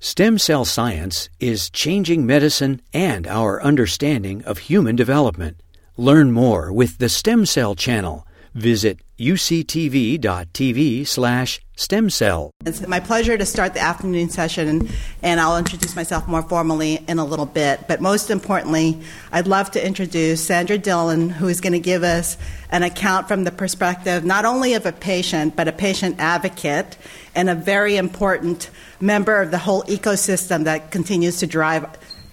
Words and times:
Stem 0.00 0.38
cell 0.38 0.64
science 0.64 1.28
is 1.40 1.70
changing 1.70 2.24
medicine 2.24 2.80
and 2.92 3.26
our 3.26 3.60
understanding 3.60 4.44
of 4.44 4.58
human 4.58 4.94
development. 4.94 5.60
Learn 5.96 6.30
more 6.30 6.72
with 6.72 6.98
the 6.98 7.08
Stem 7.08 7.44
Cell 7.44 7.74
Channel. 7.74 8.24
Visit 8.54 9.00
uctv.tv 9.18 11.06
slash 11.06 11.60
stem 11.76 12.10
cell. 12.10 12.52
It's 12.64 12.86
my 12.86 13.00
pleasure 13.00 13.36
to 13.36 13.44
start 13.44 13.74
the 13.74 13.80
afternoon 13.80 14.30
session, 14.30 14.88
and, 15.22 15.40
I'll 15.40 15.58
introduce 15.58 15.94
myself 15.96 16.26
more 16.28 16.42
formally 16.42 17.04
in 17.08 17.18
a 17.18 17.24
little 17.24 17.46
bit. 17.46 17.86
But 17.88 18.00
most 18.00 18.30
importantly, 18.30 19.00
I'd 19.32 19.46
love 19.46 19.70
to 19.72 19.84
introduce 19.84 20.44
Sandra 20.44 20.78
Dillon, 20.78 21.30
who 21.30 21.48
is 21.48 21.60
going 21.60 21.72
to 21.72 21.78
give 21.80 22.02
us 22.02 22.36
an 22.70 22.82
account 22.82 23.28
from 23.28 23.44
the 23.44 23.52
perspective 23.52 24.24
not 24.24 24.44
only 24.44 24.74
of 24.74 24.86
a 24.86 24.92
patient, 24.92 25.56
but 25.56 25.68
a 25.68 25.72
patient 25.72 26.16
advocate 26.18 26.96
and 27.34 27.48
a 27.48 27.54
very 27.54 27.96
important 27.96 28.70
member 29.00 29.40
of 29.40 29.50
the 29.50 29.58
whole 29.58 29.82
ecosystem 29.84 30.64
that 30.64 30.90
continues 30.90 31.38
to 31.38 31.46
drive 31.46 31.86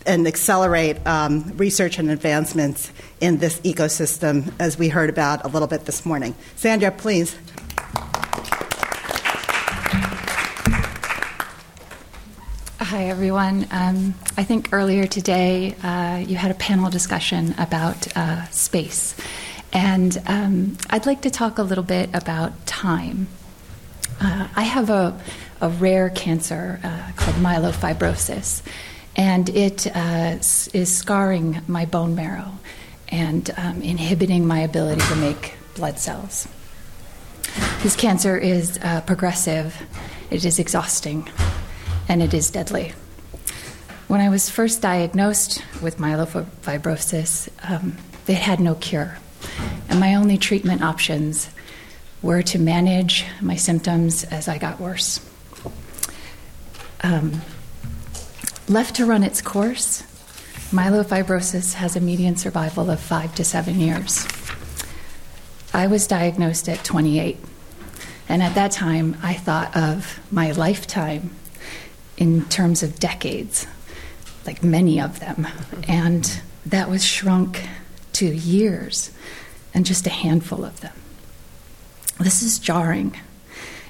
and 0.05 0.27
accelerate 0.27 1.05
um, 1.08 1.52
research 1.58 1.98
and 2.00 2.10
advancements 2.10 2.91
in 3.22 3.38
this 3.38 3.60
ecosystem, 3.62 4.52
as 4.60 4.78
we 4.78 4.90
heard 4.90 5.10
about 5.10 5.46
a 5.46 5.48
little 5.48 5.68
bit 5.68 5.86
this 5.86 6.05
morning. 6.05 6.36
Sandra, 6.55 6.92
please. 6.92 7.36
Hi, 12.80 13.05
everyone. 13.05 13.68
Um, 13.72 14.14
I 14.38 14.44
think 14.44 14.70
earlier 14.72 15.08
today 15.08 15.76
uh, 15.82 16.18
you 16.18 16.36
had 16.36 16.52
a 16.52 16.54
panel 16.54 16.90
discussion 16.90 17.55
about 17.58 18.16
uh, 18.16 18.46
space. 18.50 19.16
And 19.74 20.22
um, 20.27 20.77
I'd 20.90 21.05
like 21.05 21.22
to 21.24 21.30
talk 21.30 21.58
a 21.58 21.63
little 21.63 21.84
bit 21.84 22.10
about 22.13 22.66
time. 22.66 23.27
Uh, 24.22 24.48
I 24.55 24.63
have 24.63 24.90
a, 24.90 25.20
a 25.60 25.70
rare 25.70 26.10
cancer 26.10 26.80
uh, 26.84 27.12
called 27.18 27.36
myelofibrosis, 27.38 28.62
and 29.16 29.50
it 29.50 29.88
uh, 29.94 30.38
is 30.38 30.96
scarring 30.96 31.62
my 31.68 31.86
bone 31.86 32.16
marrow 32.16 32.54
and 33.10 33.50
um, 33.58 33.82
inhibiting 33.82 34.46
my 34.46 34.60
ability 34.60 35.02
to 35.02 35.16
make 35.16 35.56
blood 35.76 36.00
cells. 36.00 36.48
This 37.84 37.96
cancer 37.96 38.38
is 38.38 38.80
uh, 38.82 39.02
progressive, 39.02 39.82
it 40.32 40.44
is 40.44 40.60
exhausting, 40.60 41.30
and 42.10 42.22
it 42.22 42.34
is 42.34 42.50
deadly. 42.50 42.94
When 44.08 44.22
I 44.22 44.30
was 44.30 44.50
first 44.50 44.82
diagnosed 44.82 45.64
with 45.82 45.98
myelofibrosis, 45.98 47.50
um, 47.70 47.98
they 48.26 48.34
had 48.34 48.60
no 48.60 48.76
cure, 48.76 49.18
and 49.90 50.00
my 50.00 50.16
only 50.16 50.38
treatment 50.38 50.82
options 50.82 51.50
were 52.22 52.42
to 52.42 52.58
manage 52.58 53.26
my 53.42 53.56
symptoms 53.56 54.24
as 54.26 54.48
I 54.48 54.58
got 54.58 54.80
worse. 54.80 55.20
Um, 57.04 57.42
left 58.68 58.96
to 58.96 59.06
run 59.06 59.24
its 59.24 59.42
course, 59.42 60.04
myelofibrosis 60.71 61.74
has 61.74 61.96
a 61.96 61.99
median 61.99 62.35
survival 62.35 62.90
of 62.90 62.99
five 62.99 63.34
to 63.35 63.44
seven 63.44 63.80
years. 63.80 64.28
I 65.74 65.88
was 65.88 66.08
diagnosed 66.08 66.68
at 66.68 66.84
28, 66.84 67.38
and 68.28 68.41
at 68.41 68.56
that 68.56 68.72
time 68.72 69.18
I 69.22 69.34
thought 69.34 69.75
of 69.75 70.19
my 70.31 70.52
lifetime 70.52 71.36
in 72.18 72.46
terms 72.46 72.81
of 72.81 73.00
decades, 73.00 73.68
like 74.46 74.63
many 74.63 75.00
of 75.00 75.19
them, 75.19 75.47
and 75.88 76.41
that 76.66 76.90
was 76.90 77.03
shrunk 77.03 77.68
to 78.13 78.25
years 78.25 79.12
and 79.74 79.86
just 79.86 80.08
a 80.08 80.09
handful 80.12 80.66
of 80.66 80.80
them. 80.81 80.94
This 82.19 82.41
is 82.41 82.59
jarring. 82.59 83.16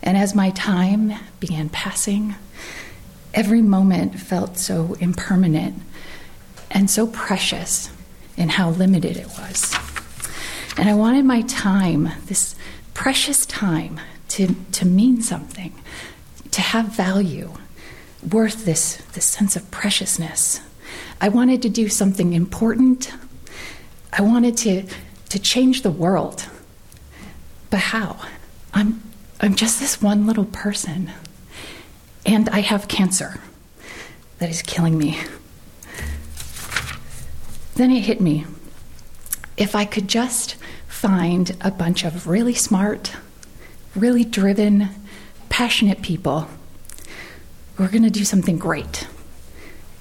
And 0.01 0.17
as 0.17 0.35
my 0.35 0.49
time 0.49 1.13
began 1.39 1.69
passing, 1.69 2.35
every 3.33 3.61
moment 3.61 4.19
felt 4.19 4.57
so 4.57 4.95
impermanent 4.99 5.81
and 6.75 6.91
so 6.91 7.07
precious 7.07 7.89
in 8.37 8.49
how 8.49 8.69
limited 8.69 9.15
it 9.15 9.27
was. 9.39 9.73
And 10.77 10.89
I 10.89 10.93
wanted 10.93 11.23
my 11.23 11.41
time, 11.43 12.09
this 12.25 12.53
precious 12.93 13.45
time, 13.45 13.99
to, 14.27 14.53
to 14.73 14.85
mean 14.85 15.21
something, 15.21 15.73
to 16.51 16.59
have 16.59 16.87
value, 16.87 17.53
worth 18.29 18.65
this, 18.65 18.97
this 19.13 19.25
sense 19.25 19.55
of 19.55 19.71
preciousness. 19.71 20.59
I 21.21 21.29
wanted 21.29 21.61
to 21.61 21.69
do 21.69 21.87
something 21.87 22.33
important. 22.33 23.13
I 24.11 24.21
wanted 24.21 24.57
to, 24.57 24.83
to 25.29 25.39
change 25.39 25.81
the 25.81 25.91
world. 25.91 26.45
But 27.69 27.79
how? 27.79 28.19
I'm, 28.73 29.01
I'm 29.39 29.55
just 29.55 29.79
this 29.79 30.01
one 30.01 30.27
little 30.27 30.45
person. 30.45 31.11
And 32.25 32.49
I 32.49 32.59
have 32.59 32.89
cancer 32.89 33.39
that 34.39 34.49
is 34.49 34.61
killing 34.61 34.97
me. 34.97 35.17
Then 37.75 37.91
it 37.91 38.01
hit 38.01 38.21
me. 38.21 38.45
If 39.57 39.75
I 39.75 39.85
could 39.85 40.07
just 40.07 40.55
find 40.87 41.55
a 41.61 41.71
bunch 41.71 42.03
of 42.03 42.27
really 42.27 42.53
smart, 42.53 43.13
really 43.95 44.23
driven, 44.23 44.89
passionate 45.49 46.01
people 46.01 46.47
who 47.75 47.83
are 47.83 47.89
going 47.89 48.03
to 48.03 48.09
do 48.09 48.25
something 48.25 48.57
great 48.57 49.07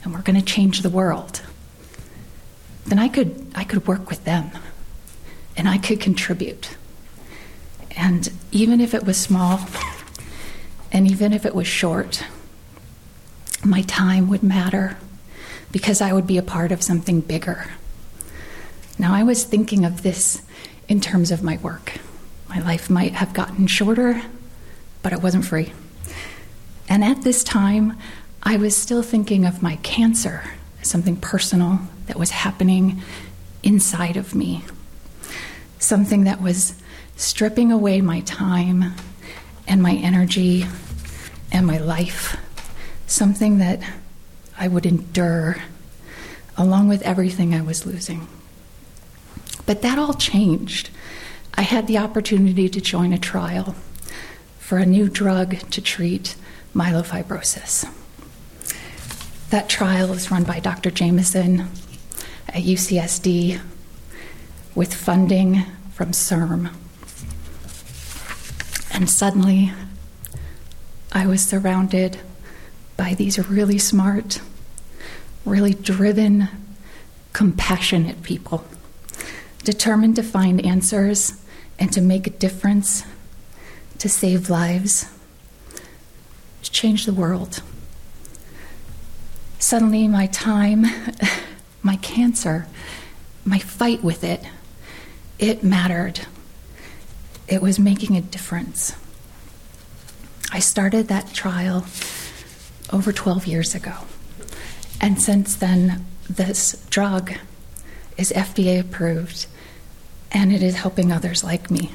and 0.02 0.12
we're 0.12 0.22
going 0.22 0.38
to 0.38 0.44
change 0.44 0.82
the 0.82 0.90
world, 0.90 1.42
then 2.86 2.98
I 2.98 3.08
could, 3.08 3.46
I 3.54 3.64
could 3.64 3.86
work 3.86 4.08
with 4.08 4.24
them 4.24 4.50
and 5.56 5.68
I 5.68 5.78
could 5.78 6.00
contribute. 6.00 6.76
And 7.96 8.30
even 8.52 8.80
if 8.80 8.94
it 8.94 9.04
was 9.04 9.16
small, 9.16 9.60
and 10.92 11.10
even 11.10 11.32
if 11.32 11.44
it 11.44 11.54
was 11.54 11.66
short, 11.66 12.24
my 13.64 13.82
time 13.82 14.28
would 14.28 14.42
matter 14.42 14.96
because 15.74 16.00
I 16.00 16.12
would 16.12 16.28
be 16.28 16.38
a 16.38 16.42
part 16.42 16.70
of 16.70 16.84
something 16.84 17.20
bigger. 17.20 17.66
Now, 18.96 19.12
I 19.12 19.24
was 19.24 19.42
thinking 19.42 19.84
of 19.84 20.04
this 20.04 20.40
in 20.86 21.00
terms 21.00 21.32
of 21.32 21.42
my 21.42 21.56
work. 21.56 21.94
My 22.48 22.60
life 22.60 22.88
might 22.88 23.14
have 23.14 23.34
gotten 23.34 23.66
shorter, 23.66 24.22
but 25.02 25.12
it 25.12 25.20
wasn't 25.20 25.44
free. 25.44 25.72
And 26.88 27.02
at 27.02 27.22
this 27.22 27.42
time, 27.42 27.98
I 28.40 28.56
was 28.56 28.76
still 28.76 29.02
thinking 29.02 29.44
of 29.44 29.64
my 29.64 29.74
cancer 29.82 30.44
as 30.80 30.88
something 30.88 31.16
personal 31.16 31.80
that 32.06 32.20
was 32.20 32.30
happening 32.30 33.02
inside 33.64 34.16
of 34.16 34.32
me, 34.32 34.62
something 35.80 36.22
that 36.22 36.40
was 36.40 36.80
stripping 37.16 37.72
away 37.72 38.00
my 38.00 38.20
time 38.20 38.94
and 39.66 39.82
my 39.82 39.94
energy 39.94 40.66
and 41.50 41.66
my 41.66 41.78
life, 41.78 42.36
something 43.08 43.58
that 43.58 43.82
I 44.56 44.68
would 44.68 44.86
endure 44.86 45.56
along 46.56 46.88
with 46.88 47.02
everything 47.02 47.54
I 47.54 47.62
was 47.62 47.84
losing. 47.84 48.28
But 49.66 49.82
that 49.82 49.98
all 49.98 50.14
changed. 50.14 50.90
I 51.54 51.62
had 51.62 51.86
the 51.86 51.98
opportunity 51.98 52.68
to 52.68 52.80
join 52.80 53.12
a 53.12 53.18
trial 53.18 53.74
for 54.58 54.78
a 54.78 54.86
new 54.86 55.08
drug 55.08 55.58
to 55.70 55.80
treat 55.80 56.36
myelofibrosis. 56.74 57.90
That 59.50 59.68
trial 59.68 60.12
is 60.12 60.30
run 60.30 60.44
by 60.44 60.60
Dr. 60.60 60.90
Jamieson 60.90 61.60
at 62.48 62.62
UCSD 62.62 63.60
with 64.74 64.94
funding 64.94 65.64
from 65.92 66.10
CIRM. 66.10 66.72
And 68.92 69.08
suddenly, 69.08 69.72
I 71.12 71.26
was 71.26 71.44
surrounded 71.44 72.18
by 72.96 73.14
these 73.14 73.38
really 73.48 73.78
smart, 73.78 74.40
really 75.44 75.74
driven, 75.74 76.48
compassionate 77.32 78.22
people, 78.22 78.64
determined 79.64 80.16
to 80.16 80.22
find 80.22 80.64
answers 80.64 81.42
and 81.78 81.92
to 81.92 82.00
make 82.00 82.26
a 82.26 82.30
difference, 82.30 83.04
to 83.98 84.08
save 84.08 84.48
lives, 84.50 85.06
to 86.62 86.70
change 86.70 87.06
the 87.06 87.12
world. 87.12 87.62
Suddenly, 89.58 90.08
my 90.08 90.26
time, 90.26 90.84
my 91.82 91.96
cancer, 91.96 92.66
my 93.44 93.58
fight 93.58 94.04
with 94.04 94.24
it, 94.24 94.42
it 95.38 95.64
mattered 95.64 96.20
it 97.46 97.60
was 97.60 97.78
making 97.78 98.16
a 98.16 98.20
difference. 98.20 98.94
I 100.50 100.60
started 100.60 101.08
that 101.08 101.32
trial 101.34 101.84
over 102.92 103.12
12 103.12 103.46
years 103.46 103.74
ago. 103.74 103.94
And 105.00 105.20
since 105.20 105.56
then, 105.56 106.06
this 106.28 106.84
drug 106.90 107.32
is 108.16 108.32
FDA 108.32 108.80
approved 108.80 109.46
and 110.32 110.52
it 110.52 110.62
is 110.62 110.76
helping 110.76 111.12
others 111.12 111.44
like 111.44 111.70
me. 111.70 111.92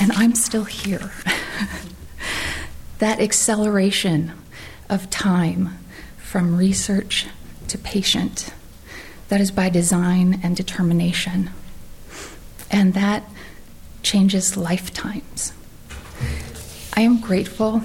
And 0.00 0.12
I'm 0.12 0.34
still 0.34 0.64
here. 0.64 1.12
that 2.98 3.20
acceleration 3.20 4.32
of 4.88 5.08
time 5.10 5.78
from 6.18 6.56
research 6.56 7.26
to 7.68 7.78
patient, 7.78 8.50
that 9.28 9.40
is 9.40 9.50
by 9.50 9.68
design 9.68 10.40
and 10.42 10.56
determination. 10.56 11.50
And 12.70 12.94
that 12.94 13.24
changes 14.02 14.56
lifetimes. 14.56 15.52
I 16.94 17.02
am 17.02 17.20
grateful 17.20 17.82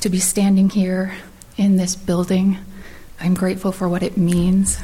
to 0.00 0.08
be 0.08 0.18
standing 0.18 0.70
here 0.70 1.14
in 1.56 1.76
this 1.76 1.94
building. 1.94 2.58
I'm 3.20 3.34
grateful 3.34 3.70
for 3.70 3.88
what 3.88 4.02
it 4.02 4.16
means. 4.16 4.78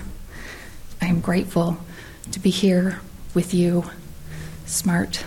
I 1.01 1.07
am 1.07 1.21
grateful 1.21 1.79
to 2.33 2.41
be 2.41 2.51
here 2.51 3.01
with 3.35 3.55
you, 3.55 3.85
smart, 4.67 5.25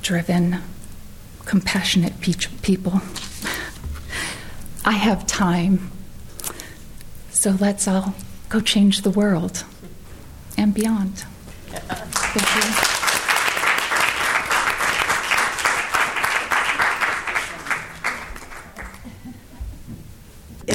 driven, 0.00 0.62
compassionate 1.44 2.20
people. 2.62 3.02
I 4.84 4.92
have 4.92 5.26
time. 5.26 5.90
So 7.30 7.50
let's 7.60 7.86
all 7.86 8.14
go 8.48 8.60
change 8.60 9.02
the 9.02 9.10
world 9.10 9.64
and 10.56 10.72
beyond. 10.72 11.24
Thank 11.68 13.00
you. 13.00 13.05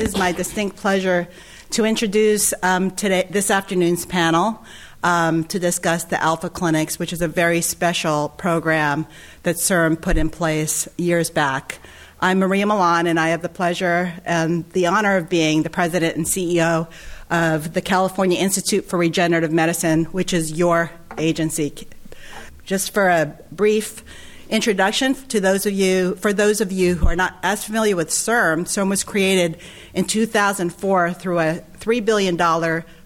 It 0.02 0.08
is 0.08 0.18
my 0.18 0.32
distinct 0.32 0.78
pleasure 0.78 1.28
to 1.70 1.86
introduce 1.86 2.56
um, 2.64 2.90
today 2.90 3.28
this 3.30 3.52
afternoon's 3.52 4.04
panel 4.04 4.66
um, 5.04 5.44
to 5.44 5.60
discuss 5.60 6.06
the 6.06 6.20
Alpha 6.20 6.50
Clinics, 6.50 6.98
which 6.98 7.14
is 7.14 7.22
a 7.22 7.28
very 7.28 7.62
special 7.62 8.30
program 8.30 9.06
that 9.44 9.58
CIRM 9.58 10.02
put 10.02 10.18
in 10.18 10.32
place 10.32 10.88
years 10.98 11.30
back. 11.30 11.78
I'm 12.20 12.40
Maria 12.40 12.66
Millan, 12.66 13.06
and 13.06 13.20
I 13.20 13.28
have 13.28 13.44
the 13.44 13.50
pleasure 13.50 14.12
and 14.26 14.68
the 14.72 14.88
honor 14.88 15.18
of 15.18 15.30
being 15.30 15.62
the 15.62 15.70
president 15.70 16.16
and 16.16 16.26
CEO 16.26 16.88
of 17.30 17.76
the 17.76 17.82
California 17.82 18.40
Institute 18.40 18.86
for 18.86 18.98
Regenerative 18.98 19.52
Medicine, 19.52 20.06
which 20.06 20.34
is 20.34 20.52
your 20.52 20.90
agency. 21.20 21.88
Just 22.66 22.92
for 22.92 23.08
a 23.08 23.38
brief 23.52 24.04
introduction 24.52 25.16
to 25.16 25.40
those 25.40 25.66
of 25.66 25.74
you, 25.74 26.16
for 26.16 26.34
those 26.34 26.62
of 26.62 26.72
you 26.72 26.96
who 26.96 27.08
are 27.08 27.16
not 27.16 27.38
as 27.42 27.64
familiar 27.64 27.96
with 27.96 28.10
CIRM, 28.10 28.66
CIRM 28.66 28.90
was 28.90 29.04
created 29.04 29.58
in 29.94 30.06
2004 30.06 31.14
through 31.14 31.40
a 31.40 31.64
$3 31.80 32.06
billion 32.06 32.36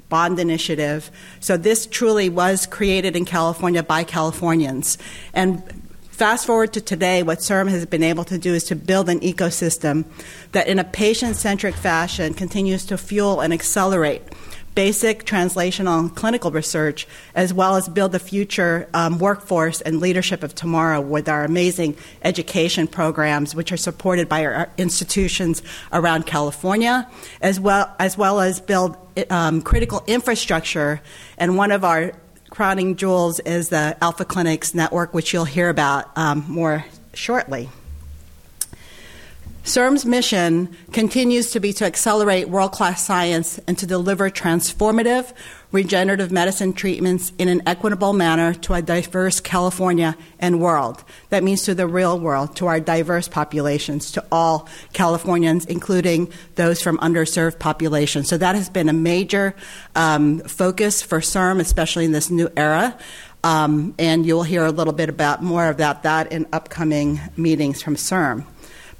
bond 0.10 0.40
initiative. 0.40 1.12
So 1.40 1.56
this 1.56 1.86
truly 1.86 2.30
was 2.30 2.66
created 2.66 3.16
in 3.16 3.26
California 3.26 3.84
by 3.84 4.04
Californians. 4.04 4.98
And 5.34 5.64
fast 6.10 6.48
forward 6.48 6.74
to 6.74 6.82
today, 6.82 7.22
what 7.22 7.40
CIRM 7.40 7.70
has 7.70 7.86
been 7.86 8.04
able 8.04 8.24
to 8.26 8.40
do 8.40 8.56
is 8.56 8.64
to 8.66 8.76
build 8.76 9.08
an 9.08 9.20
ecosystem 9.20 10.06
that, 10.52 10.68
in 10.68 10.80
a 10.80 10.84
patient 10.84 11.36
centric 11.36 11.76
fashion, 11.76 12.34
continues 12.34 12.86
to 12.86 12.98
fuel 12.98 13.42
and 13.42 13.54
accelerate 13.54 14.24
basic 14.76 15.24
translational 15.24 16.00
and 16.00 16.16
clinical 16.16 16.52
research, 16.52 17.08
as 17.34 17.54
well 17.54 17.78
as 17.78 17.88
build 17.88 18.12
the 18.12 18.20
future 18.20 18.88
um, 18.94 19.18
workforce 19.18 19.82
and 19.82 20.00
leadership 20.00 20.44
of 20.44 20.54
tomorrow 20.54 21.00
with 21.02 21.28
our 21.30 21.46
amazing 21.46 21.98
education 22.24 22.86
programs, 22.86 23.56
which 23.56 23.72
are 23.72 23.78
supported 23.78 24.28
by 24.30 24.46
our 24.46 24.70
institutions 24.78 25.64
around 25.94 26.26
California, 26.26 27.10
as 27.42 27.60
well 27.60 27.94
as, 28.00 28.18
well 28.18 28.42
as 28.42 28.60
build 28.60 28.98
um, 29.30 29.62
critical 29.62 30.04
infrastructure. 30.08 31.02
And 31.38 31.58
one 31.58 31.72
of 31.72 31.84
our 31.86 32.12
crowning 32.50 32.96
jewels 32.96 33.40
is 33.40 33.70
the 33.70 33.98
Alpha 34.02 34.26
Clinics 34.26 34.74
Network, 34.74 35.14
which 35.14 35.34
you'll 35.34 35.46
hear 35.46 35.70
about 35.70 36.16
um, 36.18 36.46
more 36.48 36.86
shortly. 37.14 37.70
CIRM's 39.66 40.06
mission 40.06 40.76
continues 40.94 41.50
to 41.52 41.60
be 41.60 41.74
to 41.74 41.86
accelerate 41.86 42.50
world 42.50 42.72
class 42.72 43.04
science 43.04 43.60
and 43.68 43.76
to 43.80 43.88
deliver 43.88 44.30
transformative 44.30 45.34
regenerative 45.72 46.32
medicine 46.32 46.72
treatments 46.72 47.34
in 47.40 47.50
an 47.50 47.62
equitable 47.66 48.14
manner 48.14 48.54
to 48.54 48.74
a 48.76 48.82
diverse 48.82 49.40
California 49.42 50.16
and 50.40 50.62
world. 50.62 51.04
That 51.30 51.44
means 51.44 51.64
to 51.64 51.74
the 51.74 51.88
real 51.88 52.18
world, 52.20 52.56
to 52.58 52.68
our 52.68 52.80
diverse 52.80 53.28
populations, 53.28 54.12
to 54.12 54.24
all 54.32 54.70
Californians, 54.94 55.66
including 55.66 56.32
those 56.56 56.82
from 56.82 56.98
underserved 57.00 57.60
populations. 57.60 58.30
So 58.30 58.38
that 58.38 58.56
has 58.56 58.70
been 58.70 58.88
a 58.88 58.94
major 58.94 59.56
um, 59.96 60.40
focus 60.42 61.02
for 61.02 61.20
CIRM, 61.20 61.60
especially 61.60 62.06
in 62.06 62.12
this 62.12 62.30
new 62.30 62.50
era. 62.56 62.98
Um, 63.44 63.96
and 64.00 64.26
you'll 64.26 64.44
hear 64.44 64.64
a 64.64 64.72
little 64.72 64.94
bit 64.94 65.10
about 65.10 65.44
more 65.44 65.68
about 65.70 66.04
that 66.04 66.32
in 66.32 66.48
upcoming 66.54 67.20
meetings 67.36 67.82
from 67.82 67.96
CIRM. 67.96 68.46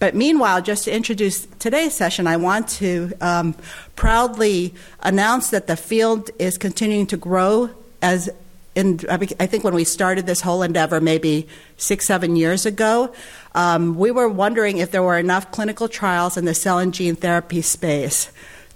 But 0.06 0.14
meanwhile, 0.14 0.62
just 0.62 0.84
to 0.84 0.94
introduce 0.94 1.48
today's 1.58 1.96
session, 1.96 2.28
I 2.28 2.38
want 2.38 2.68
to 2.78 3.12
um, 3.22 3.56
proudly 3.96 4.76
announce 5.00 5.50
that 5.50 5.66
the 5.66 5.76
field 5.76 6.30
is 6.38 6.60
continuing 6.60 7.08
to 7.08 7.18
grow 7.18 7.72
as 8.04 8.30
in, 8.76 9.00
I 9.10 9.18
think 9.18 9.64
when 9.64 9.74
we 9.74 9.84
started 9.84 10.28
this 10.28 10.42
whole 10.42 10.62
endeavor, 10.62 11.02
maybe 11.02 11.48
six, 11.78 12.06
seven 12.06 12.36
years 12.36 12.68
ago, 12.68 13.16
um, 13.56 13.98
we 13.98 14.12
were 14.12 14.30
wondering 14.30 14.78
if 14.78 14.92
there 14.92 15.02
were 15.02 15.18
enough 15.18 15.50
clinical 15.50 15.88
trials 15.88 16.38
in 16.38 16.46
the 16.46 16.54
cell 16.54 16.78
and 16.78 16.94
gene 16.94 17.16
therapy 17.16 17.64
space 17.64 18.32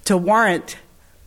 to 0.05 0.17
warrant 0.17 0.77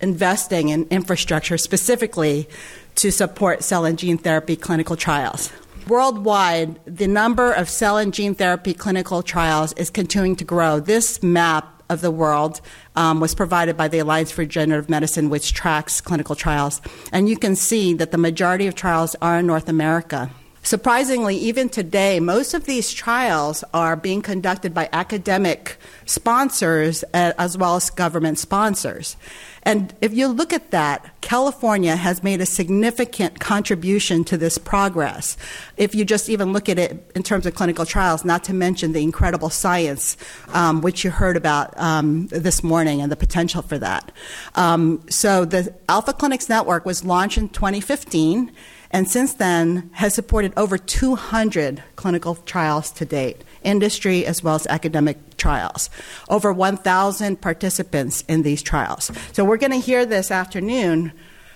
investing 0.00 0.70
in 0.70 0.88
infrastructure 0.90 1.56
specifically 1.56 2.48
to 2.96 3.12
support 3.12 3.62
cell 3.62 3.84
and 3.84 4.00
gene 4.00 4.18
therapy 4.18 4.56
clinical 4.56 4.96
trials. 4.96 5.52
Worldwide, 5.88 6.78
the 6.84 7.08
number 7.08 7.52
of 7.52 7.68
cell 7.68 7.98
and 7.98 8.14
gene 8.14 8.34
therapy 8.34 8.72
clinical 8.72 9.22
trials 9.22 9.72
is 9.74 9.90
continuing 9.90 10.36
to 10.36 10.44
grow. 10.44 10.78
This 10.78 11.22
map 11.22 11.82
of 11.90 12.00
the 12.00 12.10
world 12.10 12.60
um, 12.96 13.20
was 13.20 13.34
provided 13.34 13.76
by 13.76 13.88
the 13.88 13.98
Alliance 13.98 14.30
for 14.30 14.42
Regenerative 14.42 14.88
Medicine, 14.88 15.28
which 15.28 15.52
tracks 15.52 16.00
clinical 16.00 16.34
trials. 16.34 16.80
And 17.12 17.28
you 17.28 17.36
can 17.36 17.56
see 17.56 17.94
that 17.94 18.12
the 18.12 18.18
majority 18.18 18.66
of 18.66 18.74
trials 18.74 19.16
are 19.20 19.40
in 19.40 19.46
North 19.46 19.68
America. 19.68 20.30
Surprisingly, 20.64 21.36
even 21.36 21.68
today, 21.68 22.20
most 22.20 22.54
of 22.54 22.66
these 22.66 22.92
trials 22.92 23.64
are 23.74 23.96
being 23.96 24.22
conducted 24.22 24.72
by 24.72 24.88
academic 24.92 25.76
sponsors 26.06 27.02
uh, 27.14 27.32
as 27.36 27.58
well 27.58 27.74
as 27.74 27.90
government 27.90 28.38
sponsors. 28.38 29.16
And 29.64 29.92
if 30.00 30.14
you 30.14 30.28
look 30.28 30.52
at 30.52 30.70
that, 30.70 31.20
California 31.20 31.96
has 31.96 32.22
made 32.22 32.40
a 32.40 32.46
significant 32.46 33.40
contribution 33.40 34.22
to 34.24 34.36
this 34.36 34.56
progress. 34.56 35.36
If 35.76 35.94
you 35.94 36.04
just 36.04 36.28
even 36.28 36.52
look 36.52 36.68
at 36.68 36.78
it 36.78 37.10
in 37.14 37.22
terms 37.22 37.44
of 37.46 37.54
clinical 37.54 37.84
trials, 37.84 38.24
not 38.24 38.44
to 38.44 38.54
mention 38.54 38.92
the 38.92 39.02
incredible 39.02 39.50
science, 39.50 40.16
um, 40.52 40.80
which 40.80 41.04
you 41.04 41.10
heard 41.10 41.36
about 41.36 41.76
um, 41.78 42.28
this 42.28 42.62
morning 42.62 43.00
and 43.00 43.10
the 43.10 43.16
potential 43.16 43.62
for 43.62 43.78
that. 43.78 44.12
Um, 44.54 45.04
so 45.08 45.44
the 45.44 45.74
Alpha 45.88 46.12
Clinics 46.12 46.48
Network 46.48 46.84
was 46.84 47.04
launched 47.04 47.38
in 47.38 47.48
2015 47.48 48.52
and 48.92 49.08
since 49.08 49.34
then 49.34 49.90
has 49.94 50.14
supported 50.14 50.52
over 50.56 50.76
200 50.76 51.82
clinical 51.96 52.34
trials 52.34 52.90
to 52.92 53.04
date, 53.04 53.42
industry 53.64 54.26
as 54.26 54.42
well 54.42 54.54
as 54.54 54.66
academic 54.66 55.36
trials. 55.36 55.88
Over 56.28 56.52
1,000 56.52 57.40
participants 57.40 58.22
in 58.28 58.42
these 58.42 58.62
trials. 58.62 59.10
So 59.32 59.44
we're 59.44 59.56
going 59.56 59.72
to 59.72 59.78
hear 59.78 60.04
this 60.04 60.30
afternoon 60.30 61.12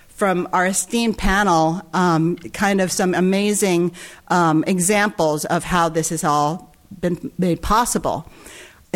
from 0.07 0.49
our 0.51 0.65
esteemed 0.65 1.19
panel 1.19 1.83
um, 1.93 2.37
kind 2.37 2.81
of 2.81 2.91
some 2.91 3.13
amazing 3.13 3.91
um, 4.29 4.63
examples 4.65 5.45
of 5.45 5.63
how 5.63 5.89
this 5.89 6.09
has 6.09 6.23
all 6.23 6.75
been 6.99 7.31
made 7.37 7.61
possible 7.61 8.27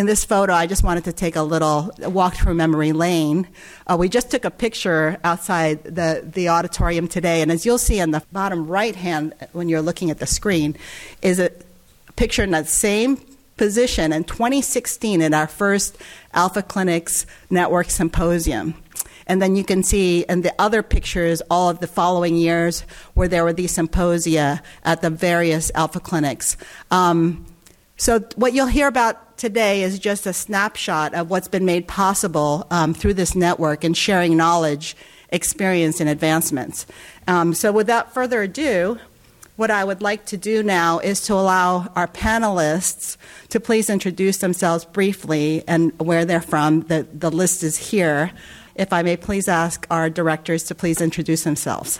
in 0.01 0.07
this 0.07 0.25
photo, 0.25 0.51
I 0.51 0.65
just 0.65 0.83
wanted 0.83 1.03
to 1.03 1.13
take 1.13 1.35
a 1.35 1.43
little 1.43 1.91
walk 1.99 2.33
through 2.33 2.55
memory 2.55 2.91
lane. 2.91 3.47
Uh, 3.85 3.97
we 3.99 4.09
just 4.09 4.31
took 4.31 4.45
a 4.45 4.49
picture 4.49 5.19
outside 5.23 5.83
the, 5.83 6.23
the 6.25 6.49
auditorium 6.49 7.07
today, 7.07 7.43
and 7.43 7.51
as 7.51 7.67
you'll 7.67 7.77
see 7.77 8.01
on 8.01 8.09
the 8.09 8.23
bottom 8.31 8.65
right 8.65 8.95
hand 8.95 9.35
when 9.51 9.69
you're 9.69 9.83
looking 9.83 10.09
at 10.09 10.17
the 10.17 10.25
screen, 10.25 10.75
is 11.21 11.37
a 11.37 11.51
picture 12.15 12.41
in 12.41 12.49
that 12.49 12.67
same 12.67 13.21
position 13.57 14.11
in 14.11 14.23
2016 14.23 15.21
at 15.21 15.35
our 15.35 15.45
first 15.45 15.95
Alpha 16.33 16.63
Clinics 16.63 17.27
Network 17.51 17.91
Symposium. 17.91 18.73
And 19.27 19.39
then 19.39 19.55
you 19.55 19.63
can 19.63 19.83
see 19.83 20.25
in 20.27 20.41
the 20.41 20.53
other 20.57 20.81
pictures 20.81 21.43
all 21.51 21.69
of 21.69 21.79
the 21.79 21.85
following 21.85 22.35
years 22.37 22.81
where 23.13 23.27
there 23.27 23.43
were 23.43 23.53
these 23.53 23.71
symposia 23.71 24.63
at 24.83 25.03
the 25.03 25.11
various 25.11 25.71
Alpha 25.75 25.99
Clinics. 25.99 26.57
Um, 26.89 27.45
so, 28.01 28.19
what 28.35 28.53
you'll 28.53 28.65
hear 28.65 28.87
about 28.87 29.37
today 29.37 29.83
is 29.83 29.99
just 29.99 30.25
a 30.25 30.33
snapshot 30.33 31.13
of 31.13 31.29
what's 31.29 31.47
been 31.47 31.65
made 31.65 31.87
possible 31.87 32.65
um, 32.71 32.95
through 32.95 33.13
this 33.13 33.35
network 33.35 33.83
and 33.83 33.95
sharing 33.95 34.35
knowledge, 34.35 34.95
experience, 35.29 35.99
and 35.99 36.09
advancements. 36.09 36.87
Um, 37.27 37.53
so, 37.53 37.71
without 37.71 38.11
further 38.11 38.41
ado, 38.41 38.97
what 39.55 39.69
I 39.69 39.83
would 39.83 40.01
like 40.01 40.25
to 40.25 40.35
do 40.35 40.63
now 40.63 40.97
is 40.97 41.21
to 41.27 41.35
allow 41.35 41.91
our 41.95 42.07
panelists 42.07 43.17
to 43.49 43.59
please 43.59 43.87
introduce 43.87 44.37
themselves 44.37 44.83
briefly 44.83 45.63
and 45.67 45.93
where 45.99 46.25
they're 46.25 46.41
from. 46.41 46.81
The, 46.81 47.05
the 47.13 47.29
list 47.29 47.61
is 47.61 47.77
here. 47.77 48.31
If 48.73 48.93
I 48.93 49.03
may 49.03 49.15
please 49.15 49.47
ask 49.47 49.85
our 49.91 50.09
directors 50.09 50.63
to 50.63 50.73
please 50.73 51.01
introduce 51.01 51.43
themselves, 51.43 51.99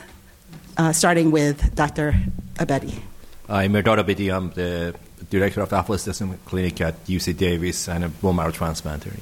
uh, 0.77 0.93
starting 0.93 1.29
with 1.29 1.75
Dr. 1.75 2.15
Abedi. 2.55 3.01
I'm 3.47 3.73
Mehrdad 3.73 4.03
Abedi. 4.03 4.35
I'm 4.35 4.49
the 4.49 4.95
director 5.29 5.61
of 5.61 5.69
the 5.69 5.77
Alpha 5.77 5.97
System 5.97 6.37
Clinic 6.45 6.81
at 6.81 7.05
UC 7.05 7.37
Davis 7.37 7.87
and 7.87 8.03
a 8.03 8.09
bone 8.09 8.35
marrow 8.35 8.51
transplanter. 8.51 9.13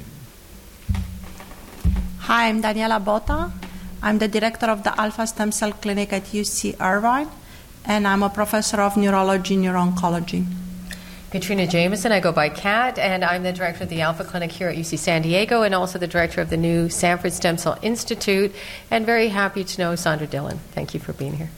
Hi, 2.20 2.48
I'm 2.48 2.62
Daniela 2.62 3.04
Bota. 3.04 3.52
I'm 4.02 4.20
the 4.20 4.28
director 4.28 4.68
of 4.68 4.84
the 4.84 5.00
Alpha 5.00 5.28
Stem 5.28 5.52
Cell 5.52 5.74
Clinic 5.74 6.14
at 6.14 6.24
UC 6.26 6.80
Irvine, 6.80 7.30
and 7.86 8.08
I'm 8.08 8.24
a 8.24 8.30
professor 8.30 8.80
of 8.82 8.96
neurology 8.96 9.56
and 9.56 9.64
neuro-oncology. 9.64 10.46
Catriona 11.32 11.68
Jamieson. 11.68 12.12
I 12.12 12.20
go 12.20 12.32
by 12.32 12.50
Kat, 12.50 12.98
and 12.98 13.24
I'm 13.24 13.44
the 13.44 13.54
director 13.54 13.84
of 13.84 13.90
the 13.90 14.02
Alpha 14.02 14.24
Clinic 14.24 14.52
here 14.52 14.70
at 14.70 14.76
UC 14.76 14.98
San 14.98 15.22
Diego 15.22 15.62
and 15.62 15.76
also 15.76 16.00
the 16.00 16.08
director 16.08 16.42
of 16.42 16.50
the 16.50 16.58
new 16.58 16.90
Sanford 16.90 17.34
Stem 17.34 17.58
Cell 17.58 17.78
Institute. 17.84 18.52
And 18.90 19.06
very 19.06 19.28
happy 19.28 19.64
to 19.64 19.82
know 19.82 19.96
Sandra 19.96 20.26
Dillon. 20.26 20.60
Thank 20.72 20.94
you 20.96 21.00
for 21.00 21.14
being 21.14 21.34
here. 21.34 21.50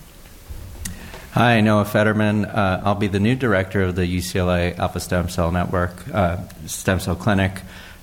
Hi, 1.33 1.61
Noah 1.61 1.85
Federman. 1.85 2.43
Uh, 2.43 2.81
I'll 2.83 2.95
be 2.95 3.07
the 3.07 3.21
new 3.21 3.37
director 3.37 3.83
of 3.83 3.95
the 3.95 4.01
UCLA 4.01 4.77
Alpha 4.77 4.99
Stem 4.99 5.29
Cell 5.29 5.49
Network 5.49 5.93
uh, 6.13 6.39
Stem 6.65 6.99
Cell 6.99 7.15
Clinic. 7.15 7.61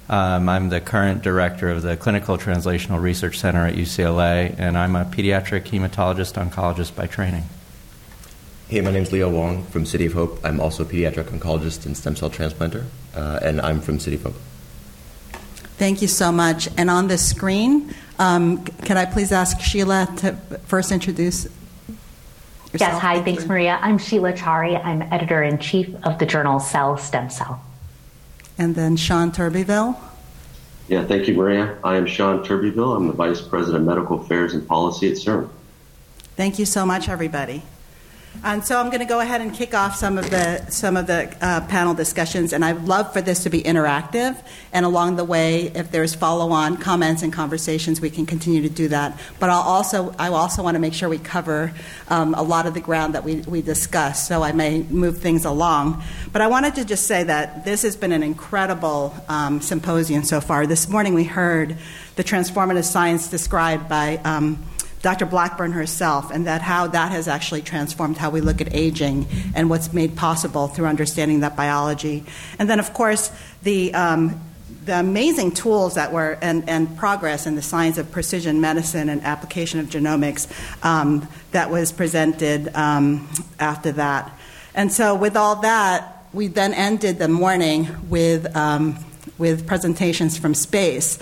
Um, 0.08 0.48
I'm 0.48 0.70
the 0.70 0.80
current 0.80 1.22
director 1.22 1.68
of 1.68 1.82
the 1.82 1.98
Clinical 1.98 2.38
Translational 2.38 3.02
Research 3.02 3.38
Center 3.38 3.66
at 3.66 3.74
UCLA, 3.74 4.58
and 4.58 4.78
I'm 4.78 4.96
a 4.96 5.04
pediatric 5.04 5.64
hematologist 5.64 6.42
oncologist 6.42 6.96
by 6.96 7.06
training. 7.06 7.44
Hey, 8.68 8.80
my 8.80 8.92
name 8.92 9.02
is 9.02 9.12
Leo 9.12 9.28
Wang 9.28 9.62
from 9.64 9.84
City 9.84 10.06
of 10.06 10.14
Hope. 10.14 10.40
I'm 10.42 10.58
also 10.58 10.84
a 10.84 10.86
pediatric 10.86 11.24
oncologist 11.24 11.84
and 11.84 11.94
stem 11.94 12.16
cell 12.16 12.30
transplanter, 12.30 12.86
uh, 13.14 13.40
and 13.42 13.60
I'm 13.60 13.82
from 13.82 13.98
City 13.98 14.16
of 14.16 14.22
Hope. 14.22 14.36
Thank 15.76 16.00
you 16.00 16.08
so 16.08 16.32
much. 16.32 16.66
And 16.78 16.88
on 16.88 17.08
the 17.08 17.18
screen, 17.18 17.94
um, 18.18 18.64
can 18.64 18.96
I 18.96 19.04
please 19.04 19.32
ask 19.32 19.60
Sheila 19.60 20.08
to 20.16 20.32
first 20.64 20.92
introduce 20.92 21.46
yourself? 22.72 22.92
Yes, 22.94 23.02
hi, 23.02 23.22
thanks, 23.22 23.46
Maria. 23.46 23.78
I'm 23.80 23.98
Sheila 23.98 24.32
Chari. 24.32 24.82
I'm 24.84 25.02
editor 25.02 25.42
in 25.42 25.58
chief 25.58 25.94
of 26.04 26.18
the 26.18 26.26
journal 26.26 26.60
Cell 26.60 26.96
Stem 26.96 27.30
Cell. 27.30 27.62
And 28.58 28.74
then 28.74 28.96
Sean 28.96 29.30
Turbyville. 29.30 29.96
Yeah, 30.88 31.04
thank 31.04 31.28
you, 31.28 31.34
Maria. 31.34 31.76
I 31.84 31.96
am 31.96 32.06
Sean 32.06 32.44
Turbyville. 32.44 32.96
I'm 32.96 33.06
the 33.06 33.12
Vice 33.12 33.40
President 33.40 33.82
of 33.82 33.86
Medical 33.86 34.20
Affairs 34.20 34.54
and 34.54 34.66
Policy 34.66 35.10
at 35.10 35.16
CIRM. 35.16 35.50
Thank 36.34 36.58
you 36.58 36.64
so 36.64 36.86
much, 36.86 37.08
everybody. 37.08 37.62
And 38.44 38.64
so 38.64 38.78
I'm 38.78 38.86
going 38.86 39.00
to 39.00 39.04
go 39.04 39.18
ahead 39.18 39.40
and 39.40 39.52
kick 39.52 39.74
off 39.74 39.96
some 39.96 40.16
of 40.16 40.30
the 40.30 40.64
some 40.70 40.96
of 40.96 41.08
the 41.08 41.34
uh, 41.40 41.66
panel 41.66 41.92
discussions, 41.92 42.52
and 42.52 42.64
I'd 42.64 42.84
love 42.84 43.12
for 43.12 43.20
this 43.20 43.42
to 43.42 43.50
be 43.50 43.60
interactive. 43.62 44.40
And 44.72 44.86
along 44.86 45.16
the 45.16 45.24
way, 45.24 45.72
if 45.74 45.90
there's 45.90 46.14
follow-on 46.14 46.76
comments 46.76 47.24
and 47.24 47.32
conversations, 47.32 48.00
we 48.00 48.10
can 48.10 48.26
continue 48.26 48.62
to 48.62 48.68
do 48.68 48.88
that. 48.88 49.18
But 49.40 49.50
I'll 49.50 49.62
also 49.62 50.14
I 50.20 50.28
also 50.28 50.62
want 50.62 50.76
to 50.76 50.78
make 50.78 50.94
sure 50.94 51.08
we 51.08 51.18
cover 51.18 51.72
um, 52.08 52.34
a 52.34 52.42
lot 52.42 52.66
of 52.66 52.74
the 52.74 52.80
ground 52.80 53.16
that 53.16 53.24
we 53.24 53.36
we 53.40 53.60
discussed. 53.60 54.28
So 54.28 54.44
I 54.44 54.52
may 54.52 54.82
move 54.84 55.18
things 55.18 55.44
along. 55.44 56.04
But 56.32 56.40
I 56.40 56.46
wanted 56.46 56.76
to 56.76 56.84
just 56.84 57.08
say 57.08 57.24
that 57.24 57.64
this 57.64 57.82
has 57.82 57.96
been 57.96 58.12
an 58.12 58.22
incredible 58.22 59.16
um, 59.28 59.60
symposium 59.60 60.22
so 60.22 60.40
far. 60.40 60.64
This 60.64 60.88
morning 60.88 61.14
we 61.14 61.24
heard 61.24 61.76
the 62.14 62.22
transformative 62.22 62.84
science 62.84 63.28
described 63.28 63.88
by. 63.88 64.18
Um, 64.18 64.62
Dr. 65.02 65.26
Blackburn 65.26 65.72
herself, 65.72 66.30
and 66.30 66.46
that 66.46 66.60
how 66.60 66.88
that 66.88 67.12
has 67.12 67.28
actually 67.28 67.62
transformed 67.62 68.16
how 68.16 68.30
we 68.30 68.40
look 68.40 68.60
at 68.60 68.74
aging 68.74 69.26
and 69.54 69.70
what's 69.70 69.92
made 69.92 70.16
possible 70.16 70.66
through 70.66 70.86
understanding 70.86 71.40
that 71.40 71.56
biology. 71.56 72.24
And 72.58 72.68
then, 72.68 72.80
of 72.80 72.92
course, 72.92 73.30
the 73.62 73.94
um, 73.94 74.40
the 74.84 74.98
amazing 74.98 75.52
tools 75.52 75.94
that 75.94 76.12
were 76.12 76.38
and, 76.40 76.66
and 76.68 76.96
progress 76.96 77.46
in 77.46 77.54
the 77.54 77.62
science 77.62 77.98
of 77.98 78.10
precision 78.10 78.60
medicine 78.60 79.10
and 79.10 79.22
application 79.22 79.80
of 79.80 79.86
genomics 79.86 80.48
um, 80.82 81.28
that 81.52 81.70
was 81.70 81.92
presented 81.92 82.74
um, 82.74 83.28
after 83.60 83.92
that. 83.92 84.32
And 84.74 84.90
so, 84.92 85.14
with 85.14 85.36
all 85.36 85.56
that, 85.56 86.24
we 86.32 86.46
then 86.48 86.74
ended 86.74 87.18
the 87.18 87.28
morning 87.28 87.88
with 88.08 88.56
um, 88.56 89.04
with 89.36 89.66
presentations 89.66 90.36
from 90.36 90.54
space 90.54 91.18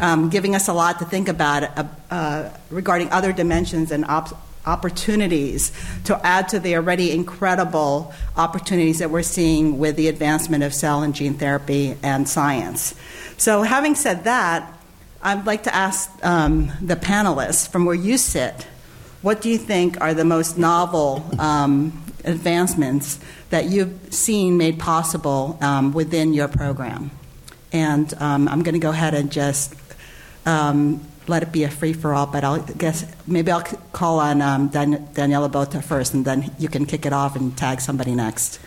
um, 0.00 0.28
giving 0.30 0.54
us 0.54 0.68
a 0.68 0.72
lot 0.72 0.98
to 0.98 1.04
think 1.04 1.28
about 1.28 1.62
uh, 1.62 1.84
uh, 2.10 2.50
regarding 2.70 3.10
other 3.10 3.32
dimensions 3.32 3.90
and 3.90 4.04
op- 4.04 4.36
opportunities 4.66 5.72
to 6.04 6.26
add 6.26 6.48
to 6.48 6.58
the 6.58 6.74
already 6.74 7.12
incredible 7.12 8.12
opportunities 8.36 8.98
that 8.98 9.10
we're 9.10 9.22
seeing 9.22 9.78
with 9.78 9.96
the 9.96 10.08
advancement 10.08 10.64
of 10.64 10.74
cell 10.74 11.02
and 11.02 11.14
gene 11.14 11.34
therapy 11.34 11.96
and 12.02 12.28
science. 12.28 12.94
So, 13.36 13.62
having 13.62 13.94
said 13.94 14.24
that, 14.24 14.72
I'd 15.22 15.46
like 15.46 15.64
to 15.64 15.74
ask 15.74 16.10
um, 16.24 16.72
the 16.80 16.96
panelists 16.96 17.68
from 17.68 17.84
where 17.84 17.94
you 17.94 18.18
sit 18.18 18.66
what 19.26 19.40
do 19.40 19.48
you 19.48 19.58
think 19.58 20.00
are 20.00 20.14
the 20.14 20.24
most 20.24 20.56
novel 20.56 21.28
um, 21.40 22.00
advancements 22.24 23.18
that 23.50 23.64
you've 23.64 24.14
seen 24.14 24.56
made 24.56 24.78
possible 24.78 25.58
um, 25.60 25.92
within 25.92 26.32
your 26.32 26.46
program? 26.46 27.10
And 27.72 28.14
um, 28.20 28.46
I'm 28.46 28.62
going 28.62 28.74
to 28.74 28.78
go 28.78 28.90
ahead 28.90 29.14
and 29.14 29.32
just 29.32 29.74
um, 30.46 31.00
let 31.26 31.42
it 31.42 31.52
be 31.52 31.64
a 31.64 31.70
free 31.70 31.92
for 31.92 32.14
all. 32.14 32.26
But 32.26 32.44
I'll 32.44 32.62
guess 32.62 33.04
maybe 33.26 33.50
I'll 33.50 33.62
call 33.92 34.20
on 34.20 34.40
um, 34.40 34.68
Dan- 34.68 35.08
Daniela 35.12 35.50
Bota 35.50 35.82
first, 35.82 36.14
and 36.14 36.24
then 36.24 36.50
you 36.58 36.68
can 36.68 36.86
kick 36.86 37.04
it 37.04 37.12
off 37.12 37.36
and 37.36 37.56
tag 37.56 37.80
somebody 37.80 38.14
next. 38.14 38.60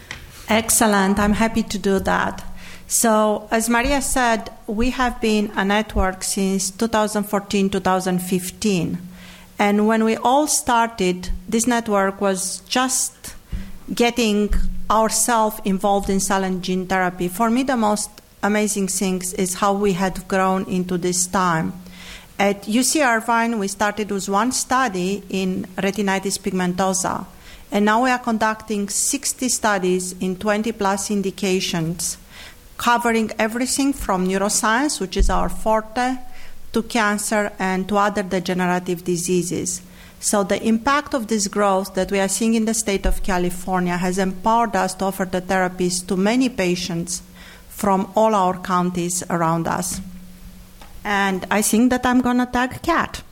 Excellent. 0.47 1.19
I'm 1.19 1.33
happy 1.33 1.63
to 1.63 1.77
do 1.77 1.99
that. 1.99 2.43
So, 2.87 3.47
as 3.51 3.69
Maria 3.69 4.01
said, 4.01 4.49
we 4.65 4.89
have 4.89 5.21
been 5.21 5.51
a 5.55 5.63
network 5.63 6.23
since 6.23 6.71
2014 6.71 7.69
2015. 7.69 8.97
And 9.59 9.87
when 9.87 10.03
we 10.03 10.15
all 10.15 10.47
started, 10.47 11.29
this 11.47 11.67
network 11.67 12.19
was 12.19 12.61
just 12.61 13.35
getting 13.93 14.51
ourselves 14.89 15.59
involved 15.65 16.09
in 16.09 16.19
cell 16.19 16.43
and 16.43 16.63
gene 16.63 16.87
therapy. 16.87 17.27
For 17.27 17.49
me, 17.51 17.61
the 17.63 17.77
most 17.77 18.09
amazing 18.41 18.87
things 18.87 19.33
is 19.33 19.55
how 19.55 19.73
we 19.73 19.93
had 19.93 20.27
grown 20.27 20.65
into 20.65 20.97
this 20.97 21.27
time. 21.27 21.73
At 22.37 22.63
UC 22.63 23.05
Irvine, 23.05 23.59
we 23.59 23.67
started 23.67 24.11
with 24.11 24.29
one 24.29 24.51
study 24.53 25.23
in 25.29 25.65
retinitis 25.77 26.39
pigmentosa, 26.39 27.25
and 27.71 27.85
now 27.85 28.03
we 28.03 28.09
are 28.09 28.19
conducting 28.19 28.87
60 28.87 29.49
studies 29.49 30.13
in 30.19 30.37
20 30.37 30.71
plus 30.71 31.11
indications, 31.11 32.17
covering 32.77 33.31
everything 33.37 33.91
from 33.91 34.27
neuroscience, 34.27 35.01
which 35.01 35.17
is 35.17 35.29
our 35.29 35.49
forte, 35.49 36.17
to 36.71 36.83
cancer 36.83 37.51
and 37.59 37.89
to 37.89 37.97
other 37.97 38.23
degenerative 38.23 39.03
diseases. 39.03 39.81
So, 40.21 40.43
the 40.43 40.61
impact 40.63 41.13
of 41.13 41.27
this 41.27 41.47
growth 41.47 41.93
that 41.95 42.11
we 42.11 42.19
are 42.19 42.27
seeing 42.27 42.53
in 42.53 42.65
the 42.65 42.73
state 42.73 43.05
of 43.05 43.23
California 43.23 43.97
has 43.97 44.17
empowered 44.17 44.75
us 44.75 44.93
to 44.95 45.05
offer 45.05 45.25
the 45.25 45.41
therapies 45.41 46.05
to 46.07 46.17
many 46.17 46.49
patients 46.49 47.21
from 47.79 48.11
all 48.13 48.35
our 48.35 48.59
counties 48.59 49.23
around 49.29 49.65
us. 49.65 50.01
And 51.05 51.47
I 51.49 51.61
think 51.61 51.91
that 51.91 52.05
I'm 52.05 52.19
going 52.19 52.39
to 52.39 52.45
tag 52.45 52.81
Kat. 52.81 53.23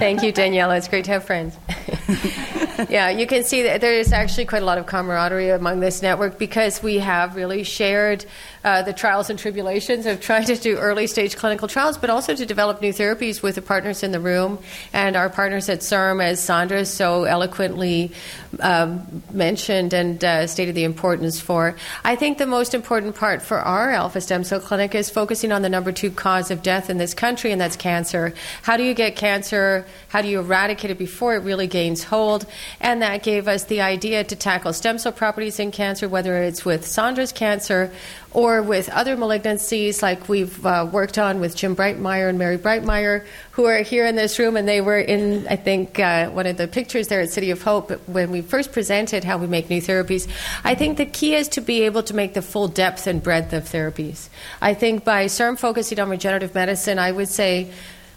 Thank 0.00 0.22
you, 0.22 0.32
Daniela. 0.32 0.78
It's 0.78 0.88
great 0.88 1.04
to 1.04 1.10
have 1.10 1.24
friends. 1.24 1.58
yeah, 2.88 3.10
you 3.10 3.26
can 3.26 3.44
see 3.44 3.62
that 3.62 3.80
there 3.80 3.94
is 3.94 4.12
actually 4.12 4.46
quite 4.46 4.62
a 4.62 4.64
lot 4.64 4.78
of 4.78 4.86
camaraderie 4.86 5.50
among 5.50 5.80
this 5.80 6.02
network 6.02 6.38
because 6.38 6.82
we 6.82 6.98
have 6.98 7.36
really 7.36 7.62
shared 7.62 8.24
uh, 8.64 8.82
the 8.82 8.92
trials 8.92 9.30
and 9.30 9.38
tribulations 9.38 10.06
of 10.06 10.20
trying 10.20 10.44
to 10.44 10.56
do 10.56 10.78
early 10.78 11.06
stage 11.06 11.36
clinical 11.36 11.68
trials, 11.68 11.98
but 11.98 12.10
also 12.10 12.34
to 12.34 12.46
develop 12.46 12.80
new 12.80 12.92
therapies 12.92 13.42
with 13.42 13.54
the 13.54 13.62
partners 13.62 14.02
in 14.02 14.12
the 14.12 14.20
room 14.20 14.58
and 14.92 15.16
our 15.16 15.28
partners 15.28 15.68
at 15.68 15.80
CIRM, 15.80 16.22
as 16.22 16.42
Sandra 16.42 16.84
so 16.84 17.24
eloquently 17.24 18.12
um, 18.60 19.22
mentioned 19.32 19.92
and 19.92 20.24
uh, 20.24 20.46
stated 20.46 20.74
the 20.74 20.84
importance 20.84 21.40
for. 21.40 21.76
I 22.04 22.16
think 22.16 22.38
the 22.38 22.46
most 22.46 22.74
important 22.74 23.16
part 23.16 23.42
for 23.42 23.58
our 23.58 23.90
Alpha 23.90 24.20
Stem 24.20 24.44
Cell 24.44 24.60
Clinic 24.60 24.94
is 24.94 25.10
focusing 25.10 25.52
on 25.52 25.62
the 25.62 25.68
number 25.68 25.92
two 25.92 26.10
cause 26.10 26.50
of 26.50 26.62
death 26.62 26.90
in 26.90 26.98
this 26.98 27.14
country, 27.14 27.52
and 27.52 27.60
that's 27.60 27.76
cancer. 27.76 28.34
How 28.62 28.76
do 28.76 28.82
you 28.82 28.94
get 28.94 29.16
cancer? 29.16 29.86
How 30.08 30.22
do 30.22 30.28
you 30.28 30.40
eradicate 30.40 30.90
it 30.90 30.98
before 30.98 31.34
it 31.34 31.40
really 31.40 31.66
gains 31.66 32.04
hold? 32.04 32.46
And 32.80 33.02
that 33.02 33.22
gave 33.22 33.48
us 33.48 33.64
the 33.64 33.80
idea 33.80 34.24
to 34.24 34.36
tackle 34.36 34.72
stem 34.72 34.98
cell 34.98 35.12
properties 35.12 35.58
in 35.58 35.70
cancer, 35.70 36.08
whether 36.08 36.36
it's 36.42 36.64
with 36.64 36.86
Sandra's 36.86 37.32
cancer 37.32 37.90
or 38.32 38.62
with 38.62 38.88
other 38.88 39.16
malignancies 39.16 40.02
like 40.02 40.28
we've 40.28 40.64
uh, 40.66 40.88
worked 40.90 41.18
on 41.18 41.40
with 41.40 41.54
Jim 41.54 41.76
Breitmeyer 41.76 42.28
and 42.28 42.38
Mary 42.38 42.58
Breitmeyer, 42.58 43.24
who 43.52 43.64
are 43.64 43.78
here 43.78 44.06
in 44.06 44.16
this 44.16 44.38
room, 44.40 44.56
and 44.56 44.66
they 44.66 44.80
were 44.80 44.98
in, 44.98 45.46
I 45.46 45.56
think, 45.56 46.00
uh, 46.00 46.30
one 46.30 46.46
of 46.46 46.56
the 46.56 46.66
pictures 46.66 47.08
there 47.08 47.20
at 47.20 47.30
City 47.30 47.52
of 47.52 47.62
Hope 47.62 47.92
when 48.08 48.32
we 48.32 48.42
first 48.42 48.72
presented 48.72 49.22
how 49.22 49.38
we 49.38 49.46
make 49.46 49.70
new 49.70 49.80
therapies. 49.80 50.28
I 50.64 50.74
think 50.74 50.98
the 50.98 51.06
key 51.06 51.34
is 51.34 51.48
to 51.50 51.60
be 51.60 51.82
able 51.82 52.02
to 52.02 52.14
make 52.14 52.34
the 52.34 52.42
full 52.42 52.66
depth 52.66 53.06
and 53.06 53.22
breadth 53.22 53.52
of 53.52 53.64
therapies. 53.64 54.28
I 54.60 54.74
think 54.74 55.04
by 55.04 55.26
CIRM 55.26 55.58
focusing 55.58 56.00
on 56.00 56.10
regenerative 56.10 56.54
medicine, 56.54 56.98
I 56.98 57.12
would 57.12 57.28
say 57.28 57.70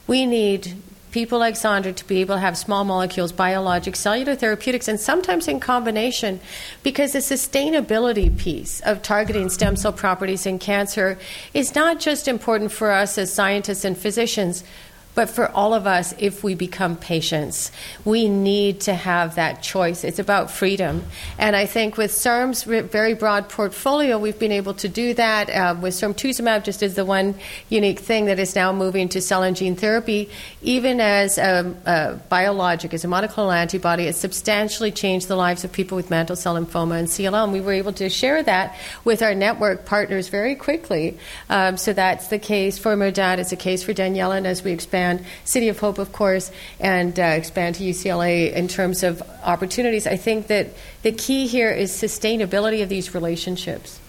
we 0.07 0.25
need 0.25 0.81
people 1.11 1.39
like 1.39 1.55
Sandra 1.55 1.93
to 1.93 2.07
be 2.07 2.21
able 2.21 2.35
to 2.35 2.41
have 2.41 2.57
small 2.57 2.83
molecules, 2.83 3.31
biologics, 3.31 3.97
cellular 3.97 4.35
therapeutics, 4.35 4.87
and 4.87 4.99
sometimes 4.99 5.47
in 5.47 5.59
combination, 5.59 6.39
because 6.83 7.13
the 7.13 7.19
sustainability 7.19 8.35
piece 8.37 8.81
of 8.81 9.01
targeting 9.01 9.49
stem 9.49 9.75
cell 9.75 9.93
properties 9.93 10.45
in 10.45 10.59
cancer 10.59 11.17
is 11.53 11.75
not 11.75 11.99
just 11.99 12.27
important 12.27 12.71
for 12.71 12.91
us 12.91 13.17
as 13.17 13.33
scientists 13.33 13.85
and 13.85 13.97
physicians. 13.97 14.63
But 15.17 15.31
for 15.31 15.49
all 15.49 15.73
of 15.73 15.87
us, 15.87 16.13
if 16.19 16.43
we 16.43 16.53
become 16.53 16.95
patients, 16.95 17.71
we 18.05 18.29
need 18.29 18.81
to 18.81 18.93
have 18.93 19.33
that 19.33 19.63
choice. 19.63 20.03
It's 20.03 20.19
about 20.19 20.51
freedom. 20.51 21.03
And 21.39 21.55
I 21.55 21.65
think 21.65 21.97
with 21.97 22.11
CIRM's 22.11 22.61
very 22.61 23.15
broad 23.15 23.49
portfolio, 23.49 24.19
we've 24.19 24.37
been 24.37 24.51
able 24.51 24.75
to 24.75 24.87
do 24.87 25.15
that. 25.15 25.49
Uh, 25.49 25.75
with 25.81 25.95
CIRM 25.95 26.63
just 26.63 26.83
as 26.83 26.93
the 26.93 27.03
one 27.03 27.33
unique 27.67 27.97
thing 27.97 28.25
that 28.25 28.37
is 28.37 28.55
now 28.55 28.71
moving 28.71 29.09
to 29.09 29.19
cell 29.19 29.41
and 29.41 29.55
gene 29.55 29.75
therapy, 29.75 30.29
even 30.61 31.01
as 31.01 31.39
a, 31.39 31.75
a 31.87 32.17
biologic, 32.29 32.93
as 32.93 33.03
a 33.03 33.07
monoclonal 33.07 33.55
antibody, 33.55 34.03
it 34.03 34.13
substantially 34.13 34.91
changed 34.91 35.27
the 35.27 35.35
lives 35.35 35.63
of 35.63 35.71
people 35.71 35.95
with 35.95 36.11
mantle 36.11 36.35
cell 36.35 36.53
lymphoma 36.53 36.99
and 36.99 37.07
CLL. 37.07 37.45
And 37.45 37.53
we 37.53 37.61
were 37.61 37.73
able 37.73 37.93
to 37.93 38.07
share 38.07 38.43
that 38.43 38.77
with 39.03 39.23
our 39.23 39.33
network 39.33 39.83
partners 39.83 40.27
very 40.27 40.53
quickly. 40.53 41.17
Um, 41.49 41.75
so 41.75 41.91
that's 41.91 42.27
the 42.27 42.37
case 42.37 42.77
for 42.77 42.95
Mehrdad, 42.95 43.39
it's 43.39 43.51
a 43.51 43.55
case 43.55 43.81
for 43.81 43.95
Daniela, 43.95 44.37
and 44.37 44.45
as 44.45 44.63
we 44.63 44.73
expand 44.73 45.06
City 45.45 45.69
of 45.69 45.79
Hope, 45.79 45.97
of 45.97 46.11
course, 46.11 46.51
and 46.79 47.19
uh, 47.19 47.23
expand 47.23 47.75
to 47.75 47.83
UCLA 47.83 48.53
in 48.53 48.67
terms 48.67 49.03
of 49.03 49.21
opportunities, 49.43 50.07
I 50.07 50.17
think 50.17 50.47
that 50.47 50.67
the 51.01 51.11
key 51.11 51.47
here 51.47 51.71
is 51.71 51.91
sustainability 51.91 52.83
of 52.83 52.89
these 52.89 53.13
relationships. 53.13 53.99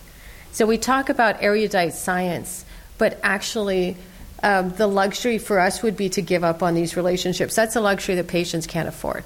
So 0.53 0.67
we 0.67 0.79
talk 0.79 1.09
about 1.09 1.43
erudite 1.43 1.95
science, 1.95 2.65
but 2.99 3.19
actually, 3.23 3.97
um, 4.43 4.71
the 4.71 4.87
luxury 4.87 5.39
for 5.39 5.59
us 5.59 5.83
would 5.83 5.97
be 5.97 6.09
to 6.11 6.23
give 6.23 6.45
up 6.45 6.63
on 6.63 6.75
these 6.75 6.97
relationships. 6.97 7.55
That's 7.55 7.77
a 7.77 7.81
luxury 7.81 8.15
that 8.17 8.29
patients 8.29 8.67
can't 8.67 8.89
afford. 8.89 9.25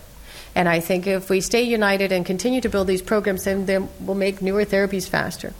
And 0.54 0.68
I 0.68 0.80
think 0.80 1.06
if 1.06 1.30
we 1.30 1.40
stay 1.40 1.62
united 1.62 2.12
and 2.12 2.26
continue 2.26 2.60
to 2.60 2.68
build 2.68 2.86
these 2.86 3.02
programs, 3.02 3.44
then, 3.44 3.66
then 3.66 3.88
we'll 4.00 4.16
make 4.16 4.42
newer 4.42 4.64
therapies 4.64 5.08
faster. 5.08 5.54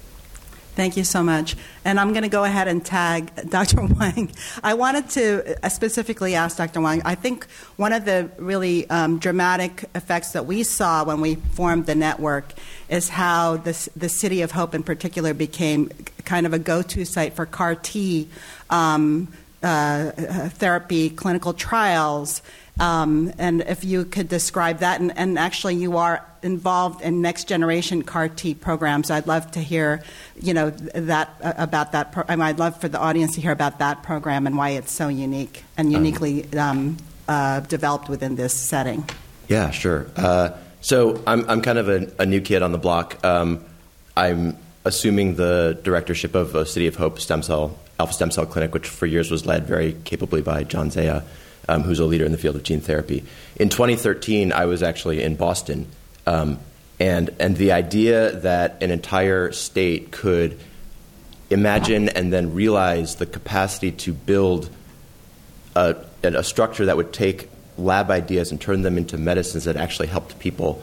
Thank 0.75 0.97
you 0.97 1.05
so 1.05 1.23
much. 1.23 1.55
And 1.85 2.00
I'm 2.00 2.12
going 2.12 2.23
to 2.23 2.31
go 2.31 2.45
ahead 2.45 2.67
and 2.67 2.83
tag 2.83 3.31
Dr. 3.50 3.83
Wang. 3.83 4.33
I 4.62 4.73
wanted 4.73 5.11
to 5.11 5.64
uh, 5.64 5.69
specifically 5.69 6.35
ask 6.35 6.57
Dr. 6.57 6.81
Wang. 6.81 7.02
I 7.05 7.14
think 7.14 7.47
one 7.76 7.93
of 7.93 8.07
the 8.07 8.31
really 8.38 8.88
um, 8.88 9.19
dramatic 9.19 9.85
effects 9.95 10.33
that 10.33 10.47
we 10.47 10.62
saw 10.62 11.05
when 11.05 11.21
we 11.21 11.35
formed 11.35 11.85
the 11.85 11.95
network 11.95 12.55
is 12.88 13.11
how 13.11 13.59
this, 13.59 13.91
the 13.95 14.09
City 14.09 14.41
of 14.41 14.52
Hope, 14.52 14.75
in 14.75 14.83
particular, 14.83 15.35
became 15.35 15.91
kind 16.25 16.47
of 16.47 16.55
a 16.55 16.59
go 16.59 16.81
to 16.81 17.05
site 17.05 17.35
for 17.35 17.45
CAR 17.45 17.75
T 17.75 18.29
um, 18.71 19.29
uh, 19.62 19.67
uh 20.17 20.49
therapy 20.49 21.11
clinical 21.11 21.52
trials 21.52 22.43
um, 22.81 23.33
and 23.38 23.61
if 23.62 23.85
you 23.85 24.05
could 24.05 24.29
describe 24.29 24.79
that, 24.79 25.00
and, 25.00 25.17
and, 25.17 25.38
actually 25.38 25.76
you 25.76 25.99
are 25.99 26.26
involved 26.42 27.02
in 27.02 27.20
next 27.20 27.49
generation 27.49 28.02
CAR 28.02 28.28
T 28.28 28.54
programs, 28.54 29.11
I'd 29.11 29.26
love 29.26 29.50
to 29.52 29.61
hear, 29.61 30.02
you 30.40 30.54
know, 30.54 30.70
that 30.70 31.34
uh, 31.42 31.52
about 31.56 31.92
that. 31.92 32.12
Pro- 32.12 32.25
I 32.28 32.37
mean, 32.37 32.42
I'd 32.42 32.58
love 32.58 32.80
for 32.80 32.88
the 32.88 32.99
audience 32.99 33.34
to 33.34 33.40
hear 33.40 33.52
about 33.52 33.78
that 33.78 34.02
program 34.02 34.46
and 34.46 34.56
why 34.56 34.70
it's 34.70 34.92
so 34.92 35.08
unique 35.08 35.64
and 35.76 35.88
um, 35.88 35.92
uniquely 35.92 36.52
um, 36.58 36.96
uh, 37.28 37.61
developed 37.61 38.08
within 38.08 38.37
this 38.37 38.54
setting. 38.54 39.08
Yeah, 39.49 39.70
sure. 39.70 40.06
Uh, 40.16 40.50
so 40.80 41.22
I'm 41.26 41.49
I'm 41.49 41.62
kind 41.62 41.78
of 41.78 41.88
a, 41.88 42.12
a 42.18 42.26
new 42.26 42.40
kid 42.40 42.62
on 42.62 42.72
the 42.72 42.78
block. 42.78 43.25
Um, 43.25 43.64
I'm 44.16 44.56
assuming 44.84 45.37
the 45.37 45.78
directorship 45.82 46.34
of 46.34 46.54
a 46.54 46.66
City 46.66 46.87
of 46.87 46.96
Hope 46.96 47.20
stem 47.20 47.42
cell 47.42 47.78
alpha 48.00 48.12
stem 48.12 48.30
cell 48.30 48.46
clinic, 48.46 48.75
which 48.75 48.88
for 48.88 49.06
years 49.06 49.30
was 49.30 49.46
led 49.46 49.66
very 49.66 49.92
capably 50.04 50.42
by 50.42 50.64
John 50.64 50.90
Zaia 50.90 51.22
um, 51.68 51.82
who's 51.82 51.99
a 51.99 52.04
leader 52.04 52.25
in 52.25 52.32
the 52.32 52.38
field 52.38 52.56
of 52.56 52.62
gene 52.62 52.80
therapy. 52.80 53.25
In 53.56 53.68
2013, 53.68 54.52
I 54.52 54.66
was 54.66 54.82
actually 54.82 55.22
in 55.22 55.37
Boston, 55.37 55.87
um, 56.26 56.59
and 57.00 57.35
and 57.41 57.57
the 57.57 57.73
idea 57.73 58.33
that 58.41 58.83
an 58.83 58.91
entire 58.91 59.52
state 59.52 60.12
could 60.12 60.59
imagine 61.50 62.09
and 62.09 62.33
then 62.33 62.55
realize 62.55 63.17
the 63.17 63.26
capacity 63.26 63.93
to 63.93 64.12
build 64.12 64.71
a, 65.76 65.97
a 66.23 66.43
structure 66.43 66.87
that 66.87 66.97
would 66.97 67.12
take 67.12 67.49
lab 67.76 68.11
ideas 68.11 68.50
and 68.50 68.61
turn 68.61 68.83
them 68.83 68.97
into 68.97 69.19
medicines 69.19 69.64
that 69.64 69.76
actually 69.76 70.09
helped 70.09 70.38
people 70.38 70.83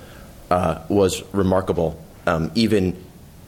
uh, 0.51 0.81
was 0.89 1.23
remarkable. 1.33 2.03
Um, 2.27 2.51
even 2.53 3.01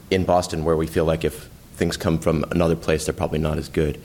in 0.10 0.26
Boston, 0.26 0.64
where 0.64 0.76
we 0.76 0.88
feel 0.88 1.06
like 1.06 1.24
if 1.24 1.50
things 1.76 1.98
come 1.98 2.20
from 2.20 2.44
another 2.52 2.76
place, 2.76 3.06
they're 3.06 3.14
probably 3.14 3.40
not 3.40 3.58
as 3.58 3.70
good. 3.70 4.02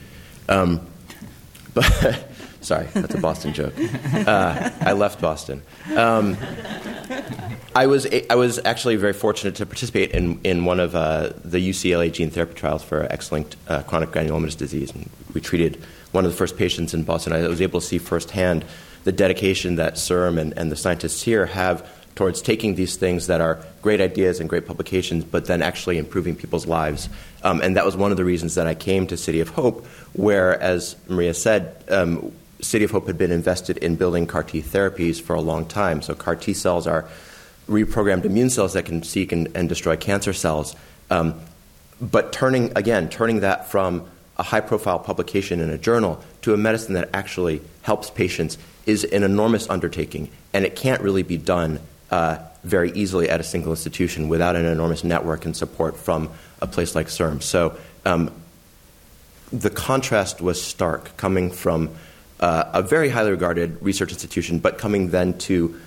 Um, 0.48 0.86
but 1.74 2.26
Sorry, 2.66 2.88
that's 2.94 3.14
a 3.14 3.18
Boston 3.18 3.52
joke. 3.52 3.74
Uh, 4.12 4.70
I 4.80 4.92
left 4.92 5.20
Boston. 5.20 5.62
Um, 5.94 6.36
I 7.76 7.88
was 7.88 8.06
I 8.30 8.36
was 8.36 8.58
actually 8.64 8.96
very 8.96 9.12
fortunate 9.12 9.56
to 9.56 9.66
participate 9.66 10.12
in 10.12 10.40
in 10.44 10.64
one 10.64 10.80
of 10.80 10.94
uh, 10.94 11.34
the 11.44 11.58
UCLA 11.58 12.10
gene 12.10 12.30
therapy 12.30 12.54
trials 12.54 12.82
for 12.82 13.02
X-linked 13.12 13.54
uh, 13.68 13.82
chronic 13.82 14.12
granulomatous 14.12 14.56
disease, 14.56 14.90
and 14.92 15.10
we 15.34 15.42
treated 15.42 15.78
one 16.12 16.24
of 16.24 16.30
the 16.30 16.36
first 16.38 16.56
patients 16.56 16.94
in 16.94 17.02
Boston. 17.02 17.34
I 17.34 17.46
was 17.46 17.60
able 17.60 17.80
to 17.80 17.86
see 17.86 17.98
firsthand 17.98 18.64
the 19.04 19.12
dedication 19.12 19.76
that 19.76 19.96
CIRM 19.96 20.38
and, 20.38 20.56
and 20.56 20.72
the 20.72 20.76
scientists 20.76 21.20
here 21.20 21.44
have 21.44 21.86
towards 22.14 22.40
taking 22.40 22.76
these 22.76 22.96
things 22.96 23.26
that 23.26 23.42
are 23.42 23.62
great 23.82 24.00
ideas 24.00 24.40
and 24.40 24.48
great 24.48 24.66
publications, 24.66 25.22
but 25.24 25.44
then 25.44 25.60
actually 25.60 25.98
improving 25.98 26.34
people's 26.34 26.66
lives. 26.66 27.10
Um, 27.42 27.60
and 27.60 27.76
that 27.76 27.84
was 27.84 27.94
one 27.94 28.10
of 28.10 28.16
the 28.16 28.24
reasons 28.24 28.54
that 28.54 28.66
I 28.66 28.74
came 28.74 29.06
to 29.08 29.18
City 29.18 29.40
of 29.40 29.50
Hope, 29.50 29.84
where, 30.14 30.58
as 30.62 30.96
Maria 31.08 31.34
said, 31.34 31.76
um, 31.90 32.32
City 32.62 32.86
of 32.86 32.90
Hope 32.90 33.06
had 33.06 33.18
been 33.18 33.30
invested 33.30 33.76
in 33.76 33.96
building 33.96 34.26
CAR 34.26 34.44
T 34.44 34.62
therapies 34.62 35.20
for 35.20 35.36
a 35.36 35.42
long 35.42 35.66
time. 35.66 36.00
So 36.00 36.14
CAR 36.14 36.36
T 36.36 36.54
cells 36.54 36.86
are 36.86 37.06
reprogrammed 37.68 38.24
immune 38.24 38.50
cells 38.50 38.74
that 38.74 38.84
can 38.84 39.02
seek 39.02 39.32
and, 39.32 39.48
and 39.54 39.68
destroy 39.68 39.96
cancer 39.96 40.32
cells. 40.32 40.76
Um, 41.10 41.34
but 42.00 42.32
turning 42.32 42.72
again, 42.76 43.08
turning 43.08 43.40
that 43.40 43.70
from 43.70 44.06
a 44.36 44.42
high-profile 44.42 44.98
publication 44.98 45.60
in 45.60 45.70
a 45.70 45.78
journal 45.78 46.22
to 46.42 46.52
a 46.52 46.56
medicine 46.56 46.94
that 46.94 47.08
actually 47.14 47.62
helps 47.82 48.10
patients 48.10 48.58
is 48.84 49.04
an 49.04 49.22
enormous 49.22 49.68
undertaking, 49.70 50.30
and 50.52 50.64
it 50.64 50.76
can't 50.76 51.00
really 51.00 51.22
be 51.22 51.38
done 51.38 51.80
uh, 52.10 52.38
very 52.62 52.92
easily 52.92 53.28
at 53.30 53.40
a 53.40 53.42
single 53.42 53.72
institution 53.72 54.28
without 54.28 54.54
an 54.56 54.64
enormous 54.64 55.04
network 55.04 55.44
and 55.44 55.56
support 55.56 55.96
from 55.96 56.30
a 56.60 56.66
place 56.66 56.94
like 56.94 57.06
CIRM. 57.06 57.42
So 57.42 57.76
um, 58.04 58.30
the 59.52 59.70
contrast 59.70 60.40
was 60.40 60.62
stark 60.62 61.16
coming 61.16 61.50
from 61.50 61.90
uh, 62.38 62.64
a 62.74 62.82
very 62.82 63.08
highly 63.08 63.30
regarded 63.30 63.80
research 63.80 64.12
institution, 64.12 64.58
but 64.58 64.78
coming 64.78 65.10
then 65.10 65.38
to 65.38 65.80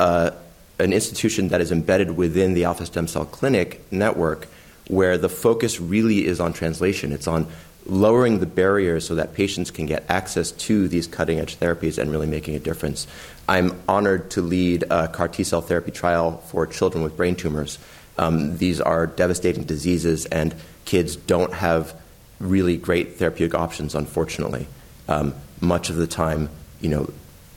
uh, 0.00 0.30
an 0.78 0.92
institution 0.92 1.48
that 1.48 1.60
is 1.60 1.70
embedded 1.70 2.16
within 2.16 2.54
the 2.54 2.64
Alpha 2.64 2.86
Stem 2.86 3.06
Cell 3.06 3.24
Clinic 3.24 3.80
network, 3.92 4.48
where 4.88 5.16
the 5.16 5.28
focus 5.28 5.80
really 5.80 6.26
is 6.26 6.40
on 6.40 6.52
translation. 6.52 7.12
It's 7.12 7.26
on 7.28 7.46
lowering 7.86 8.40
the 8.40 8.46
barriers 8.46 9.06
so 9.06 9.14
that 9.14 9.34
patients 9.34 9.70
can 9.70 9.86
get 9.86 10.04
access 10.08 10.50
to 10.52 10.88
these 10.88 11.06
cutting 11.06 11.38
edge 11.38 11.56
therapies 11.58 11.98
and 11.98 12.10
really 12.10 12.26
making 12.26 12.54
a 12.54 12.58
difference. 12.58 13.06
I'm 13.48 13.78
honored 13.86 14.30
to 14.32 14.42
lead 14.42 14.84
a 14.90 15.08
CAR 15.08 15.28
T 15.28 15.44
cell 15.44 15.60
therapy 15.60 15.90
trial 15.90 16.38
for 16.48 16.66
children 16.66 17.04
with 17.04 17.16
brain 17.16 17.36
tumors. 17.36 17.78
Um, 18.16 18.56
these 18.58 18.80
are 18.80 19.06
devastating 19.06 19.64
diseases, 19.64 20.26
and 20.26 20.54
kids 20.84 21.16
don't 21.16 21.52
have 21.52 21.94
really 22.40 22.76
great 22.76 23.16
therapeutic 23.16 23.54
options, 23.54 23.94
unfortunately. 23.94 24.66
Um, 25.08 25.34
much 25.60 25.90
of 25.90 25.96
the 25.96 26.06
time, 26.06 26.48
you 26.80 26.88
know, 26.88 27.10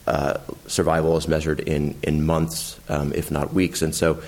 uh, 0.08 0.40
survival 0.68 1.18
is 1.18 1.28
measured 1.28 1.60
in, 1.60 1.96
in 2.02 2.26
months, 2.26 2.80
um, 2.90 3.14
if 3.14 3.30
not 3.30 3.54
weeks. 3.54 3.82
And 3.82 3.94
so 3.94 4.22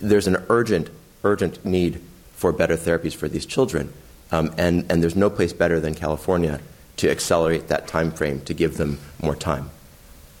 there's 0.00 0.26
an 0.26 0.42
urgent, 0.48 0.88
urgent 1.22 1.64
need 1.64 2.00
for 2.32 2.52
better 2.52 2.76
therapies 2.76 3.14
for 3.14 3.28
these 3.28 3.46
children. 3.46 3.92
Um, 4.32 4.54
and, 4.58 4.90
and 4.90 5.02
there's 5.02 5.16
no 5.16 5.30
place 5.30 5.52
better 5.52 5.78
than 5.80 5.94
California 5.94 6.60
to 6.96 7.10
accelerate 7.10 7.68
that 7.68 7.86
time 7.86 8.10
frame 8.10 8.40
to 8.42 8.54
give 8.54 8.76
them 8.76 8.98
more 9.22 9.36
time. 9.36 9.70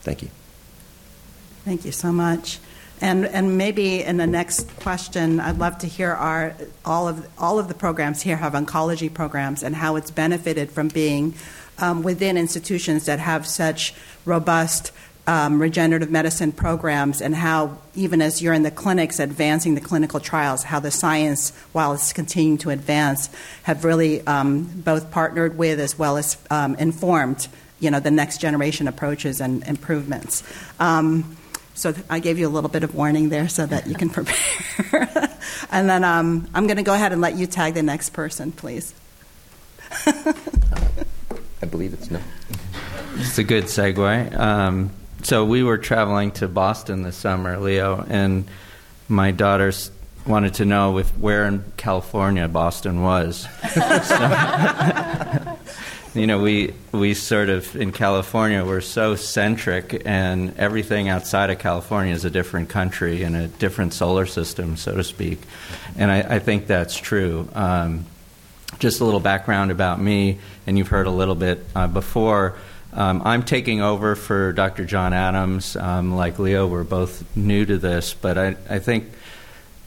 Thank 0.00 0.22
you. 0.22 0.30
Thank 1.64 1.84
you 1.84 1.92
so 1.92 2.12
much. 2.12 2.58
And, 3.00 3.26
and 3.26 3.58
maybe 3.58 4.02
in 4.02 4.16
the 4.16 4.26
next 4.26 4.74
question, 4.80 5.38
I'd 5.38 5.58
love 5.58 5.78
to 5.78 5.86
hear 5.86 6.12
our, 6.12 6.54
all, 6.84 7.08
of, 7.08 7.28
all 7.38 7.58
of 7.58 7.68
the 7.68 7.74
programs 7.74 8.22
here 8.22 8.36
have 8.36 8.54
oncology 8.54 9.12
programs 9.12 9.62
and 9.62 9.76
how 9.76 9.96
it's 9.96 10.10
benefited 10.10 10.70
from 10.70 10.88
being 10.88 11.34
um, 11.78 12.02
within 12.02 12.36
institutions 12.36 13.06
that 13.06 13.18
have 13.18 13.46
such 13.46 13.94
robust 14.24 14.92
um, 15.26 15.60
regenerative 15.60 16.10
medicine 16.10 16.52
programs 16.52 17.20
and 17.20 17.34
how, 17.34 17.78
even 17.94 18.22
as 18.22 18.40
you're 18.40 18.54
in 18.54 18.62
the 18.62 18.70
clinics 18.70 19.18
advancing 19.18 19.74
the 19.74 19.80
clinical 19.80 20.20
trials, 20.20 20.62
how 20.62 20.78
the 20.78 20.90
science, 20.90 21.50
while 21.72 21.92
it's 21.92 22.12
continuing 22.12 22.58
to 22.58 22.70
advance, 22.70 23.28
have 23.64 23.84
really 23.84 24.24
um, 24.26 24.64
both 24.64 25.10
partnered 25.10 25.58
with 25.58 25.80
as 25.80 25.98
well 25.98 26.16
as 26.16 26.36
um, 26.50 26.76
informed, 26.76 27.48
you 27.80 27.90
know, 27.90 27.98
the 27.98 28.10
next 28.10 28.40
generation 28.40 28.86
approaches 28.86 29.40
and 29.40 29.66
improvements. 29.66 30.44
Um, 30.78 31.36
so 31.74 31.92
I 32.08 32.20
gave 32.20 32.38
you 32.38 32.46
a 32.46 32.50
little 32.50 32.70
bit 32.70 32.84
of 32.84 32.94
warning 32.94 33.28
there 33.28 33.48
so 33.48 33.66
that 33.66 33.86
you 33.86 33.94
can 33.94 34.10
prepare. 34.10 35.28
and 35.70 35.88
then 35.88 36.04
um, 36.04 36.48
I'm 36.54 36.66
going 36.66 36.78
to 36.78 36.84
go 36.84 36.94
ahead 36.94 37.12
and 37.12 37.20
let 37.20 37.36
you 37.36 37.46
tag 37.46 37.74
the 37.74 37.82
next 37.82 38.10
person, 38.10 38.52
please. 38.52 38.94
I 41.62 41.66
believe 41.66 41.94
it's 41.94 42.10
no. 42.10 42.20
It's 43.16 43.38
a 43.38 43.44
good 43.44 43.64
segue. 43.64 44.38
Um, 44.38 44.90
so 45.22 45.44
we 45.44 45.62
were 45.62 45.78
traveling 45.78 46.32
to 46.32 46.48
Boston 46.48 47.02
this 47.02 47.16
summer, 47.16 47.58
Leo, 47.58 48.04
and 48.08 48.46
my 49.08 49.30
daughters 49.30 49.90
wanted 50.26 50.54
to 50.54 50.64
know 50.64 50.98
if 50.98 51.08
where 51.18 51.46
in 51.46 51.64
California 51.76 52.48
Boston 52.48 53.02
was. 53.02 53.48
so, 53.72 55.56
you 56.14 56.26
know, 56.26 56.40
we 56.40 56.74
we 56.92 57.14
sort 57.14 57.48
of 57.48 57.74
in 57.76 57.92
California 57.92 58.64
we're 58.64 58.80
so 58.80 59.16
centric, 59.16 60.02
and 60.04 60.56
everything 60.58 61.08
outside 61.08 61.50
of 61.50 61.58
California 61.58 62.12
is 62.12 62.24
a 62.24 62.30
different 62.30 62.68
country 62.68 63.22
and 63.22 63.34
a 63.34 63.48
different 63.48 63.94
solar 63.94 64.26
system, 64.26 64.76
so 64.76 64.94
to 64.94 65.04
speak. 65.04 65.40
And 65.96 66.10
I, 66.10 66.36
I 66.36 66.38
think 66.38 66.66
that's 66.66 66.96
true. 66.96 67.48
Um, 67.54 68.04
just 68.78 69.00
a 69.00 69.04
little 69.04 69.20
background 69.20 69.70
about 69.70 70.00
me, 70.00 70.38
and 70.66 70.76
you've 70.76 70.88
heard 70.88 71.06
a 71.06 71.10
little 71.10 71.34
bit 71.34 71.64
uh, 71.74 71.86
before. 71.86 72.56
Um, 72.92 73.22
I'm 73.24 73.42
taking 73.42 73.82
over 73.82 74.16
for 74.16 74.52
Dr. 74.52 74.84
John 74.84 75.12
Adams. 75.12 75.76
Um, 75.76 76.16
like 76.16 76.38
Leo, 76.38 76.66
we're 76.66 76.84
both 76.84 77.24
new 77.36 77.64
to 77.66 77.78
this, 77.78 78.14
but 78.14 78.38
I, 78.38 78.56
I 78.70 78.78
think 78.78 79.10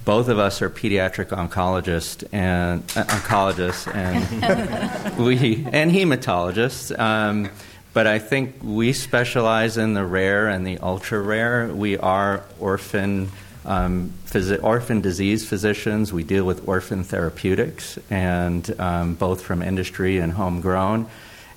both 0.05 0.27
of 0.29 0.39
us 0.39 0.61
are 0.61 0.69
pediatric 0.69 1.29
oncologists 1.29 2.27
and 2.31 2.83
uh, 2.95 3.03
oncologists 3.05 3.93
and 3.93 5.17
we 5.25 5.65
and 5.71 5.91
hematologists. 5.91 6.97
Um, 6.97 7.49
but 7.93 8.07
I 8.07 8.19
think 8.19 8.55
we 8.63 8.93
specialize 8.93 9.77
in 9.77 9.93
the 9.93 10.05
rare 10.05 10.47
and 10.47 10.65
the 10.65 10.77
ultra 10.77 11.19
rare. 11.19 11.67
We 11.67 11.97
are 11.97 12.43
orphan 12.59 13.31
um, 13.65 14.13
phys- 14.25 14.63
orphan 14.63 15.01
disease 15.01 15.47
physicians. 15.47 16.13
We 16.13 16.23
deal 16.23 16.45
with 16.45 16.67
orphan 16.67 17.03
therapeutics, 17.03 17.99
and 18.09 18.79
um, 18.79 19.15
both 19.15 19.41
from 19.41 19.61
industry 19.61 20.17
and 20.17 20.33
homegrown. 20.33 21.07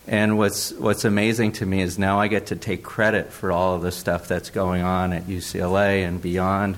And 0.06 0.36
what's 0.36 0.72
what's 0.72 1.04
amazing 1.04 1.52
to 1.52 1.66
me 1.66 1.80
is 1.80 1.98
now 1.98 2.18
I 2.18 2.26
get 2.28 2.46
to 2.46 2.56
take 2.56 2.82
credit 2.82 3.32
for 3.32 3.52
all 3.52 3.74
of 3.74 3.82
the 3.82 3.92
stuff 3.92 4.26
that's 4.26 4.50
going 4.50 4.82
on 4.82 5.12
at 5.12 5.24
UCLA 5.24 6.06
and 6.06 6.20
beyond 6.20 6.76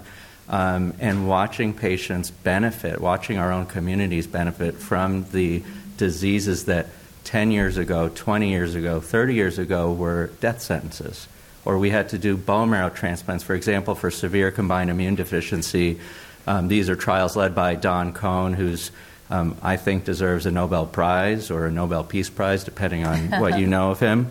um, 0.49 0.95
and 0.99 1.29
watching 1.29 1.73
patients 1.73 2.31
benefit, 2.31 3.01
watching 3.01 3.39
our 3.39 3.53
own 3.53 3.67
communities 3.67 4.27
benefit 4.27 4.77
from 4.77 5.25
the 5.33 5.63
diseases 5.97 6.67
that 6.67 6.89
10 7.25 7.51
years 7.51 7.79
ago, 7.79 8.11
20 8.15 8.51
years 8.51 8.75
ago, 8.75 9.01
30 9.01 9.35
years 9.35 9.59
ago 9.59 9.93
were 9.93 10.27
death 10.41 10.61
sentences. 10.61 11.27
Or 11.65 11.79
we 11.79 11.91
had 11.91 12.11
to 12.11 12.19
do 12.19 12.37
bone 12.37 12.71
marrow 12.71 12.91
transplants, 12.91 13.43
for 13.43 13.55
example, 13.55 13.95
for 13.95 14.11
severe 14.11 14.51
combined 14.51 14.91
immune 14.91 15.15
deficiency. 15.15 15.99
Um, 16.47 16.69
these 16.69 16.91
are 16.91 16.97
trials 16.97 17.37
led 17.37 17.55
by 17.55 17.75
Don 17.75 18.13
Kohn, 18.13 18.53
who's 18.53 18.91
um, 19.31 19.57
I 19.63 19.77
think 19.77 20.05
deserves 20.05 20.47
a 20.47 20.51
Nobel 20.51 20.87
Prize 20.87 21.51
or 21.51 21.67
a 21.67 21.71
Nobel 21.71 22.05
Peace 22.05 22.29
Prize, 22.29 22.65
depending 22.65 23.07
on 23.07 23.31
what 23.41 23.59
you 23.59 23.67
know 23.67 23.91
of 23.91 24.01
him. 24.01 24.29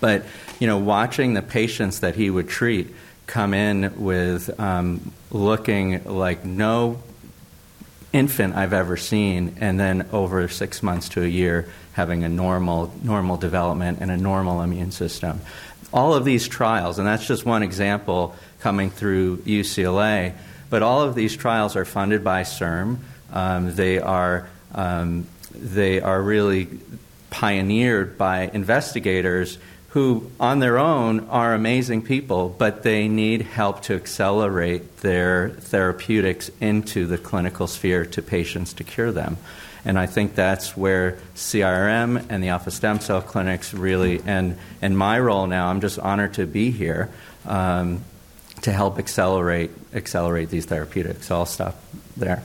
But 0.00 0.24
you 0.58 0.66
know, 0.66 0.78
watching 0.78 1.34
the 1.34 1.42
patients 1.42 2.00
that 2.00 2.14
he 2.14 2.28
would 2.28 2.48
treat 2.48 2.94
come 3.26 3.54
in 3.54 4.02
with 4.02 4.58
um, 4.60 5.12
looking 5.30 6.04
like 6.04 6.44
no 6.44 7.02
infant 8.12 8.54
I've 8.54 8.72
ever 8.72 8.96
seen, 8.96 9.56
and 9.60 9.78
then 9.78 10.08
over 10.12 10.48
six 10.48 10.82
months 10.82 11.10
to 11.10 11.22
a 11.22 11.26
year 11.26 11.68
having 11.92 12.22
a 12.22 12.28
normal 12.28 12.92
normal 13.02 13.36
development 13.36 13.98
and 14.00 14.10
a 14.10 14.16
normal 14.16 14.62
immune 14.62 14.92
system. 14.92 15.40
All 15.92 16.14
of 16.14 16.24
these 16.24 16.46
trials, 16.46 16.98
and 16.98 17.06
that's 17.06 17.26
just 17.26 17.46
one 17.46 17.62
example 17.62 18.34
coming 18.60 18.90
through 18.90 19.38
UCLA, 19.38 20.34
but 20.70 20.82
all 20.82 21.02
of 21.02 21.14
these 21.14 21.36
trials 21.36 21.76
are 21.76 21.84
funded 21.84 22.22
by 22.22 22.42
CIRM. 22.42 22.98
Um, 23.32 23.74
they 23.74 23.98
are 23.98 24.48
um, 24.74 25.26
they 25.54 26.00
are 26.00 26.20
really 26.20 26.68
pioneered 27.30 28.18
by 28.18 28.50
investigators 28.52 29.58
who, 29.90 30.30
on 30.38 30.58
their 30.58 30.78
own, 30.78 31.20
are 31.28 31.54
amazing 31.54 32.02
people, 32.02 32.50
but 32.50 32.82
they 32.82 33.08
need 33.08 33.42
help 33.42 33.82
to 33.82 33.94
accelerate 33.94 34.98
their 34.98 35.48
therapeutics 35.48 36.50
into 36.60 37.06
the 37.06 37.16
clinical 37.16 37.66
sphere 37.66 38.04
to 38.04 38.20
patients 38.20 38.74
to 38.74 38.84
cure 38.84 39.10
them. 39.10 39.38
And 39.84 39.98
I 39.98 40.06
think 40.06 40.34
that's 40.34 40.76
where 40.76 41.18
CIRM 41.34 42.26
and 42.28 42.42
the 42.42 42.48
Alpha 42.48 42.70
Stem 42.70 43.00
Cell 43.00 43.22
Clinics 43.22 43.72
really, 43.72 44.20
and, 44.26 44.58
and 44.82 44.96
my 44.96 45.18
role 45.18 45.46
now, 45.46 45.68
I'm 45.68 45.80
just 45.80 45.98
honored 45.98 46.34
to 46.34 46.46
be 46.46 46.70
here 46.70 47.10
um, 47.46 48.04
to 48.62 48.72
help 48.72 48.98
accelerate, 48.98 49.70
accelerate 49.94 50.50
these 50.50 50.66
therapeutics. 50.66 51.26
So 51.26 51.36
I'll 51.36 51.46
stop 51.46 51.76
there. 52.16 52.42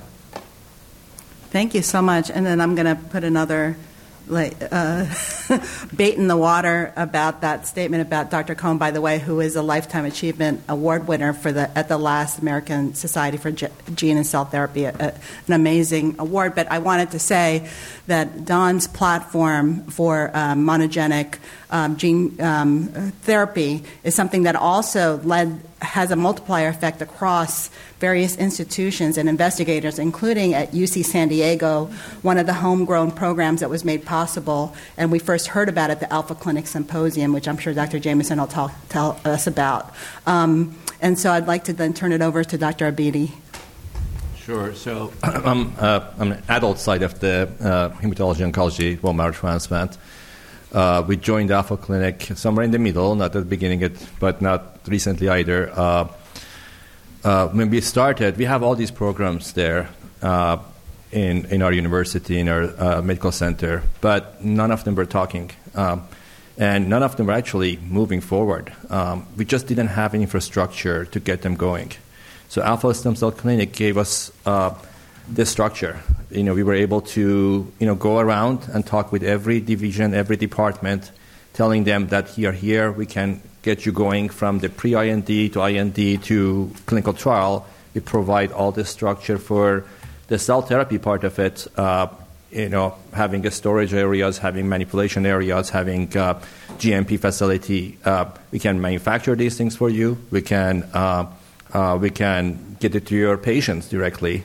Thank 1.49 1.75
you 1.75 1.81
so 1.81 2.01
much. 2.01 2.31
And 2.31 2.45
then 2.45 2.61
I'm 2.61 2.75
going 2.75 2.87
to 2.87 3.01
put 3.09 3.23
another 3.23 3.77
like 4.27 4.55
uh, 4.71 5.05
bait 5.95 6.15
in 6.15 6.27
the 6.27 6.37
water 6.37 6.93
about 6.95 7.41
that 7.41 7.67
statement 7.67 8.01
about 8.01 8.31
Dr. 8.31 8.55
Kohn, 8.55 8.77
by 8.77 8.91
the 8.91 9.01
way, 9.01 9.19
who 9.19 9.39
is 9.39 9.55
a 9.55 9.61
lifetime 9.61 10.05
achievement 10.05 10.61
award 10.69 11.07
winner 11.07 11.33
for 11.33 11.51
the 11.51 11.77
at 11.77 11.89
the 11.89 11.97
last 11.97 12.39
American 12.39 12.93
Society 12.93 13.37
for 13.37 13.51
Gene 13.51 14.17
and 14.17 14.25
Cell 14.25 14.45
Therapy, 14.45 14.85
a, 14.85 14.95
a, 14.97 15.13
an 15.47 15.53
amazing 15.53 16.15
award. 16.19 16.55
But 16.55 16.71
I 16.71 16.79
wanted 16.79 17.11
to 17.11 17.19
say 17.19 17.69
that 18.07 18.45
Don's 18.45 18.87
platform 18.87 19.83
for 19.85 20.31
um, 20.33 20.65
monogenic 20.65 21.37
um, 21.73 21.97
gene 21.97 22.39
um, 22.39 22.87
therapy 23.23 23.83
is 24.03 24.13
something 24.13 24.43
that 24.43 24.55
also 24.55 25.17
led 25.23 25.59
has 25.81 26.11
a 26.11 26.15
multiplier 26.15 26.69
effect 26.69 27.01
across 27.01 27.69
various 27.99 28.37
institutions 28.37 29.17
and 29.17 29.27
investigators, 29.27 29.99
including 29.99 30.53
at 30.53 30.71
UC 30.71 31.03
San 31.03 31.27
Diego, 31.27 31.85
one 32.21 32.37
of 32.37 32.45
the 32.45 32.53
homegrown 32.53 33.11
programs 33.11 33.59
that 33.59 33.69
was 33.69 33.83
made 33.83 34.05
possible. 34.05 34.73
And 34.97 35.11
we 35.11 35.19
first 35.19 35.47
heard 35.47 35.67
about 35.67 35.89
it 35.89 35.93
at 35.93 35.99
the 35.99 36.13
Alpha 36.13 36.35
Clinic 36.35 36.67
Symposium, 36.67 37.33
which 37.33 37.47
I'm 37.47 37.57
sure 37.57 37.73
Dr. 37.73 37.99
Jamieson 37.99 38.39
will 38.39 38.47
talk, 38.47 38.71
tell 38.87 39.19
us 39.25 39.47
about. 39.47 39.93
Um, 40.25 40.77
and 41.01 41.19
so 41.19 41.31
I'd 41.31 41.47
like 41.47 41.65
to 41.65 41.73
then 41.73 41.93
turn 41.93 42.13
it 42.13 42.21
over 42.21 42.43
to 42.43 42.57
Dr. 42.57 42.89
Abedi. 42.91 43.31
Sure. 44.37 44.73
So 44.73 45.11
I'm, 45.23 45.73
uh, 45.79 46.11
I'm 46.19 46.33
an 46.33 46.43
adult 46.49 46.77
side 46.77 47.01
of 47.01 47.19
the 47.19 47.49
uh, 47.59 47.89
hematology 47.97 48.49
oncology 48.49 49.01
bone 49.01 49.17
marrow 49.17 49.31
transplant. 49.31 49.97
Uh, 50.73 51.03
we 51.07 51.15
joined 51.15 51.51
Alpha 51.51 51.77
Clinic 51.77 52.31
somewhere 52.35 52.65
in 52.65 52.71
the 52.71 52.79
middle, 52.79 53.13
not 53.15 53.25
at 53.25 53.33
the 53.33 53.41
beginning, 53.41 53.95
but 54.19 54.41
not 54.41 54.79
recently 54.87 55.29
either. 55.29 55.71
Uh, 55.71 56.07
uh, 57.23 57.47
when 57.49 57.69
we 57.69 57.79
started, 57.79 58.37
we 58.37 58.45
have 58.45 58.63
all 58.63 58.75
these 58.75 58.91
programs 58.91 59.53
there 59.53 59.89
uh, 60.21 60.57
in, 61.11 61.45
in 61.45 61.61
our 61.61 61.71
university, 61.71 62.39
in 62.39 62.49
our 62.49 62.63
uh, 62.81 63.01
medical 63.01 63.31
center, 63.31 63.83
but 64.01 64.43
none 64.43 64.71
of 64.71 64.83
them 64.83 64.95
were 64.95 65.05
talking. 65.05 65.51
Um, 65.75 66.07
and 66.57 66.89
none 66.89 67.03
of 67.03 67.15
them 67.17 67.27
were 67.27 67.33
actually 67.33 67.77
moving 67.77 68.21
forward. 68.21 68.73
Um, 68.89 69.25
we 69.37 69.45
just 69.45 69.67
didn't 69.67 69.87
have 69.87 70.13
infrastructure 70.13 71.05
to 71.05 71.19
get 71.19 71.41
them 71.41 71.55
going. 71.55 71.91
So 72.49 72.61
Alpha 72.61 72.93
Stem 72.93 73.15
Cell 73.15 73.31
Clinic 73.31 73.73
gave 73.73 73.97
us 73.97 74.31
uh, 74.45 74.75
this 75.27 75.49
structure 75.49 75.99
you 76.33 76.43
know, 76.43 76.53
we 76.53 76.63
were 76.63 76.73
able 76.73 77.01
to, 77.01 77.71
you 77.79 77.85
know, 77.85 77.95
go 77.95 78.19
around 78.19 78.67
and 78.73 78.85
talk 78.85 79.11
with 79.11 79.23
every 79.23 79.59
division, 79.61 80.13
every 80.13 80.35
department, 80.35 81.11
telling 81.53 81.83
them 81.83 82.07
that 82.07 82.37
you're 82.37 82.51
here, 82.51 82.91
we 82.91 83.05
can 83.05 83.41
get 83.61 83.85
you 83.85 83.91
going 83.91 84.29
from 84.29 84.59
the 84.59 84.69
pre-IND 84.69 85.27
to 85.27 85.61
IND 85.61 86.23
to 86.23 86.71
clinical 86.85 87.13
trial. 87.13 87.65
We 87.93 88.01
provide 88.01 88.51
all 88.51 88.71
the 88.71 88.83
structure 88.83 89.37
for 89.37 89.85
the 90.27 90.39
cell 90.39 90.63
therapy 90.63 90.97
part 90.97 91.23
of 91.23 91.37
it. 91.37 91.67
Uh, 91.77 92.07
you 92.51 92.69
know, 92.69 92.95
having 93.13 93.45
a 93.47 93.51
storage 93.51 93.93
areas, 93.93 94.37
having 94.37 94.69
manipulation 94.69 95.25
areas, 95.25 95.69
having 95.69 96.15
uh, 96.15 96.39
GMP 96.77 97.19
facility. 97.19 97.97
Uh, 98.05 98.25
we 98.51 98.59
can 98.59 98.79
manufacture 98.79 99.35
these 99.35 99.57
things 99.57 99.75
for 99.75 99.89
you. 99.89 100.17
We 100.29 100.41
can 100.41 100.83
uh, 100.93 101.31
uh, 101.73 101.97
we 101.99 102.11
can 102.11 102.77
get 102.79 102.93
it 102.93 103.07
to 103.07 103.15
your 103.15 103.37
patients 103.37 103.89
directly. 103.89 104.43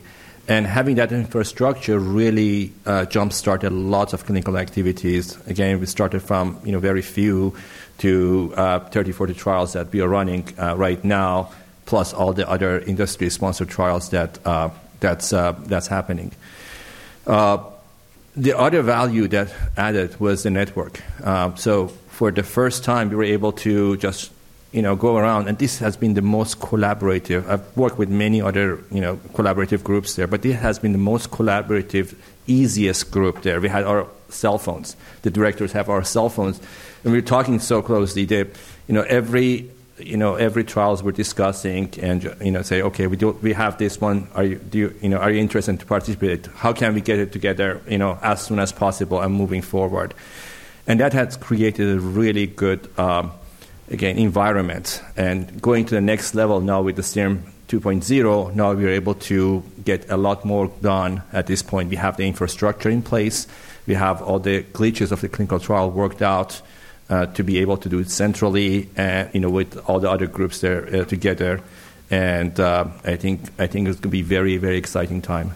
And 0.48 0.66
having 0.66 0.96
that 0.96 1.12
infrastructure 1.12 1.98
really 1.98 2.72
uh, 2.87 3.04
jump 3.04 3.34
started 3.34 3.70
lots 3.70 4.14
of 4.14 4.24
clinical 4.24 4.56
activities. 4.56 5.37
Again, 5.46 5.78
we 5.78 5.84
started 5.84 6.22
from 6.22 6.58
you 6.64 6.72
know 6.72 6.78
very 6.78 7.02
few 7.02 7.54
to 7.98 8.54
uh, 8.56 8.78
30, 8.80 9.12
40 9.12 9.34
trials 9.34 9.74
that 9.74 9.92
we 9.92 10.00
are 10.00 10.08
running 10.08 10.48
uh, 10.58 10.74
right 10.74 11.04
now, 11.04 11.50
plus 11.84 12.14
all 12.14 12.32
the 12.32 12.48
other 12.48 12.80
industry-sponsored 12.80 13.68
trials 13.68 14.08
that 14.08 14.38
uh, 14.46 14.70
that's 15.00 15.34
uh, 15.34 15.52
that's 15.66 15.87
happening. 15.87 16.32
Uh, 17.26 17.58
the 18.34 18.56
other 18.56 18.80
value 18.80 19.28
that 19.28 19.52
added 19.76 20.18
was 20.18 20.44
the 20.44 20.50
network. 20.50 21.02
so 21.56 21.88
for 22.08 22.30
the 22.30 22.42
first 22.42 22.84
time, 22.84 23.11
we 23.11 23.16
were 23.16 23.24
able 23.37 23.52
to 23.52 23.98
just 23.98 24.30
you 24.72 24.83
know, 24.83 24.94
go 24.94 25.16
around, 25.16 25.48
and 25.48 25.57
this 25.59 25.78
has 25.78 25.96
been 25.96 26.14
the 26.14 26.22
most 26.22 26.61
collaborative. 26.61 27.48
I've 27.48 27.76
worked 27.76 27.96
with 27.96 28.11
many 28.11 28.42
other, 28.42 28.83
you 28.90 29.00
know, 29.00 29.16
collaborative 29.33 29.83
groups 29.83 30.16
there, 30.16 30.26
but 30.26 30.42
this 30.42 30.57
has 30.57 30.78
been 30.78 30.92
the 30.92 30.98
most 30.98 31.31
collaborative, 31.31 32.14
easiest 32.46 33.11
group 33.11 33.42
there. 33.42 33.61
We 33.61 33.68
had 33.68 33.85
our 33.85 34.07
cell 34.28 34.59
phones. 34.59 34.94
The 35.22 35.31
directors 35.31 35.72
have 35.72 35.88
our 35.88 36.04
cell 36.04 36.28
phones, 36.28 36.61
and 37.02 37.12
we 37.12 37.18
are 37.18 37.22
talking 37.22 37.61
so 37.61 37.81
closely. 37.81 38.26
They, 38.26 38.40
you 38.40 38.94
know, 38.94 39.02
every, 39.02 39.70
you 39.96 40.18
know, 40.18 40.35
every 40.35 40.64
trials 40.64 41.02
we're 41.02 41.12
discussing, 41.12 41.94
and 42.02 42.37
you 42.42 42.50
know, 42.50 42.61
say, 42.61 42.83
okay, 42.83 43.07
we 43.07 43.16
do, 43.16 43.31
we 43.40 43.54
have 43.54 43.78
this 43.78 43.98
one. 43.98 44.28
Are 44.35 44.44
you, 44.44 44.57
do 44.57 44.78
you, 44.78 44.94
you 45.00 45.09
know, 45.09 45.16
are 45.16 45.31
you 45.31 45.40
interested 45.40 45.81
to 45.81 45.87
participate? 45.87 46.46
How 46.46 46.74
can 46.74 46.92
we 46.92 47.00
get 47.00 47.18
it 47.18 47.33
together, 47.33 47.81
you 47.88 47.96
know, 47.96 48.18
as 48.22 48.42
soon 48.42 48.59
as 48.59 48.70
possible 48.70 49.18
and 49.22 49.33
moving 49.33 49.62
forward? 49.62 50.12
And 50.87 51.00
that 51.00 51.14
has 51.14 51.38
created 51.38 51.96
a 51.96 52.00
really 52.00 52.46
good. 52.46 52.87
Um, 52.98 53.33
again, 53.90 54.18
environment. 54.18 55.03
And 55.16 55.61
going 55.61 55.85
to 55.87 55.94
the 55.94 56.01
next 56.01 56.35
level 56.35 56.61
now 56.61 56.83
with 56.83 56.96
the 56.96 57.03
CIRM 57.03 57.42
2.0, 57.68 58.55
now 58.55 58.72
we're 58.72 58.90
able 58.90 59.14
to 59.14 59.62
get 59.85 60.09
a 60.11 60.16
lot 60.16 60.44
more 60.44 60.68
done 60.81 61.22
at 61.33 61.46
this 61.46 61.62
point. 61.62 61.90
We 61.90 61.96
have 61.96 62.16
the 62.16 62.27
infrastructure 62.27 62.90
in 62.90 63.03
place. 63.03 63.46
we 63.87 63.94
have 63.94 64.22
all 64.22 64.38
the 64.38 64.62
glitches 64.62 65.12
of 65.12 65.20
the 65.20 65.29
clinical 65.29 65.59
trial 65.59 65.90
worked 65.90 66.22
out 66.22 66.61
uh, 67.11 67.27
to 67.27 67.42
be 67.42 67.59
able 67.59 67.79
to 67.79 67.88
do 67.88 67.98
it 67.98 68.11
centrally, 68.11 68.88
and 68.96 69.31
you 69.33 69.40
know, 69.40 69.51
with 69.51 69.79
all 69.88 69.98
the 69.98 70.11
other 70.11 70.27
groups 70.27 70.61
there 70.61 70.87
uh, 70.94 71.05
together. 71.05 71.61
And 72.11 72.59
uh, 72.61 72.87
I 73.05 73.16
think 73.16 73.40
I 73.59 73.66
think 73.66 73.88
it's 73.88 73.96
going 73.96 74.03
to 74.03 74.09
be 74.09 74.22
very 74.22 74.57
very 74.59 74.77
exciting 74.77 75.22
time. 75.22 75.53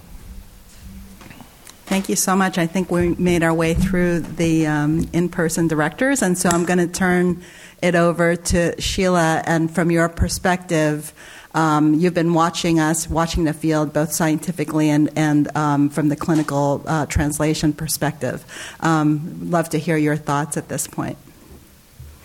Thank 1.87 2.09
you 2.09 2.17
so 2.17 2.35
much. 2.35 2.57
I 2.57 2.67
think 2.67 2.91
we 2.91 3.15
made 3.17 3.43
our 3.43 3.53
way 3.53 3.75
through 3.75 4.21
the 4.21 4.67
um, 4.67 5.09
in-person 5.13 5.69
directors, 5.69 6.23
and 6.23 6.39
so 6.39 6.49
I'm 6.49 6.65
going 6.65 6.79
to 6.79 6.87
turn 6.87 7.43
it 7.83 7.95
over 7.95 8.37
to 8.37 8.81
Sheila. 8.81 9.43
And 9.45 9.71
from 9.71 9.91
your 9.91 10.09
perspective, 10.09 11.13
um, 11.55 11.95
you've 11.95 12.15
been 12.15 12.33
watching 12.33 12.81
us, 12.81 13.09
watching 13.09 13.45
the 13.45 13.53
field, 13.53 13.93
both 13.93 14.13
scientifically 14.13 14.89
and, 14.89 15.11
and 15.17 15.55
um, 15.57 15.91
from 15.91 16.09
the 16.09 16.17
clinical 16.17 16.83
uh, 16.87 17.07
translation 17.07 17.73
perspective. 17.73 18.45
Um, 18.81 19.51
love 19.51 19.69
to 19.71 19.79
hear 19.79 19.97
your 19.97 20.17
thoughts 20.17 20.57
at 20.57 20.69
this 20.69 20.87
point. 20.87 21.19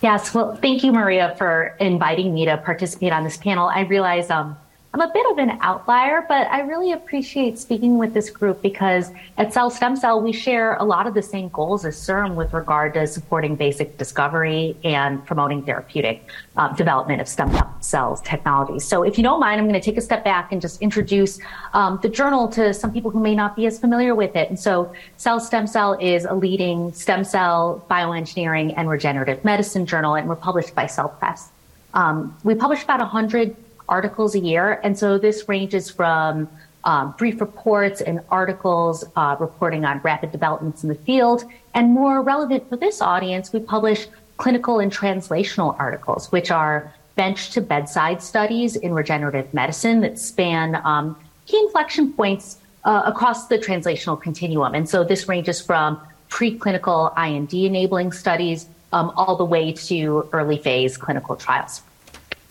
Yes, 0.02 0.34
well, 0.34 0.56
thank 0.56 0.84
you, 0.84 0.92
Maria, 0.92 1.36
for 1.38 1.76
inviting 1.80 2.34
me 2.34 2.46
to 2.46 2.58
participate 2.58 3.12
on 3.12 3.24
this 3.24 3.36
panel. 3.36 3.68
I 3.68 3.82
realize 3.82 4.30
um, 4.30 4.56
I'm 4.94 5.02
a 5.02 5.12
bit 5.14 5.30
of 5.30 5.38
an 5.38 5.58
outlier, 5.62 6.26
but 6.28 6.48
I 6.48 6.62
really 6.62 6.94
appreciate 6.94 7.60
speaking 7.60 7.98
with 7.98 8.14
this 8.14 8.30
group 8.30 8.62
because 8.62 9.12
at 9.38 9.54
Cell 9.54 9.70
Stem 9.70 9.98
Cell, 9.98 10.22
we 10.22 10.32
share 10.32 10.76
a 10.76 10.84
lot 10.84 11.08
of 11.08 11.14
the 11.14 11.22
same 11.22 11.50
goals 11.50 11.84
as 11.84 11.98
CIRM 11.98 12.36
with 12.36 12.54
regard 12.54 12.94
to 12.94 13.06
supporting 13.06 13.58
basic 13.58 13.98
discovery 13.98 14.78
and 14.86 15.24
promoting 15.26 15.62
therapeutic 15.62 16.24
uh, 16.56 16.74
development 16.74 17.20
of 17.20 17.28
stem 17.28 17.52
cells 17.82 18.22
technology. 18.22 18.80
So 18.80 19.04
if 19.04 19.18
you 19.18 19.24
don't 19.24 19.42
mind, 19.42 19.60
I'm 19.60 19.68
going 19.68 19.80
to 19.80 19.86
take 19.86 19.98
a 19.98 20.02
step 20.02 20.24
back 20.24 20.54
and 20.54 20.62
just 20.62 20.82
introduce 20.82 21.38
um, 21.74 22.00
the 22.02 22.10
journal 22.10 22.48
to 22.50 22.74
some 22.74 22.94
people 22.94 23.12
who 23.12 23.20
may 23.20 23.36
not 23.36 23.58
be 23.58 23.66
as 23.66 23.78
familiar 23.78 24.16
with 24.16 24.38
it. 24.38 24.50
And 24.50 24.58
so 24.58 24.94
Cell 25.18 25.42
Stem 25.42 25.68
Cell 25.68 25.98
is 26.00 26.24
a 26.24 26.34
leading 26.34 26.94
stem 26.94 27.26
cell 27.26 27.86
bioengineering 27.92 28.74
and 28.78 28.90
regenerative 28.90 29.44
medicine 29.44 29.86
journal, 29.86 30.16
and 30.16 30.30
we're 30.30 30.38
published 30.38 30.74
by 30.74 30.88
Cell 30.88 31.10
Press. 31.10 31.50
Um, 31.94 32.38
we 32.44 32.56
publish 32.56 32.84
about 32.84 33.00
100 33.00 33.56
articles 33.90 34.36
a 34.36 34.40
year. 34.40 34.80
And 34.84 34.98
so 34.98 35.18
this 35.18 35.48
ranges 35.48 35.90
from 35.90 36.50
um, 36.84 37.14
brief 37.18 37.42
reports 37.42 38.02
and 38.02 38.22
articles 38.30 39.04
uh, 39.16 39.36
reporting 39.40 39.84
on 39.86 40.00
rapid 40.00 40.32
developments 40.32 40.84
in 40.84 40.90
the 40.90 40.96
field. 40.96 41.44
And 41.74 41.92
more 41.92 42.22
relevant 42.22 42.70
for 42.70 42.78
this 42.78 43.02
audience, 43.02 43.52
we 43.52 43.60
publish 43.60 44.08
clinical 44.38 44.80
and 44.80 44.92
translational 44.92 45.78
articles, 45.80 46.32
which 46.32 46.52
are 46.52 46.94
bench 47.16 47.50
to 47.52 47.62
bedside 47.62 48.22
studies 48.22 48.76
in 48.76 48.94
regenerative 48.94 49.54
medicine 49.54 50.02
that 50.02 50.18
span 50.20 50.80
um, 50.86 51.18
key 51.46 51.60
inflection 51.60 52.14
points 52.14 52.58
uh, 52.86 53.02
across 53.06 53.48
the 53.48 53.58
translational 53.58 54.20
continuum. 54.22 54.74
And 54.76 54.88
so 54.88 55.04
this 55.04 55.28
ranges 55.28 55.60
from 55.60 56.00
preclinical 56.30 57.12
IND 57.18 57.54
enabling 57.54 58.12
studies 58.12 58.68
um, 58.94 59.12
all 59.16 59.36
the 59.36 59.46
way 59.46 59.74
to 59.74 60.30
early 60.32 60.58
phase 60.58 60.96
clinical 60.96 61.36
trials. 61.36 61.82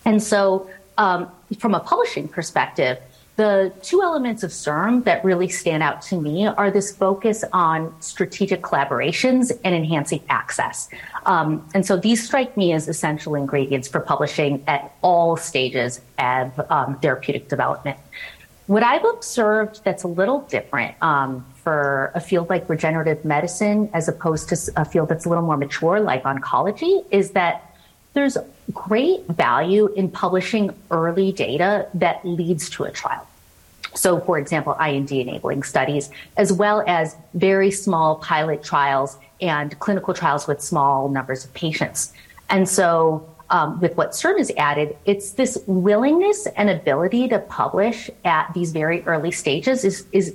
And 0.05 0.21
so 0.21 0.69
um, 0.97 1.29
from 1.59 1.73
a 1.73 1.79
publishing 1.79 2.27
perspective, 2.27 2.99
the 3.37 3.71
two 3.83 4.01
elements 4.01 4.41
of 4.41 4.49
CIRM 4.49 5.03
that 5.03 5.23
really 5.23 5.47
stand 5.47 5.83
out 5.83 6.01
to 6.01 6.19
me 6.19 6.47
are 6.47 6.71
this 6.71 6.91
focus 6.91 7.43
on 7.53 7.93
strategic 8.01 8.63
collaborations 8.63 9.51
and 9.63 9.75
enhancing 9.75 10.23
access. 10.27 10.89
Um, 11.27 11.67
and 11.75 11.85
so 11.85 11.97
these 11.97 12.25
strike 12.25 12.57
me 12.57 12.73
as 12.73 12.87
essential 12.87 13.35
ingredients 13.35 13.87
for 13.87 13.99
publishing 13.99 14.63
at 14.65 14.91
all 15.03 15.37
stages 15.37 16.01
of 16.17 16.59
um, 16.71 16.99
therapeutic 16.99 17.47
development. 17.47 17.99
What 18.65 18.81
I've 18.81 19.05
observed 19.05 19.81
that's 19.85 20.03
a 20.03 20.07
little 20.07 20.41
different 20.41 20.95
um, 21.01 21.45
for 21.63 22.11
a 22.15 22.19
field 22.19 22.49
like 22.49 22.67
regenerative 22.67 23.23
medicine, 23.23 23.89
as 23.93 24.07
opposed 24.07 24.49
to 24.49 24.57
a 24.75 24.83
field 24.83 25.09
that's 25.09 25.25
a 25.25 25.29
little 25.29 25.45
more 25.45 25.57
mature 25.57 25.99
like 25.99 26.23
oncology, 26.23 27.05
is 27.11 27.31
that 27.31 27.66
there's 28.17 28.35
great 28.73 29.23
value 29.27 29.85
in 29.93 30.09
publishing 30.09 30.73
early 30.89 31.31
data 31.31 31.87
that 31.93 32.25
leads 32.25 32.67
to 32.67 32.83
a 32.83 32.91
trial. 32.91 33.27
So, 33.93 34.19
for 34.19 34.39
example, 34.39 34.73
IND 34.73 35.11
enabling 35.11 35.61
studies, 35.61 36.09
as 36.35 36.51
well 36.51 36.83
as 36.87 37.15
very 37.35 37.69
small 37.69 38.15
pilot 38.15 38.63
trials 38.63 39.19
and 39.39 39.77
clinical 39.77 40.15
trials 40.15 40.47
with 40.47 40.61
small 40.61 41.09
numbers 41.09 41.45
of 41.45 41.53
patients. 41.53 42.11
And 42.49 42.67
so, 42.67 43.29
um, 43.51 43.79
with 43.81 43.95
what 43.95 44.11
CIRM 44.11 44.39
has 44.39 44.51
added, 44.57 44.97
it's 45.05 45.33
this 45.33 45.59
willingness 45.67 46.47
and 46.57 46.71
ability 46.71 47.27
to 47.27 47.37
publish 47.37 48.09
at 48.25 48.51
these 48.55 48.71
very 48.71 49.03
early 49.03 49.31
stages 49.31 49.85
is, 49.85 50.07
is 50.11 50.33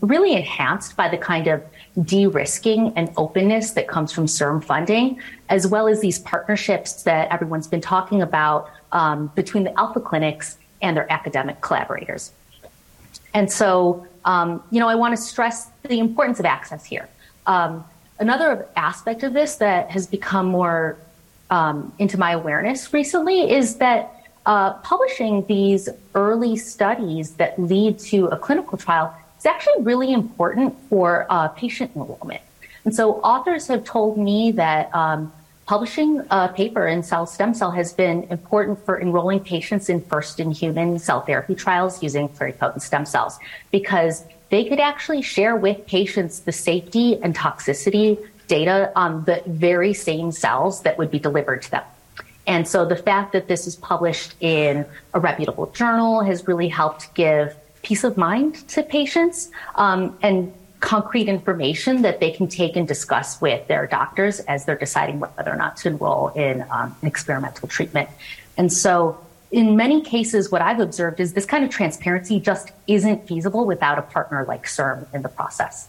really 0.00 0.34
enhanced 0.34 0.96
by 0.96 1.08
the 1.08 1.18
kind 1.18 1.48
of 1.48 1.64
de-risking 2.02 2.92
and 2.96 3.10
openness 3.16 3.72
that 3.72 3.86
comes 3.86 4.10
from 4.12 4.26
CIRM 4.26 4.62
funding, 4.62 5.20
as 5.48 5.66
well 5.66 5.86
as 5.86 6.00
these 6.00 6.18
partnerships 6.18 7.04
that 7.04 7.30
everyone's 7.30 7.68
been 7.68 7.80
talking 7.80 8.20
about 8.20 8.70
um, 8.92 9.28
between 9.34 9.64
the 9.64 9.78
alpha 9.78 10.00
clinics 10.00 10.58
and 10.82 10.96
their 10.96 11.10
academic 11.12 11.60
collaborators. 11.60 12.32
And 13.32 13.50
so, 13.50 14.06
um, 14.24 14.62
you 14.70 14.80
know, 14.80 14.88
I 14.88 14.94
want 14.96 15.16
to 15.16 15.22
stress 15.22 15.68
the 15.82 15.98
importance 15.98 16.40
of 16.40 16.46
access 16.46 16.84
here. 16.84 17.08
Um, 17.46 17.84
another 18.18 18.68
aspect 18.76 19.22
of 19.22 19.32
this 19.32 19.56
that 19.56 19.90
has 19.90 20.06
become 20.06 20.46
more 20.46 20.96
um, 21.50 21.92
into 21.98 22.18
my 22.18 22.32
awareness 22.32 22.92
recently 22.92 23.50
is 23.50 23.76
that 23.76 24.10
uh, 24.46 24.74
publishing 24.74 25.46
these 25.46 25.88
early 26.14 26.56
studies 26.56 27.34
that 27.34 27.58
lead 27.58 27.98
to 27.98 28.26
a 28.26 28.36
clinical 28.36 28.76
trial 28.76 29.14
it's 29.44 29.50
actually 29.54 29.82
really 29.82 30.10
important 30.10 30.74
for 30.88 31.26
uh, 31.28 31.48
patient 31.48 31.90
enrollment. 31.94 32.40
And 32.86 32.96
so 32.96 33.16
authors 33.16 33.66
have 33.66 33.84
told 33.84 34.16
me 34.16 34.52
that 34.52 34.94
um, 34.94 35.30
publishing 35.66 36.22
a 36.30 36.48
paper 36.48 36.86
in 36.86 37.02
cell 37.02 37.26
stem 37.26 37.52
cell 37.52 37.70
has 37.70 37.92
been 37.92 38.22
important 38.30 38.82
for 38.86 38.98
enrolling 38.98 39.40
patients 39.40 39.90
in 39.90 40.00
first 40.00 40.40
in 40.40 40.50
human 40.50 40.98
cell 40.98 41.20
therapy 41.20 41.54
trials 41.54 42.02
using 42.02 42.26
pluripotent 42.26 42.80
stem 42.80 43.04
cells 43.04 43.38
because 43.70 44.24
they 44.48 44.64
could 44.64 44.80
actually 44.80 45.20
share 45.20 45.56
with 45.56 45.84
patients 45.86 46.40
the 46.40 46.52
safety 46.52 47.22
and 47.22 47.36
toxicity 47.36 48.18
data 48.46 48.92
on 48.96 49.24
the 49.24 49.42
very 49.46 49.92
same 49.92 50.32
cells 50.32 50.80
that 50.84 50.96
would 50.96 51.10
be 51.10 51.18
delivered 51.18 51.60
to 51.60 51.70
them. 51.70 51.84
And 52.46 52.66
so 52.66 52.86
the 52.86 52.96
fact 52.96 53.34
that 53.34 53.46
this 53.48 53.66
is 53.66 53.76
published 53.76 54.36
in 54.40 54.86
a 55.12 55.20
reputable 55.20 55.66
journal 55.66 56.22
has 56.22 56.48
really 56.48 56.68
helped 56.68 57.12
give 57.12 57.54
peace 57.84 58.02
of 58.02 58.16
mind 58.16 58.66
to 58.68 58.82
patients 58.82 59.50
um, 59.76 60.18
and 60.22 60.52
concrete 60.80 61.28
information 61.28 62.02
that 62.02 62.20
they 62.20 62.30
can 62.30 62.48
take 62.48 62.76
and 62.76 62.86
discuss 62.86 63.40
with 63.40 63.66
their 63.68 63.86
doctors 63.86 64.40
as 64.40 64.64
they're 64.64 64.76
deciding 64.76 65.20
whether 65.20 65.52
or 65.52 65.56
not 65.56 65.76
to 65.76 65.88
enroll 65.88 66.28
in 66.30 66.62
um, 66.70 66.94
an 67.00 67.08
experimental 67.08 67.68
treatment. 67.68 68.08
And 68.56 68.72
so, 68.72 69.18
in 69.50 69.76
many 69.76 70.02
cases, 70.02 70.50
what 70.50 70.62
I've 70.62 70.80
observed 70.80 71.20
is 71.20 71.32
this 71.32 71.46
kind 71.46 71.64
of 71.64 71.70
transparency 71.70 72.40
just 72.40 72.72
isn't 72.88 73.28
feasible 73.28 73.66
without 73.66 73.98
a 73.98 74.02
partner 74.02 74.44
like 74.46 74.64
CIRM 74.66 75.06
in 75.14 75.22
the 75.22 75.28
process. 75.28 75.88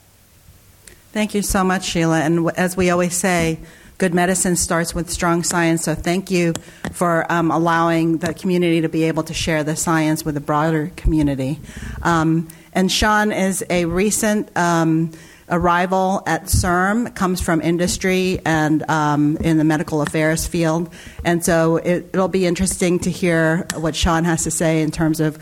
Thank 1.12 1.34
you 1.34 1.42
so 1.42 1.64
much, 1.64 1.86
Sheila. 1.86 2.20
And 2.20 2.52
as 2.52 2.78
we 2.78 2.90
always 2.90 3.16
say, 3.16 3.60
good 3.98 4.14
medicine 4.14 4.56
starts 4.56 4.94
with 4.94 5.10
strong 5.10 5.44
science. 5.44 5.84
So 5.84 5.96
thank 5.96 6.32
you 6.32 6.54
for 6.92 7.32
um, 7.32 7.52
allowing 7.52 8.18
the 8.18 8.34
community 8.34 8.82
to 8.82 8.90
be 8.90 9.04
able 9.04 9.24
to 9.24 9.34
share 9.34 9.64
the 9.64 9.76
science 9.76 10.26
with 10.26 10.36
the 10.36 10.42
broader 10.42 10.92
community. 10.96 11.60
Um, 12.02 12.48
and 12.74 12.92
Sean 12.92 13.32
is 13.32 13.64
a 13.70 13.86
recent 13.86 14.56
um, 14.58 15.12
arrival 15.50 16.24
at 16.26 16.46
CIRM, 16.46 17.16
comes 17.16 17.40
from 17.40 17.62
industry 17.62 18.42
and 18.46 18.88
um, 18.90 19.38
in 19.38 19.58
the 19.58 19.64
medical 19.64 20.02
affairs 20.02 20.48
field. 20.48 20.94
And 21.24 21.44
so 21.44 21.78
it, 21.78 22.10
it'll 22.14 22.28
be 22.28 22.46
interesting 22.46 23.00
to 23.00 23.12
hear 23.12 23.68
what 23.76 23.96
Sean 23.96 24.24
has 24.24 24.44
to 24.44 24.52
say 24.52 24.82
in 24.82 24.92
terms 24.92 25.20
of 25.20 25.38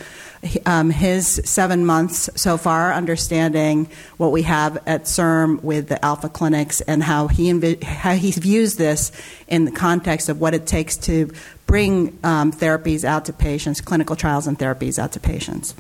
um, 0.66 0.90
his 0.90 1.42
seven 1.46 1.86
months 1.86 2.30
so 2.36 2.58
far, 2.58 2.94
understanding 2.94 3.88
what 4.18 4.32
we 4.32 4.44
have 4.44 4.78
at 4.88 5.04
CIRM 5.04 5.64
with 5.64 5.88
the 5.90 6.04
Alpha 6.04 6.30
clinics 6.30 6.82
and 6.82 7.04
how 7.04 7.28
he 7.28 7.78
how 7.84 8.14
he 8.14 8.32
views 8.32 8.76
this 8.76 9.12
in 9.48 9.66
the 9.66 9.72
context 9.72 10.30
of 10.30 10.42
what 10.42 10.54
it 10.54 10.66
takes 10.66 10.98
to 10.98 11.32
bring 11.66 12.18
um, 12.24 12.52
therapies 12.52 13.04
out 13.04 13.26
to 13.26 13.34
patients, 13.34 13.82
clinical 13.82 14.16
trials 14.16 14.48
and 14.48 14.60
therapies 14.60 15.00
out 15.00 15.12
to 15.14 15.20
patients. 15.20 15.76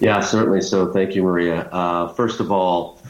Yeah, 0.00 0.20
certainly. 0.20 0.60
So, 0.60 0.92
thank 0.92 1.14
you, 1.14 1.22
Maria. 1.22 1.62
Uh, 1.70 2.08
first 2.14 2.40
of 2.40 2.50
all, 2.50 3.00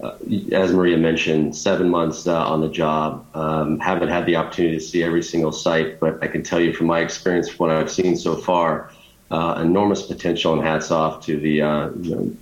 uh, 0.00 0.14
as 0.52 0.72
Maria 0.72 0.96
mentioned, 0.96 1.56
seven 1.56 1.90
months 1.90 2.26
uh, 2.26 2.46
on 2.46 2.60
the 2.60 2.68
job. 2.68 3.26
Um, 3.34 3.80
haven't 3.80 4.08
had 4.08 4.26
the 4.26 4.36
opportunity 4.36 4.78
to 4.78 4.82
see 4.82 5.02
every 5.02 5.22
single 5.22 5.50
site, 5.50 5.98
but 5.98 6.22
I 6.22 6.28
can 6.28 6.44
tell 6.44 6.60
you 6.60 6.72
from 6.72 6.86
my 6.86 7.00
experience, 7.00 7.48
from 7.48 7.66
what 7.66 7.76
I've 7.76 7.90
seen 7.90 8.16
so 8.16 8.36
far, 8.36 8.92
uh, 9.30 9.60
enormous 9.62 10.02
potential 10.02 10.54
and 10.54 10.62
hats 10.62 10.90
off 10.90 11.24
to 11.26 11.38
the, 11.38 11.62
uh, 11.62 11.88
the, 11.88 12.34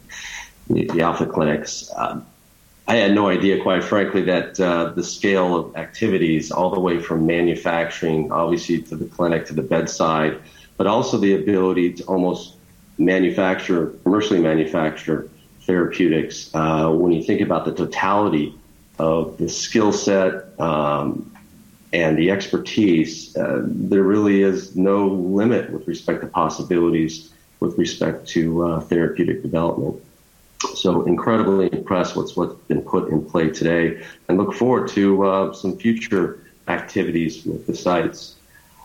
the, 0.68 1.00
Alpha 1.00 1.26
clinics. 1.26 1.90
Uh, 1.90 2.20
I 2.88 2.96
had 2.96 3.14
no 3.14 3.28
idea, 3.28 3.60
quite 3.62 3.82
frankly, 3.82 4.22
that 4.22 4.60
uh, 4.60 4.90
the 4.90 5.02
scale 5.02 5.56
of 5.56 5.76
activities, 5.76 6.52
all 6.52 6.70
the 6.70 6.80
way 6.80 7.00
from 7.00 7.26
manufacturing, 7.26 8.30
obviously, 8.30 8.82
to 8.82 8.96
the 8.96 9.06
clinic, 9.06 9.46
to 9.46 9.54
the 9.54 9.62
bedside, 9.62 10.38
but 10.76 10.86
also 10.86 11.18
the 11.18 11.34
ability 11.34 11.94
to 11.94 12.04
almost 12.04 12.54
manufacture, 12.98 13.88
commercially 14.04 14.40
manufacture 14.40 15.28
therapeutics. 15.62 16.50
Uh, 16.54 16.90
when 16.90 17.10
you 17.12 17.22
think 17.22 17.40
about 17.40 17.64
the 17.64 17.74
totality 17.74 18.54
of 18.98 19.36
the 19.38 19.48
skill 19.48 19.92
set 19.92 20.58
um, 20.60 21.35
and 21.96 22.18
the 22.18 22.30
expertise, 22.30 23.34
uh, 23.38 23.62
there 23.64 24.02
really 24.02 24.42
is 24.42 24.76
no 24.76 25.06
limit 25.08 25.70
with 25.70 25.88
respect 25.88 26.20
to 26.20 26.26
possibilities 26.26 27.32
with 27.60 27.78
respect 27.78 28.28
to 28.28 28.66
uh, 28.66 28.80
therapeutic 28.80 29.40
development. 29.42 30.02
So 30.74 31.04
incredibly 31.04 31.72
impressed 31.72 32.14
with 32.14 32.36
what's 32.36 32.52
been 32.64 32.82
put 32.82 33.08
in 33.08 33.24
play 33.24 33.48
today 33.48 34.04
and 34.28 34.36
look 34.36 34.52
forward 34.52 34.88
to 34.88 35.24
uh, 35.24 35.52
some 35.54 35.78
future 35.78 36.38
activities 36.68 37.46
with 37.46 37.66
the 37.66 37.74
sites. 37.74 38.36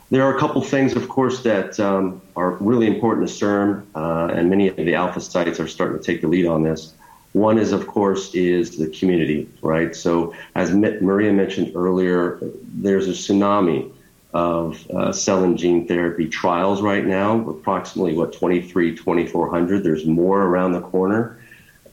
There 0.09 0.23
are 0.23 0.33
a 0.33 0.39
couple 0.39 0.61
things, 0.61 0.95
of 0.95 1.09
course, 1.09 1.43
that 1.43 1.79
um, 1.81 2.21
are 2.37 2.51
really 2.61 2.87
important 2.87 3.27
to 3.27 3.33
CIRM, 3.33 3.85
uh, 3.93 4.33
and 4.33 4.49
many 4.49 4.69
of 4.69 4.77
the 4.77 4.95
alpha 4.95 5.19
sites 5.19 5.59
are 5.59 5.67
starting 5.67 5.97
to 5.99 6.03
take 6.03 6.21
the 6.21 6.27
lead 6.27 6.45
on 6.45 6.63
this. 6.63 6.93
One 7.33 7.57
is, 7.57 7.71
of 7.71 7.87
course, 7.87 8.33
is 8.35 8.77
the 8.77 8.87
community, 8.87 9.49
right? 9.61 9.95
So, 9.95 10.33
as 10.55 10.73
Maria 10.73 11.31
mentioned 11.31 11.71
earlier, 11.75 12.39
there's 12.73 13.07
a 13.07 13.11
tsunami 13.11 13.91
of 14.33 14.89
uh, 14.91 15.11
cell 15.11 15.43
and 15.43 15.57
gene 15.57 15.87
therapy 15.87 16.27
trials 16.27 16.81
right 16.81 17.05
now, 17.05 17.47
approximately 17.49 18.15
what 18.15 18.33
23, 18.33 18.95
2400. 18.95 19.83
There's 19.83 20.05
more 20.05 20.41
around 20.41 20.73
the 20.73 20.81
corner. 20.81 21.37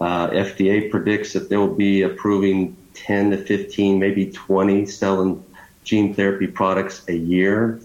Uh, 0.01 0.29
FDA 0.31 0.91
predicts 0.91 1.33
that 1.33 1.49
they'll 1.49 1.75
be 1.75 2.03
approving 2.03 2.77
10 2.95 3.31
to 3.31 3.37
15, 3.37 3.99
maybe 3.99 4.31
20 4.31 4.87
cell 4.87 5.21
and 5.21 5.45
gene 5.85 6.15
therapy 6.15 6.47
products 6.47 7.05
a 7.09 7.15
year. 7.15 7.81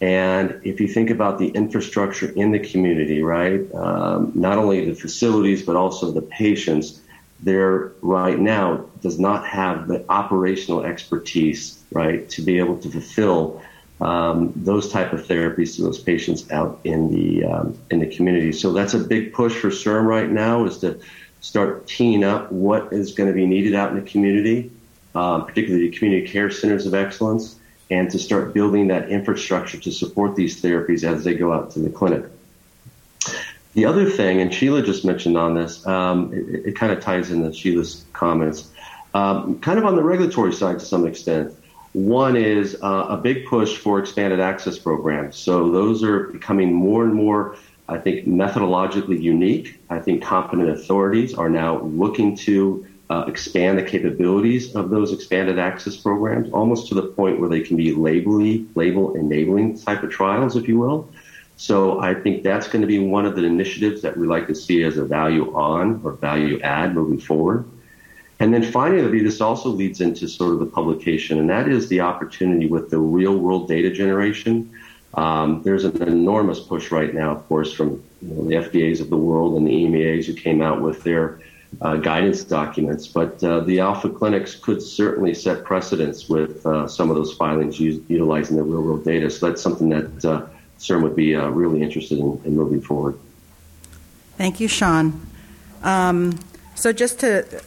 And 0.00 0.60
if 0.62 0.80
you 0.80 0.86
think 0.86 1.10
about 1.10 1.38
the 1.38 1.48
infrastructure 1.48 2.30
in 2.30 2.52
the 2.52 2.60
community, 2.60 3.22
right, 3.22 3.62
um, 3.74 4.32
not 4.34 4.56
only 4.56 4.84
the 4.84 4.94
facilities, 4.94 5.62
but 5.62 5.74
also 5.74 6.12
the 6.12 6.22
patients, 6.22 7.00
there 7.40 7.92
right 8.00 8.38
now 8.38 8.86
does 9.02 9.18
not 9.18 9.46
have 9.46 9.88
the 9.88 10.04
operational 10.08 10.84
expertise, 10.84 11.82
right, 11.92 12.28
to 12.30 12.42
be 12.42 12.58
able 12.58 12.78
to 12.78 12.90
fulfill 12.90 13.62
um, 14.00 14.52
those 14.54 14.90
type 14.90 15.12
of 15.12 15.26
therapies 15.26 15.76
to 15.76 15.82
those 15.82 15.98
patients 15.98 16.50
out 16.52 16.78
in 16.84 17.10
the 17.10 17.44
um, 17.44 17.76
in 17.90 17.98
the 17.98 18.06
community. 18.06 18.52
So 18.52 18.72
that's 18.72 18.94
a 18.94 19.00
big 19.00 19.32
push 19.32 19.54
for 19.54 19.70
CIRM 19.70 20.06
right 20.06 20.30
now 20.30 20.64
is 20.64 20.78
to 20.78 21.00
start 21.40 21.86
teeing 21.86 22.24
up 22.24 22.50
what 22.52 22.92
is 22.92 23.14
going 23.14 23.28
to 23.28 23.34
be 23.34 23.46
needed 23.46 23.74
out 23.74 23.90
in 23.90 23.96
the 23.96 24.08
community, 24.08 24.70
um, 25.14 25.46
particularly 25.46 25.90
the 25.90 25.96
community 25.96 26.28
care 26.28 26.50
centers 26.50 26.86
of 26.86 26.94
excellence, 26.94 27.56
and 27.90 28.10
to 28.10 28.18
start 28.18 28.52
building 28.52 28.88
that 28.88 29.08
infrastructure 29.08 29.78
to 29.78 29.90
support 29.90 30.36
these 30.36 30.60
therapies 30.60 31.04
as 31.04 31.24
they 31.24 31.34
go 31.34 31.52
out 31.52 31.70
to 31.72 31.80
the 31.80 31.90
clinic. 31.90 32.24
The 33.74 33.84
other 33.84 34.10
thing, 34.10 34.40
and 34.40 34.52
Sheila 34.52 34.82
just 34.82 35.04
mentioned 35.04 35.36
on 35.36 35.54
this, 35.54 35.86
um, 35.86 36.32
it, 36.32 36.66
it, 36.68 36.76
kind 36.76 36.92
of 36.92 37.00
ties 37.00 37.30
into 37.30 37.52
Sheila's 37.52 38.04
comments, 38.12 38.70
um, 39.14 39.58
kind 39.60 39.78
of 39.78 39.84
on 39.84 39.96
the 39.96 40.02
regulatory 40.02 40.52
side 40.52 40.80
to 40.80 40.84
some 40.84 41.06
extent. 41.06 41.54
One 41.92 42.36
is 42.36 42.76
uh, 42.82 43.06
a 43.08 43.16
big 43.16 43.46
push 43.46 43.78
for 43.78 43.98
expanded 43.98 44.40
access 44.40 44.78
programs. 44.78 45.36
So 45.36 45.70
those 45.70 46.02
are 46.02 46.24
becoming 46.28 46.72
more 46.72 47.04
and 47.04 47.14
more 47.14 47.56
I 47.88 47.98
think 47.98 48.26
methodologically 48.26 49.20
unique. 49.20 49.80
I 49.88 49.98
think 49.98 50.22
competent 50.22 50.68
authorities 50.68 51.34
are 51.34 51.48
now 51.48 51.80
looking 51.80 52.36
to 52.38 52.86
uh, 53.10 53.24
expand 53.26 53.78
the 53.78 53.82
capabilities 53.82 54.74
of 54.74 54.90
those 54.90 55.12
expanded 55.12 55.58
access 55.58 55.96
programs, 55.96 56.50
almost 56.52 56.88
to 56.88 56.94
the 56.94 57.02
point 57.02 57.40
where 57.40 57.48
they 57.48 57.60
can 57.60 57.76
be 57.76 57.92
labely, 57.92 58.66
label 58.74 59.14
enabling 59.14 59.78
type 59.78 60.02
of 60.02 60.10
trials, 60.10 60.56
if 60.56 60.68
you 60.68 60.78
will. 60.78 61.08
So 61.56 62.00
I 62.00 62.14
think 62.14 62.44
that's 62.44 62.68
going 62.68 62.82
to 62.82 62.86
be 62.86 62.98
one 62.98 63.26
of 63.26 63.34
the 63.34 63.44
initiatives 63.44 64.02
that 64.02 64.16
we 64.16 64.26
like 64.26 64.46
to 64.46 64.54
see 64.54 64.84
as 64.84 64.96
a 64.96 65.04
value 65.04 65.54
on 65.56 66.00
or 66.04 66.12
value 66.12 66.60
add 66.60 66.94
moving 66.94 67.18
forward. 67.18 67.68
And 68.40 68.54
then 68.54 68.62
finally, 68.62 69.20
this 69.22 69.40
also 69.40 69.68
leads 69.70 70.00
into 70.00 70.28
sort 70.28 70.52
of 70.52 70.60
the 70.60 70.66
publication, 70.66 71.40
and 71.40 71.50
that 71.50 71.68
is 71.68 71.88
the 71.88 72.00
opportunity 72.00 72.66
with 72.66 72.90
the 72.90 72.98
real 72.98 73.36
world 73.36 73.66
data 73.66 73.90
generation. 73.90 74.72
Um, 75.14 75.62
there's 75.64 75.84
an 75.84 76.00
enormous 76.02 76.60
push 76.60 76.92
right 76.92 77.12
now, 77.12 77.32
of 77.32 77.48
course, 77.48 77.72
from 77.72 78.04
you 78.22 78.28
know, 78.28 78.44
the 78.44 78.54
FDAs 78.54 79.00
of 79.00 79.10
the 79.10 79.16
world 79.16 79.56
and 79.56 79.66
the 79.66 79.72
EMAs 79.72 80.26
who 80.26 80.34
came 80.34 80.62
out 80.62 80.80
with 80.80 81.02
their 81.02 81.40
uh, 81.80 81.96
guidance 81.96 82.44
documents. 82.44 83.06
But 83.06 83.42
uh, 83.42 83.60
the 83.60 83.80
alpha 83.80 84.08
clinics 84.08 84.54
could 84.54 84.82
certainly 84.82 85.34
set 85.34 85.64
precedents 85.64 86.28
with 86.28 86.64
uh, 86.66 86.88
some 86.88 87.10
of 87.10 87.16
those 87.16 87.34
filings 87.34 87.78
utilizing 87.78 88.56
the 88.56 88.62
real 88.62 88.82
world 88.82 89.04
data. 89.04 89.30
So 89.30 89.48
that's 89.48 89.62
something 89.62 89.88
that 89.90 90.24
uh, 90.24 90.46
CIRM 90.78 91.02
would 91.02 91.16
be 91.16 91.34
uh, 91.36 91.48
really 91.48 91.82
interested 91.82 92.18
in, 92.18 92.40
in, 92.44 92.56
moving 92.56 92.80
forward. 92.80 93.18
Thank 94.36 94.60
you, 94.60 94.68
Sean. 94.68 95.26
Um, 95.82 96.38
so 96.74 96.92
just 96.92 97.20
to 97.20 97.62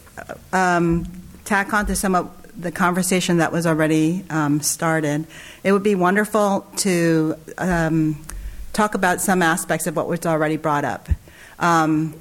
um, 0.54 1.06
tack 1.46 1.74
on 1.74 1.86
to 1.88 1.96
some 1.96 2.16
of 2.16 2.38
the 2.62 2.72
conversation 2.72 3.38
that 3.38 3.52
was 3.52 3.66
already 3.66 4.24
um, 4.30 4.62
started, 4.62 5.26
it 5.64 5.72
would 5.72 5.84
be 5.84 5.96
wonderful 5.96 6.66
to 6.78 7.36
um, 7.58 8.24
talk 8.74 8.96
about 8.96 9.22
some 9.22 9.42
aspects 9.42 9.88
of 9.88 9.96
what 9.96 10.08
was 10.08 10.26
already 10.26 10.58
brought 10.58 10.86
up. 10.86 11.10
Um, 11.60 12.16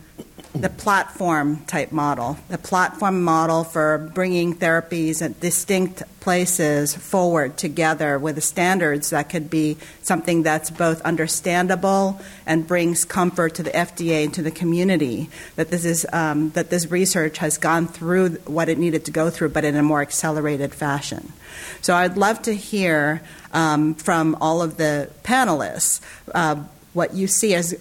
the 0.55 0.69
platform 0.69 1.65
type 1.67 1.93
model, 1.93 2.37
the 2.49 2.59
platform 2.59 3.23
model 3.23 3.63
for 3.63 4.11
bringing 4.15 4.55
therapies 4.55 5.23
at 5.23 5.39
distinct 5.39 6.03
places 6.19 6.95
forward 6.95 7.57
together 7.57 8.19
with 8.19 8.35
the 8.35 8.41
standards 8.41 9.11
that 9.11 9.31
could 9.31 9.49
be 9.49 9.77
something 10.03 10.43
that's 10.43 10.69
both 10.69 11.01
understandable 11.03 12.21
and 12.47 12.67
brings 12.67 13.05
comfort 13.05 13.55
to 13.55 13.63
the 13.63 13.71
FDA 13.71 14.25
and 14.25 14.35
to 14.35 14.43
the 14.43 14.51
community. 14.51 15.31
That 15.55 15.71
this 15.71 15.85
is 15.85 16.05
um, 16.13 16.51
that 16.51 16.69
this 16.69 16.91
research 16.91 17.39
has 17.39 17.57
gone 17.57 17.87
through 17.87 18.31
what 18.47 18.69
it 18.69 18.77
needed 18.77 19.05
to 19.05 19.13
go 19.13 19.31
through, 19.31 19.51
but 19.51 19.65
in 19.65 19.77
a 19.77 19.83
more 19.83 20.03
accelerated 20.03 20.75
fashion. 20.75 21.33
So 21.81 21.95
I'd 21.95 22.17
love 22.17 22.43
to 22.43 22.55
hear 22.55 23.23
um, 23.53 23.95
from 23.95 24.37
all 24.41 24.63
of 24.63 24.77
the 24.77 25.11
panelists. 25.23 26.01
Uh, 26.35 26.65
what 26.93 27.15
you 27.15 27.29
see 27.29 27.55
as 27.55 27.73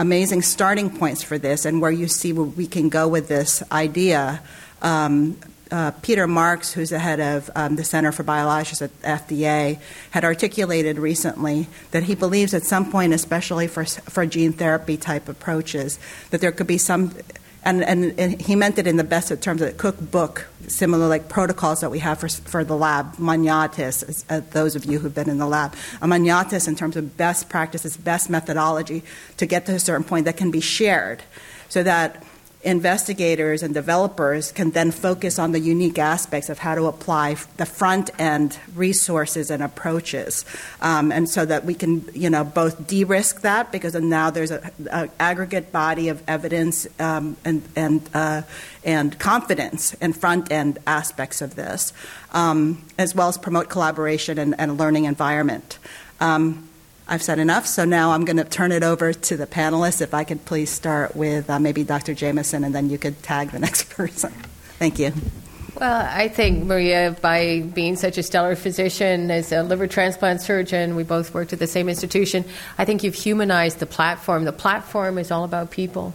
amazing 0.00 0.40
starting 0.40 0.88
points 0.88 1.22
for 1.22 1.36
this 1.36 1.66
and 1.66 1.82
where 1.82 1.90
you 1.90 2.08
see 2.08 2.32
where 2.32 2.46
we 2.46 2.66
can 2.66 2.88
go 2.88 3.06
with 3.06 3.28
this 3.28 3.62
idea. 3.70 4.42
Um, 4.80 5.36
uh, 5.70 5.92
Peter 6.02 6.26
Marks, 6.26 6.72
who's 6.72 6.88
the 6.88 6.98
head 6.98 7.20
of 7.20 7.50
um, 7.54 7.76
the 7.76 7.84
Center 7.84 8.10
for 8.10 8.24
Biologics 8.24 8.80
at 8.80 9.02
FDA, 9.02 9.78
had 10.10 10.24
articulated 10.24 10.98
recently 10.98 11.68
that 11.90 12.04
he 12.04 12.14
believes 12.14 12.54
at 12.54 12.64
some 12.64 12.90
point, 12.90 13.12
especially 13.12 13.68
for, 13.68 13.84
for 13.84 14.24
gene 14.24 14.54
therapy 14.54 14.96
type 14.96 15.28
approaches, 15.28 15.98
that 16.30 16.40
there 16.40 16.50
could 16.50 16.66
be 16.66 16.78
some 16.78 17.14
and, 17.62 17.84
and, 17.84 18.18
and, 18.18 18.40
he 18.40 18.56
meant 18.56 18.78
it 18.78 18.86
in 18.86 18.96
the 18.96 19.04
best 19.04 19.30
of 19.30 19.40
terms 19.40 19.60
of 19.60 19.76
cookbook, 19.76 20.46
similar 20.66 21.08
like 21.08 21.28
protocols 21.28 21.80
that 21.80 21.90
we 21.90 21.98
have 21.98 22.18
for, 22.18 22.28
for 22.28 22.64
the 22.64 22.76
lab, 22.76 23.16
Maniatis, 23.16 24.24
uh, 24.30 24.40
those 24.52 24.76
of 24.76 24.86
you 24.86 24.98
who've 24.98 25.14
been 25.14 25.28
in 25.28 25.38
the 25.38 25.46
lab, 25.46 25.74
a 26.00 26.06
Maniatis 26.06 26.66
in 26.66 26.74
terms 26.74 26.96
of 26.96 27.16
best 27.16 27.48
practices, 27.48 27.96
best 27.96 28.30
methodology 28.30 29.02
to 29.36 29.44
get 29.44 29.66
to 29.66 29.74
a 29.74 29.78
certain 29.78 30.04
point 30.04 30.24
that 30.24 30.38
can 30.38 30.50
be 30.50 30.60
shared 30.60 31.22
so 31.68 31.82
that 31.82 32.24
investigators 32.62 33.62
and 33.62 33.72
developers 33.72 34.52
can 34.52 34.70
then 34.72 34.90
focus 34.90 35.38
on 35.38 35.52
the 35.52 35.60
unique 35.60 35.98
aspects 35.98 36.50
of 36.50 36.58
how 36.58 36.74
to 36.74 36.86
apply 36.86 37.34
the 37.56 37.64
front 37.64 38.10
end 38.18 38.58
resources 38.74 39.50
and 39.50 39.62
approaches. 39.62 40.44
Um, 40.82 41.10
and 41.10 41.28
so 41.28 41.46
that 41.46 41.64
we 41.64 41.74
can 41.74 42.04
you 42.12 42.28
know 42.28 42.44
both 42.44 42.86
de-risk 42.86 43.40
that 43.42 43.72
because 43.72 43.94
now 43.94 44.30
there's 44.30 44.50
an 44.50 45.10
aggregate 45.18 45.72
body 45.72 46.08
of 46.08 46.22
evidence 46.28 46.86
um, 46.98 47.36
and 47.44 47.62
and 47.76 48.08
uh, 48.12 48.42
and 48.84 49.18
confidence 49.18 49.94
in 49.94 50.12
front 50.12 50.52
end 50.52 50.78
aspects 50.86 51.40
of 51.40 51.54
this 51.54 51.92
um, 52.32 52.84
as 52.98 53.14
well 53.14 53.28
as 53.28 53.38
promote 53.38 53.68
collaboration 53.68 54.38
and, 54.38 54.54
and 54.58 54.78
learning 54.78 55.04
environment. 55.04 55.78
Um, 56.20 56.69
I've 57.10 57.24
said 57.24 57.40
enough, 57.40 57.66
so 57.66 57.84
now 57.84 58.12
I'm 58.12 58.24
going 58.24 58.36
to 58.36 58.44
turn 58.44 58.70
it 58.70 58.84
over 58.84 59.12
to 59.12 59.36
the 59.36 59.48
panelists. 59.48 60.00
If 60.00 60.14
I 60.14 60.22
could 60.22 60.44
please 60.44 60.70
start 60.70 61.16
with 61.16 61.50
uh, 61.50 61.58
maybe 61.58 61.82
Dr. 61.82 62.14
Jamieson, 62.14 62.62
and 62.62 62.72
then 62.72 62.88
you 62.88 62.98
could 62.98 63.20
tag 63.20 63.50
the 63.50 63.58
next 63.66 63.90
person. 63.90 64.30
Thank 64.78 65.00
you. 65.00 65.12
Well, 65.80 66.08
I 66.08 66.28
think, 66.28 66.64
Maria, 66.64 67.16
by 67.20 67.62
being 67.62 67.96
such 67.96 68.16
a 68.16 68.22
stellar 68.22 68.54
physician, 68.54 69.28
as 69.32 69.50
a 69.50 69.64
liver 69.64 69.88
transplant 69.88 70.40
surgeon, 70.40 70.94
we 70.94 71.02
both 71.02 71.34
worked 71.34 71.52
at 71.52 71.58
the 71.58 71.66
same 71.66 71.88
institution, 71.88 72.44
I 72.78 72.84
think 72.84 73.02
you've 73.02 73.14
humanized 73.14 73.80
the 73.80 73.86
platform. 73.86 74.44
The 74.44 74.52
platform 74.52 75.18
is 75.18 75.32
all 75.32 75.42
about 75.42 75.72
people. 75.72 76.12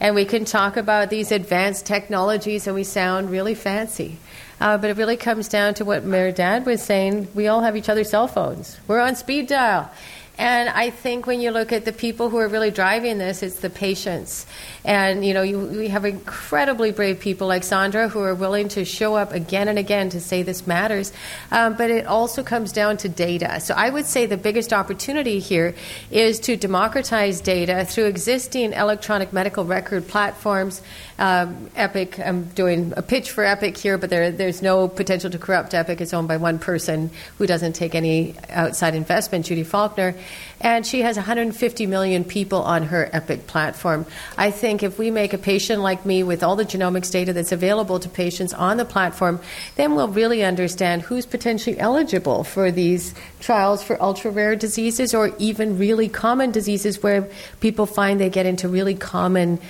And 0.00 0.14
we 0.14 0.24
can 0.24 0.44
talk 0.44 0.76
about 0.76 1.10
these 1.10 1.32
advanced 1.32 1.84
technologies 1.84 2.68
and 2.68 2.76
we 2.76 2.84
sound 2.84 3.30
really 3.30 3.56
fancy. 3.56 4.18
Uh, 4.60 4.76
but 4.78 4.90
it 4.90 4.96
really 4.96 5.16
comes 5.16 5.48
down 5.48 5.74
to 5.74 5.84
what 5.84 6.04
Mehrdad 6.04 6.64
was 6.64 6.82
saying. 6.82 7.28
We 7.34 7.48
all 7.48 7.62
have 7.62 7.76
each 7.76 7.88
other's 7.88 8.10
cell 8.10 8.28
phones. 8.28 8.78
We're 8.86 9.00
on 9.00 9.16
speed 9.16 9.48
dial. 9.48 9.90
And 10.38 10.68
I 10.68 10.90
think 10.90 11.26
when 11.26 11.40
you 11.40 11.50
look 11.50 11.72
at 11.72 11.84
the 11.84 11.92
people 11.92 12.30
who 12.30 12.38
are 12.38 12.46
really 12.46 12.70
driving 12.70 13.18
this, 13.18 13.42
it's 13.42 13.58
the 13.58 13.70
patients. 13.70 14.46
And, 14.84 15.24
you 15.24 15.34
know, 15.34 15.42
you, 15.42 15.58
we 15.58 15.88
have 15.88 16.04
incredibly 16.04 16.92
brave 16.92 17.18
people 17.18 17.48
like 17.48 17.64
Sandra 17.64 18.08
who 18.08 18.20
are 18.20 18.36
willing 18.36 18.68
to 18.68 18.84
show 18.84 19.16
up 19.16 19.32
again 19.32 19.66
and 19.66 19.80
again 19.80 20.10
to 20.10 20.20
say 20.20 20.44
this 20.44 20.64
matters. 20.64 21.12
Um, 21.50 21.76
but 21.76 21.90
it 21.90 22.06
also 22.06 22.44
comes 22.44 22.70
down 22.70 22.98
to 22.98 23.08
data. 23.08 23.58
So 23.60 23.74
I 23.74 23.90
would 23.90 24.06
say 24.06 24.26
the 24.26 24.36
biggest 24.36 24.72
opportunity 24.72 25.40
here 25.40 25.74
is 26.12 26.38
to 26.40 26.56
democratize 26.56 27.40
data 27.40 27.84
through 27.84 28.04
existing 28.04 28.74
electronic 28.74 29.32
medical 29.32 29.64
record 29.64 30.06
platforms. 30.06 30.82
Um, 31.18 31.68
Epic, 31.74 32.20
I'm 32.20 32.44
doing 32.44 32.92
a 32.96 33.02
pitch 33.02 33.32
for 33.32 33.42
Epic 33.44 33.76
here, 33.76 33.98
but 33.98 34.08
there, 34.08 34.30
there's 34.30 34.62
no 34.62 34.86
potential 34.86 35.30
to 35.30 35.38
corrupt 35.38 35.74
Epic. 35.74 36.00
It's 36.00 36.14
owned 36.14 36.28
by 36.28 36.36
one 36.36 36.60
person 36.60 37.10
who 37.38 37.46
doesn't 37.48 37.72
take 37.72 37.96
any 37.96 38.36
outside 38.50 38.94
investment, 38.94 39.46
Judy 39.46 39.64
Faulkner. 39.64 40.14
And 40.60 40.84
she 40.84 41.02
has 41.02 41.16
150 41.16 41.86
million 41.86 42.24
people 42.24 42.62
on 42.62 42.84
her 42.84 43.08
Epic 43.12 43.46
platform. 43.46 44.06
I 44.36 44.50
think 44.50 44.82
if 44.82 44.98
we 44.98 45.10
make 45.10 45.32
a 45.32 45.38
patient 45.38 45.82
like 45.82 46.04
me 46.04 46.22
with 46.22 46.42
all 46.42 46.56
the 46.56 46.64
genomics 46.64 47.12
data 47.12 47.32
that's 47.32 47.52
available 47.52 48.00
to 48.00 48.08
patients 48.08 48.52
on 48.52 48.76
the 48.76 48.84
platform, 48.84 49.40
then 49.76 49.94
we'll 49.94 50.08
really 50.08 50.42
understand 50.42 51.02
who's 51.02 51.26
potentially 51.26 51.78
eligible 51.78 52.42
for 52.42 52.72
these 52.72 53.14
trials 53.40 53.82
for 53.82 54.00
ultra 54.02 54.30
rare 54.32 54.56
diseases 54.56 55.14
or 55.14 55.32
even 55.38 55.78
really 55.78 56.08
common 56.08 56.50
diseases 56.50 57.02
where 57.02 57.28
people 57.60 57.86
find 57.86 58.18
they 58.18 58.30
get 58.30 58.46
into 58.46 58.68
really 58.68 58.94
common 58.94 59.60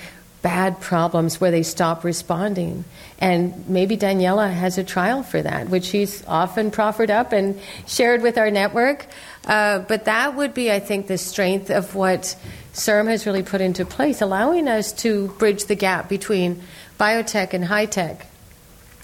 bad 0.41 0.79
problems 0.79 1.41
where 1.41 1.51
they 1.51 1.63
stop 1.63 2.03
responding. 2.03 2.85
And 3.19 3.67
maybe 3.67 3.97
Daniela 3.97 4.51
has 4.51 4.77
a 4.77 4.83
trial 4.83 5.23
for 5.23 5.41
that, 5.41 5.69
which 5.69 5.85
she's 5.85 6.23
often 6.27 6.71
proffered 6.71 7.11
up 7.11 7.33
and 7.33 7.59
shared 7.87 8.21
with 8.21 8.37
our 8.37 8.49
network. 8.49 9.07
Uh, 9.45 9.79
but 9.79 10.05
that 10.05 10.35
would 10.35 10.53
be, 10.53 10.71
I 10.71 10.79
think, 10.79 11.07
the 11.07 11.17
strength 11.17 11.69
of 11.69 11.95
what 11.95 12.35
CIRM 12.73 13.07
has 13.07 13.25
really 13.25 13.43
put 13.43 13.61
into 13.61 13.85
place, 13.85 14.21
allowing 14.21 14.67
us 14.67 14.93
to 14.93 15.27
bridge 15.39 15.65
the 15.65 15.75
gap 15.75 16.07
between 16.07 16.61
biotech 16.99 17.53
and 17.53 17.65
high 17.65 17.85
tech 17.85 18.25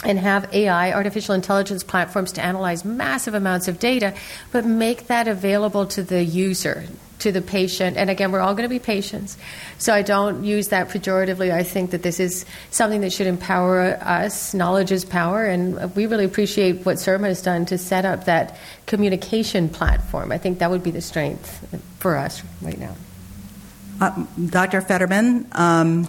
and 0.04 0.20
have 0.20 0.54
AI, 0.54 0.94
artificial 0.94 1.34
intelligence 1.34 1.84
platforms 1.84 2.32
to 2.34 2.44
analyze 2.44 2.86
massive 2.86 3.34
amounts 3.34 3.68
of 3.68 3.80
data, 3.80 4.14
but 4.52 4.66
make 4.66 5.08
that 5.08 5.28
available 5.28 5.86
to 5.88 6.04
the 6.04 6.24
user, 6.24 6.86
to 7.20 7.32
the 7.32 7.42
patient. 7.42 7.98
And 7.98 8.10
again, 8.10 8.32
we're 8.32 8.40
all 8.40 8.54
going 8.54 8.68
to 8.68 8.74
be 8.74 8.80
patients. 8.80 9.38
So 9.78 9.94
I 9.94 10.02
don't 10.02 10.44
use 10.44 10.70
that 10.70 10.90
pejoratively. 10.90 11.52
I 11.52 11.64
think 11.64 11.92
that 11.92 12.04
this 12.04 12.20
is 12.20 12.46
something 12.72 13.02
that 13.02 13.14
should 13.14 13.28
empower 13.28 13.98
us. 14.02 14.54
Knowledge 14.54 14.92
is 14.92 15.06
power. 15.06 15.46
And 15.46 15.96
we 15.96 16.06
really 16.06 16.26
appreciate 16.26 16.86
what 16.86 16.98
CIRM 16.98 17.24
has 17.24 17.42
done 17.42 17.66
to 17.68 17.78
set 17.78 18.06
up 18.06 18.26
that 18.26 18.58
communication 18.86 19.70
platform. 19.70 20.32
I 20.32 20.38
think 20.38 20.60
that 20.60 20.70
would 20.70 20.84
be 20.84 20.92
the 20.92 21.02
strength 21.02 21.82
for 22.00 22.18
us 22.18 22.44
right 22.62 22.78
now. 22.78 22.96
Uh, 24.02 24.26
Dr. 24.50 24.82
Federman, 24.82 25.48
um, 25.54 26.08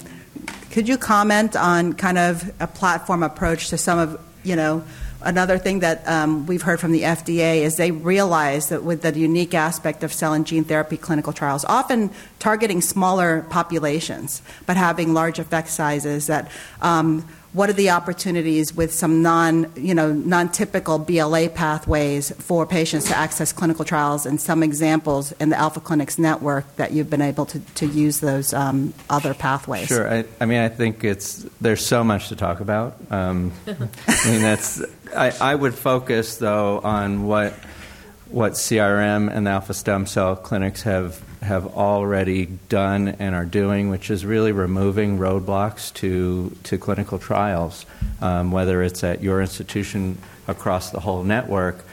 could 0.73 0.89
you 0.89 0.99
comment 0.99 1.55
on 1.57 1.93
kind 1.93 2.19
of 2.19 2.53
a 2.61 2.67
platform 2.67 3.23
approach 3.23 3.69
to 3.69 3.79
some 3.79 3.99
of, 3.99 4.21
you 4.43 4.57
know, 4.57 4.85
another 5.27 5.59
thing 5.59 5.81
that 5.81 6.07
um, 6.09 6.47
we've 6.47 6.63
heard 6.63 6.81
from 6.81 6.93
the 6.93 7.03
FDA 7.03 7.59
is 7.59 7.77
they 7.77 7.91
realize 7.91 8.69
that 8.71 8.85
with 8.85 9.03
the 9.03 9.19
unique 9.19 9.55
aspect 9.55 10.03
of 10.03 10.13
cell 10.13 10.33
and 10.33 10.47
gene 10.47 10.65
therapy 10.65 10.97
clinical 10.97 11.33
trials, 11.33 11.65
often 11.65 12.11
targeting 12.39 12.81
smaller 12.81 13.45
populations 13.51 14.41
but 14.65 14.77
having 14.77 15.13
large 15.13 15.39
effect 15.39 15.69
sizes, 15.69 16.29
that 16.29 16.51
um, 16.81 17.27
what 17.53 17.71
are 17.71 17.75
the 17.75 17.91
opportunities 17.91 18.75
with 18.75 18.93
some 18.93 19.23
non, 19.23 19.73
you 19.77 19.95
know, 19.95 20.13
non-typical 20.13 20.99
BLA 20.99 21.49
pathways 21.49 22.31
for 22.33 22.67
patients 22.67 23.07
to 23.07 23.17
access 23.17 23.53
clinical 23.53 23.85
trials, 23.85 24.27
and 24.27 24.41
some 24.41 24.63
examples 24.63 25.33
in 25.33 25.49
the 25.49 25.57
Alpha 25.57 25.81
Clinics 25.81 26.19
network 26.19 26.77
that 26.77 26.93
you've 26.93 27.09
been 27.09 27.23
able 27.23 27.47
to, 27.47 27.61
to 27.61 27.87
use 27.87 28.21
those 28.21 28.53
um, 28.53 28.93
other 29.09 29.33
pathways. 29.33 29.89
Sure. 29.89 30.13
I, 30.13 30.25
I, 30.41 30.45
mean, 30.45 30.59
I 30.59 30.69
think 30.69 31.05
it's 31.05 31.47
there's 31.61 31.85
so 31.85 32.05
much 32.05 32.29
to 32.29 32.37
talk 32.37 32.61
about. 32.61 32.97
Um, 33.11 33.53
I 33.67 34.31
mean, 34.31 34.43
that's 34.43 34.83
I, 35.17 35.33
I 35.41 35.55
would 35.55 35.75
focus 35.75 36.37
though 36.37 36.81
on 36.81 37.27
what 37.27 37.55
what 38.29 38.53
CIRM 38.53 39.35
and 39.35 39.47
the 39.47 39.51
Alpha 39.53 39.73
Stem 39.73 40.07
Cell 40.07 40.37
clinics 40.37 40.83
have 40.83 41.23
have 41.47 41.67
already 41.77 42.47
done 42.47 43.09
and 43.09 43.35
are 43.35 43.45
doing, 43.45 43.89
which 43.89 44.11
is 44.11 44.27
really 44.27 44.53
removing 44.53 45.19
roadblocks 45.19 45.93
to, 45.95 46.55
to 46.65 46.77
clinical 46.77 47.19
trials, 47.19 47.87
um, 48.21 48.51
whether 48.51 48.83
it's 48.83 49.03
at 49.03 49.23
your 49.23 49.41
institution 49.41 50.19
across 50.47 50.91
the 50.91 51.01
whole 51.01 51.23
network, 51.23 51.85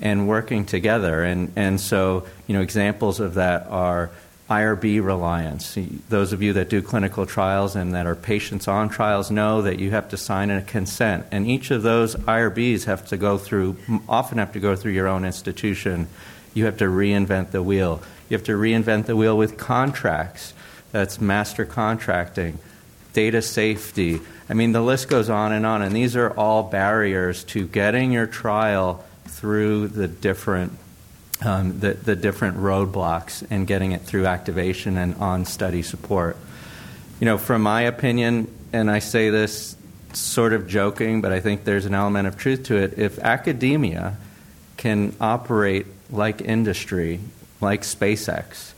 and 0.00 0.26
working 0.26 0.64
together. 0.64 1.22
And, 1.22 1.52
and 1.56 1.80
so, 1.80 2.26
you 2.46 2.54
know, 2.54 2.62
examples 2.62 3.20
of 3.20 3.34
that 3.34 3.66
are 3.66 4.10
IRB 4.50 5.04
reliance. 5.04 5.78
Those 6.08 6.32
of 6.32 6.42
you 6.42 6.54
that 6.54 6.68
do 6.68 6.82
clinical 6.82 7.24
trials 7.24 7.76
and 7.76 7.94
that 7.94 8.06
are 8.06 8.16
patients 8.16 8.66
on 8.66 8.88
trials 8.88 9.30
know 9.30 9.62
that 9.62 9.78
you 9.78 9.92
have 9.92 10.08
to 10.08 10.16
sign 10.16 10.50
a 10.50 10.60
consent, 10.60 11.26
and 11.30 11.46
each 11.46 11.70
of 11.70 11.82
those 11.82 12.16
IRBs 12.16 12.84
have 12.84 13.06
to 13.08 13.16
go 13.16 13.38
through, 13.38 13.76
often 14.08 14.38
have 14.38 14.52
to 14.54 14.60
go 14.60 14.74
through 14.74 14.92
your 14.92 15.06
own 15.06 15.24
institution. 15.24 16.08
You 16.52 16.64
have 16.64 16.78
to 16.78 16.86
reinvent 16.86 17.52
the 17.52 17.62
wheel. 17.62 18.02
You 18.30 18.36
have 18.36 18.46
to 18.46 18.56
reinvent 18.56 19.06
the 19.06 19.16
wheel 19.16 19.36
with 19.36 19.58
contracts. 19.58 20.54
That's 20.92 21.20
master 21.20 21.64
contracting, 21.64 22.58
data 23.12 23.42
safety. 23.42 24.20
I 24.48 24.54
mean, 24.54 24.72
the 24.72 24.80
list 24.80 25.08
goes 25.08 25.28
on 25.28 25.52
and 25.52 25.66
on, 25.66 25.82
and 25.82 25.94
these 25.94 26.16
are 26.16 26.30
all 26.30 26.62
barriers 26.62 27.44
to 27.44 27.66
getting 27.66 28.12
your 28.12 28.26
trial 28.26 29.04
through 29.26 29.88
the 29.88 30.08
different 30.08 30.72
um, 31.42 31.80
the, 31.80 31.94
the 31.94 32.14
different 32.14 32.58
roadblocks 32.58 33.46
and 33.50 33.66
getting 33.66 33.92
it 33.92 34.02
through 34.02 34.26
activation 34.26 34.98
and 34.98 35.14
on 35.16 35.46
study 35.46 35.80
support. 35.80 36.36
You 37.18 37.24
know, 37.24 37.38
from 37.38 37.62
my 37.62 37.82
opinion, 37.82 38.54
and 38.74 38.90
I 38.90 38.98
say 38.98 39.30
this 39.30 39.74
sort 40.12 40.52
of 40.52 40.68
joking, 40.68 41.22
but 41.22 41.32
I 41.32 41.40
think 41.40 41.64
there's 41.64 41.86
an 41.86 41.94
element 41.94 42.28
of 42.28 42.36
truth 42.36 42.64
to 42.64 42.76
it. 42.76 42.98
If 42.98 43.18
academia 43.18 44.16
can 44.76 45.14
operate 45.20 45.86
like 46.10 46.42
industry 46.42 47.20
like 47.60 47.82
SpaceX, 47.82 48.72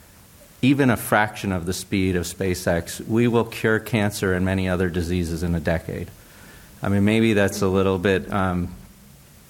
even 0.61 0.91
a 0.91 0.97
fraction 0.97 1.53
of 1.53 1.67
the 1.67 1.73
speed 1.73 2.17
of 2.17 2.25
SpaceX, 2.25 3.05
we 3.07 3.29
will 3.29 3.45
cure 3.45 3.79
cancer 3.79 4.33
and 4.33 4.45
many 4.45 4.69
other 4.69 4.89
diseases 4.89 5.43
in 5.43 5.55
a 5.55 5.61
decade. 5.61 6.11
I 6.83 6.89
mean, 6.89 7.05
maybe 7.05 7.33
that's 7.33 7.63
a 7.63 7.69
little 7.69 7.99
bit 7.99 8.33
um, 8.33 8.75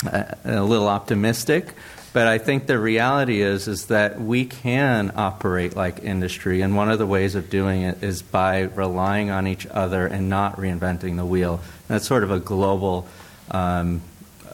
a, 0.06 0.36
a 0.44 0.62
little 0.62 0.88
optimistic, 0.88 1.74
but 2.12 2.26
I 2.26 2.38
think 2.38 2.66
the 2.66 2.78
reality 2.78 3.40
is 3.40 3.68
is 3.68 3.86
that 3.86 4.20
we 4.20 4.44
can 4.44 5.12
operate 5.16 5.74
like 5.74 6.02
industry, 6.02 6.60
and 6.60 6.76
one 6.76 6.90
of 6.90 6.98
the 6.98 7.06
ways 7.06 7.34
of 7.34 7.48
doing 7.48 7.82
it 7.82 8.02
is 8.02 8.20
by 8.20 8.60
relying 8.60 9.30
on 9.30 9.46
each 9.46 9.66
other 9.66 10.06
and 10.06 10.28
not 10.28 10.56
reinventing 10.56 11.16
the 11.16 11.24
wheel. 11.24 11.54
And 11.54 11.88
that's 11.88 12.06
sort 12.06 12.22
of 12.22 12.30
a 12.30 12.38
global, 12.38 13.06
um, 13.50 14.02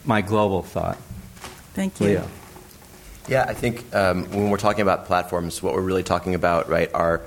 my 0.05 0.21
global 0.21 0.61
thought. 0.63 0.97
Thank 1.73 1.99
you. 1.99 2.07
Leo. 2.07 2.27
Yeah, 3.29 3.45
I 3.47 3.53
think 3.53 3.93
um, 3.93 4.25
when 4.31 4.49
we're 4.49 4.57
talking 4.57 4.81
about 4.81 5.05
platforms, 5.05 5.61
what 5.61 5.75
we're 5.75 5.81
really 5.81 6.01
talking 6.01 6.33
about, 6.33 6.67
right, 6.67 6.91
are 6.95 7.21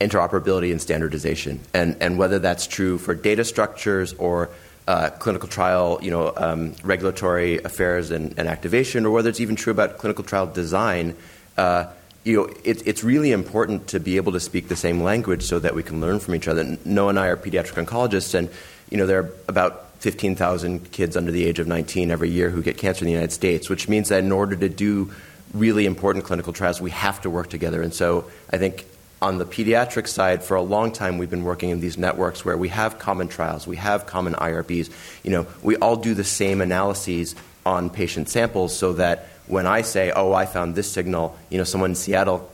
interoperability 0.00 0.72
and 0.72 0.82
standardization, 0.82 1.60
and 1.72 1.96
and 2.00 2.18
whether 2.18 2.40
that's 2.40 2.66
true 2.66 2.98
for 2.98 3.14
data 3.14 3.44
structures 3.44 4.14
or 4.14 4.50
uh, 4.88 5.10
clinical 5.10 5.48
trial, 5.48 6.00
you 6.02 6.10
know, 6.10 6.32
um, 6.36 6.74
regulatory 6.82 7.58
affairs 7.58 8.10
and, 8.10 8.36
and, 8.36 8.48
activation, 8.48 9.06
or 9.06 9.12
whether 9.12 9.28
it's 9.28 9.38
even 9.38 9.54
true 9.54 9.70
about 9.70 9.98
clinical 9.98 10.24
trial 10.24 10.48
design. 10.48 11.14
Uh, 11.56 11.86
you 12.24 12.36
know, 12.36 12.52
it, 12.64 12.84
it's 12.84 13.04
really 13.04 13.30
important 13.30 13.86
to 13.86 14.00
be 14.00 14.16
able 14.16 14.32
to 14.32 14.40
speak 14.40 14.66
the 14.66 14.76
same 14.76 15.02
language 15.02 15.44
so 15.44 15.60
that 15.60 15.76
we 15.76 15.84
can 15.84 16.00
learn 16.00 16.18
from 16.18 16.34
each 16.34 16.48
other. 16.48 16.76
Noah 16.84 17.10
and 17.10 17.18
I 17.18 17.28
are 17.28 17.36
pediatric 17.36 17.84
oncologists, 17.84 18.34
and 18.34 18.50
you 18.90 18.96
know, 18.96 19.06
there 19.06 19.20
are 19.20 19.32
about 19.46 19.84
15,000 20.00 20.90
kids 20.90 21.16
under 21.16 21.30
the 21.30 21.44
age 21.44 21.60
of 21.60 21.68
19 21.68 22.10
every 22.10 22.28
year 22.28 22.50
who 22.50 22.60
get 22.60 22.76
cancer 22.76 23.04
in 23.04 23.06
the 23.06 23.12
United 23.12 23.32
States, 23.32 23.70
which 23.70 23.88
means 23.88 24.08
that 24.08 24.24
in 24.24 24.32
order 24.32 24.56
to 24.56 24.68
do 24.68 25.12
really 25.54 25.86
important 25.86 26.24
clinical 26.24 26.52
trials, 26.52 26.80
we 26.80 26.90
have 26.90 27.22
to 27.22 27.30
work 27.30 27.48
together. 27.48 27.80
And 27.80 27.94
so 27.94 28.30
I 28.50 28.58
think 28.58 28.84
on 29.22 29.38
the 29.38 29.46
pediatric 29.46 30.06
side, 30.06 30.42
for 30.42 30.56
a 30.56 30.62
long 30.62 30.92
time, 30.92 31.16
we've 31.16 31.30
been 31.30 31.44
working 31.44 31.70
in 31.70 31.80
these 31.80 31.96
networks 31.96 32.44
where 32.44 32.58
we 32.58 32.68
have 32.68 32.98
common 32.98 33.28
trials, 33.28 33.66
we 33.66 33.76
have 33.76 34.04
common 34.04 34.34
IRBs. 34.34 34.90
You 35.22 35.30
know, 35.30 35.46
we 35.62 35.76
all 35.76 35.96
do 35.96 36.12
the 36.12 36.24
same 36.24 36.60
analyses 36.60 37.34
on 37.64 37.88
patient 37.88 38.28
samples 38.28 38.76
so 38.76 38.94
that 38.94 39.28
when 39.46 39.66
I 39.66 39.82
say, 39.82 40.10
oh, 40.10 40.32
I 40.32 40.44
found 40.44 40.74
this 40.74 40.90
signal, 40.90 41.38
you 41.48 41.58
know, 41.58 41.64
someone 41.64 41.92
in 41.92 41.96
Seattle, 41.96 42.50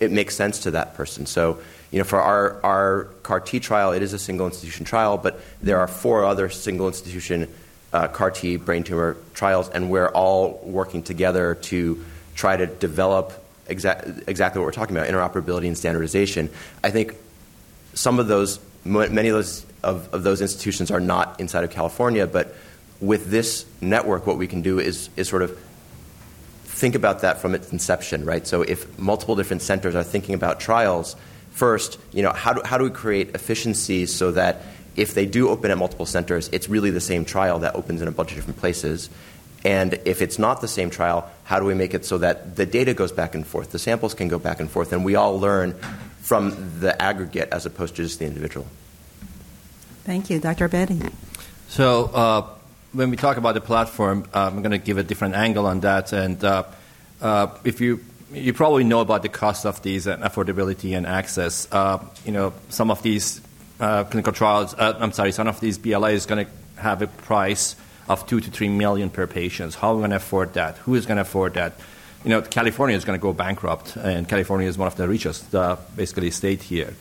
it 0.00 0.10
makes 0.10 0.34
sense 0.34 0.60
to 0.60 0.72
that 0.72 0.94
person. 0.94 1.26
So, 1.26 1.60
you 1.90 1.98
know, 1.98 2.04
for 2.04 2.20
our, 2.20 2.60
our 2.62 3.04
CAR 3.22 3.40
T 3.40 3.60
trial, 3.60 3.92
it 3.92 4.02
is 4.02 4.12
a 4.12 4.18
single 4.18 4.46
institution 4.46 4.84
trial, 4.84 5.16
but 5.16 5.40
there 5.62 5.78
are 5.78 5.88
four 5.88 6.24
other 6.24 6.48
single 6.48 6.88
institution 6.88 7.48
uh, 7.92 8.08
CAR 8.08 8.30
T 8.30 8.56
brain 8.56 8.82
tumor 8.82 9.16
trials, 9.34 9.68
and 9.68 9.90
we're 9.90 10.08
all 10.08 10.60
working 10.64 11.02
together 11.02 11.54
to 11.54 12.04
try 12.34 12.56
to 12.56 12.66
develop 12.66 13.32
exa- 13.68 14.26
exactly 14.28 14.60
what 14.60 14.66
we're 14.66 14.72
talking 14.72 14.96
about 14.96 15.08
interoperability 15.08 15.66
and 15.66 15.76
standardization. 15.76 16.50
I 16.82 16.90
think 16.90 17.14
some 17.94 18.18
of 18.18 18.28
those, 18.28 18.58
many 18.84 19.28
of 19.28 19.34
those, 19.34 19.66
of, 19.82 20.12
of 20.14 20.22
those 20.22 20.40
institutions 20.40 20.90
are 20.90 21.00
not 21.00 21.40
inside 21.40 21.64
of 21.64 21.70
California, 21.70 22.26
but 22.26 22.54
with 23.00 23.30
this 23.30 23.66
network, 23.80 24.26
what 24.26 24.38
we 24.38 24.46
can 24.46 24.62
do 24.62 24.78
is, 24.78 25.10
is 25.16 25.28
sort 25.28 25.42
of 25.42 25.58
think 26.64 26.94
about 26.94 27.20
that 27.20 27.38
from 27.38 27.54
its 27.54 27.72
inception, 27.72 28.24
right? 28.24 28.46
So 28.46 28.62
if 28.62 28.98
multiple 28.98 29.36
different 29.36 29.62
centers 29.62 29.94
are 29.94 30.02
thinking 30.02 30.34
about 30.34 30.60
trials, 30.60 31.16
first, 31.52 31.98
you 32.12 32.22
know, 32.22 32.32
how 32.32 32.54
do, 32.54 32.62
how 32.64 32.78
do 32.78 32.84
we 32.84 32.90
create 32.90 33.34
efficiencies 33.34 34.14
so 34.14 34.32
that 34.32 34.62
if 34.96 35.14
they 35.14 35.26
do 35.26 35.48
open 35.48 35.70
at 35.70 35.78
multiple 35.78 36.06
centers, 36.06 36.48
it's 36.52 36.68
really 36.68 36.90
the 36.90 37.00
same 37.00 37.24
trial 37.24 37.60
that 37.60 37.74
opens 37.74 38.02
in 38.02 38.08
a 38.08 38.12
bunch 38.12 38.30
of 38.30 38.36
different 38.36 38.58
places. 38.58 39.10
And 39.64 40.00
if 40.04 40.22
it's 40.22 40.38
not 40.38 40.60
the 40.60 40.68
same 40.68 40.90
trial, 40.90 41.30
how 41.44 41.60
do 41.60 41.66
we 41.66 41.74
make 41.74 41.94
it 41.94 42.04
so 42.04 42.18
that 42.18 42.56
the 42.56 42.66
data 42.66 42.94
goes 42.94 43.12
back 43.12 43.34
and 43.34 43.46
forth, 43.46 43.70
the 43.70 43.78
samples 43.78 44.14
can 44.14 44.28
go 44.28 44.38
back 44.38 44.60
and 44.60 44.70
forth, 44.70 44.92
and 44.92 45.04
we 45.04 45.14
all 45.14 45.38
learn 45.38 45.74
from 46.20 46.80
the 46.80 47.00
aggregate 47.00 47.48
as 47.52 47.66
opposed 47.66 47.96
to 47.96 48.02
just 48.02 48.18
the 48.18 48.26
individual? 48.26 48.66
Thank 50.04 50.30
you, 50.30 50.40
Dr. 50.40 50.68
Abedi. 50.68 51.12
So, 51.68 52.06
uh, 52.06 52.46
when 52.92 53.10
we 53.10 53.16
talk 53.16 53.36
about 53.36 53.54
the 53.54 53.60
platform, 53.60 54.28
uh, 54.34 54.50
I'm 54.52 54.62
going 54.62 54.72
to 54.72 54.78
give 54.78 54.98
a 54.98 55.02
different 55.02 55.34
angle 55.34 55.66
on 55.66 55.80
that. 55.80 56.12
And 56.12 56.42
uh, 56.44 56.64
uh, 57.20 57.46
if 57.64 57.80
you 57.80 58.00
you 58.32 58.52
probably 58.52 58.84
know 58.84 59.00
about 59.00 59.22
the 59.22 59.28
cost 59.28 59.66
of 59.66 59.82
these 59.82 60.06
and 60.06 60.22
affordability 60.22 60.96
and 60.96 61.06
access. 61.06 61.68
Uh, 61.70 62.04
you 62.24 62.32
know, 62.32 62.52
some 62.70 62.90
of 62.90 63.02
these 63.02 63.40
uh, 63.80 64.04
clinical 64.04 64.32
trials, 64.32 64.74
uh, 64.74 64.96
I'm 64.98 65.12
sorry, 65.12 65.32
some 65.32 65.48
of 65.48 65.60
these 65.60 65.78
BLA 65.78 66.10
is 66.10 66.26
going 66.26 66.46
to 66.46 66.80
have 66.80 67.02
a 67.02 67.06
price 67.06 67.76
of 68.08 68.26
two 68.26 68.40
to 68.40 68.50
three 68.50 68.68
million 68.68 69.10
per 69.10 69.26
patient. 69.26 69.74
How 69.74 69.90
are 69.90 69.94
we 69.94 70.00
going 70.00 70.10
to 70.10 70.16
afford 70.16 70.54
that? 70.54 70.76
Who 70.78 70.94
is 70.94 71.06
going 71.06 71.16
to 71.16 71.22
afford 71.22 71.54
that? 71.54 71.74
You 72.24 72.30
know, 72.30 72.42
California 72.42 72.96
is 72.96 73.04
going 73.04 73.18
to 73.18 73.22
go 73.22 73.32
bankrupt, 73.32 73.96
and 73.96 74.28
California 74.28 74.68
is 74.68 74.78
one 74.78 74.86
of 74.86 74.96
the 74.96 75.08
richest, 75.08 75.50
basically, 75.96 76.30
state 76.30 76.62
here. 76.62 76.94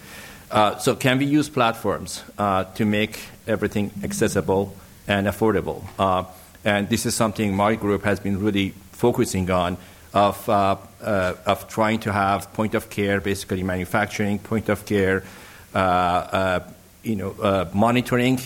so, 0.80 0.95
can 0.95 1.20
we 1.20 1.26
use 1.26 1.47
platforms 1.47 2.24
to 2.38 2.86
make 2.86 3.20
everything 3.47 3.91
accessible 4.04 4.76
and 5.08 5.28
affordable. 5.28 5.84
Uh, 5.99 6.24
and 6.64 6.89
this 6.89 7.06
is 7.06 7.16
something 7.16 7.56
my 7.56 7.76
group 7.76 8.04
has 8.04 8.20
been 8.20 8.39
really 8.39 8.70
focusing 8.91 9.49
on 9.49 9.78
of, 10.14 10.47
uh, 10.49 10.76
uh, 11.02 11.34
of 11.45 11.68
trying 11.68 11.99
to 11.99 12.12
have 12.12 12.52
point 12.54 12.76
of 12.76 12.89
care, 12.89 13.22
basically 13.22 13.64
manufacturing, 13.64 14.39
point 14.39 14.70
of 14.70 14.86
care, 14.86 15.24
uh, 15.74 15.78
uh, 15.78 16.60
you 17.04 17.16
know, 17.16 17.32
uh, 17.41 17.66
monitoring 17.74 18.39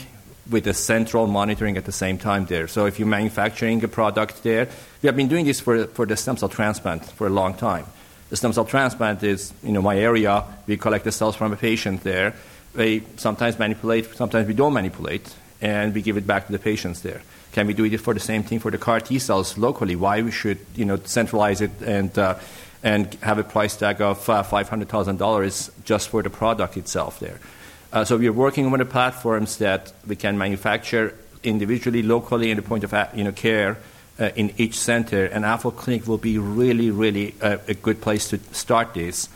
with 0.49 0.67
a 0.67 0.73
central 0.73 1.27
monitoring 1.27 1.77
at 1.77 1.85
the 1.85 1.91
same 1.91 2.17
time 2.17 2.45
there. 2.45 2.67
So 2.67 2.85
if 2.85 2.99
you're 2.99 3.07
manufacturing 3.07 3.83
a 3.83 3.87
product 3.87 4.43
there, 4.43 4.67
we 5.01 5.07
have 5.07 5.15
been 5.15 5.27
doing 5.27 5.45
this 5.45 5.59
for, 5.59 5.85
for 5.87 6.05
the 6.05 6.15
stem 6.15 6.37
cell 6.37 6.49
transplant 6.49 7.05
for 7.05 7.27
a 7.27 7.29
long 7.31 7.55
time. 7.55 7.85
The 8.29 8.35
stem 8.35 8.53
cell 8.53 8.65
transplant 8.65 9.23
is, 9.23 9.53
you 9.63 9.71
know, 9.71 9.81
my 9.81 9.97
area. 9.97 10.43
We 10.67 10.77
collect 10.77 11.03
the 11.03 11.11
cells 11.11 11.35
from 11.35 11.53
a 11.53 11.57
patient 11.57 12.03
there. 12.03 12.33
We 12.75 13.03
sometimes 13.17 13.57
manipulate, 13.57 14.15
sometimes 14.15 14.47
we 14.47 14.53
don't 14.53 14.73
manipulate 14.73 15.33
and 15.61 15.93
we 15.93 16.01
give 16.01 16.17
it 16.17 16.27
back 16.27 16.47
to 16.47 16.51
the 16.51 16.59
patients 16.59 17.01
there. 17.01 17.21
Can 17.53 17.67
we 17.67 17.73
do 17.73 17.85
it 17.85 18.01
for 18.01 18.13
the 18.13 18.19
same 18.19 18.43
thing 18.43 18.59
for 18.59 18.69
the 18.69 18.77
CAR 18.77 18.99
T 18.99 19.17
cells 19.17 19.57
locally? 19.57 19.95
Why 19.95 20.21
we 20.21 20.31
should 20.31 20.59
you 20.75 20.83
know 20.83 20.97
centralize 21.05 21.61
it 21.61 21.71
and 21.81 22.17
uh, 22.19 22.35
and 22.83 23.13
have 23.21 23.39
a 23.39 23.43
price 23.43 23.77
tag 23.77 24.01
of 24.01 24.29
uh, 24.29 24.43
five 24.43 24.67
hundred 24.67 24.89
thousand 24.89 25.17
dollars 25.17 25.71
just 25.85 26.09
for 26.09 26.21
the 26.21 26.29
product 26.29 26.75
itself 26.75 27.19
there. 27.21 27.39
Uh, 27.95 28.03
so 28.03 28.17
we 28.17 28.27
are 28.27 28.33
working 28.33 28.65
on 28.65 28.77
the 28.77 28.83
platforms 28.83 29.55
that 29.59 29.93
we 30.05 30.17
can 30.17 30.37
manufacture 30.37 31.17
individually, 31.43 32.03
locally, 32.03 32.51
in 32.51 32.57
the 32.57 32.61
point 32.61 32.83
of 32.83 32.93
uh, 32.93 33.07
you 33.15 33.23
know 33.23 33.31
care. 33.31 33.77
Uh, 34.17 34.31
in 34.35 34.53
each 34.57 34.77
center, 34.77 35.25
and 35.25 35.43
Alpha 35.43 35.71
Clinic 35.71 36.07
will 36.07 36.17
be 36.17 36.37
really, 36.37 36.89
really 36.89 37.35
uh, 37.41 37.57
a 37.67 37.73
good 37.73 37.99
place 37.99 38.29
to 38.29 38.39
start 38.53 38.93
this 38.93 39.27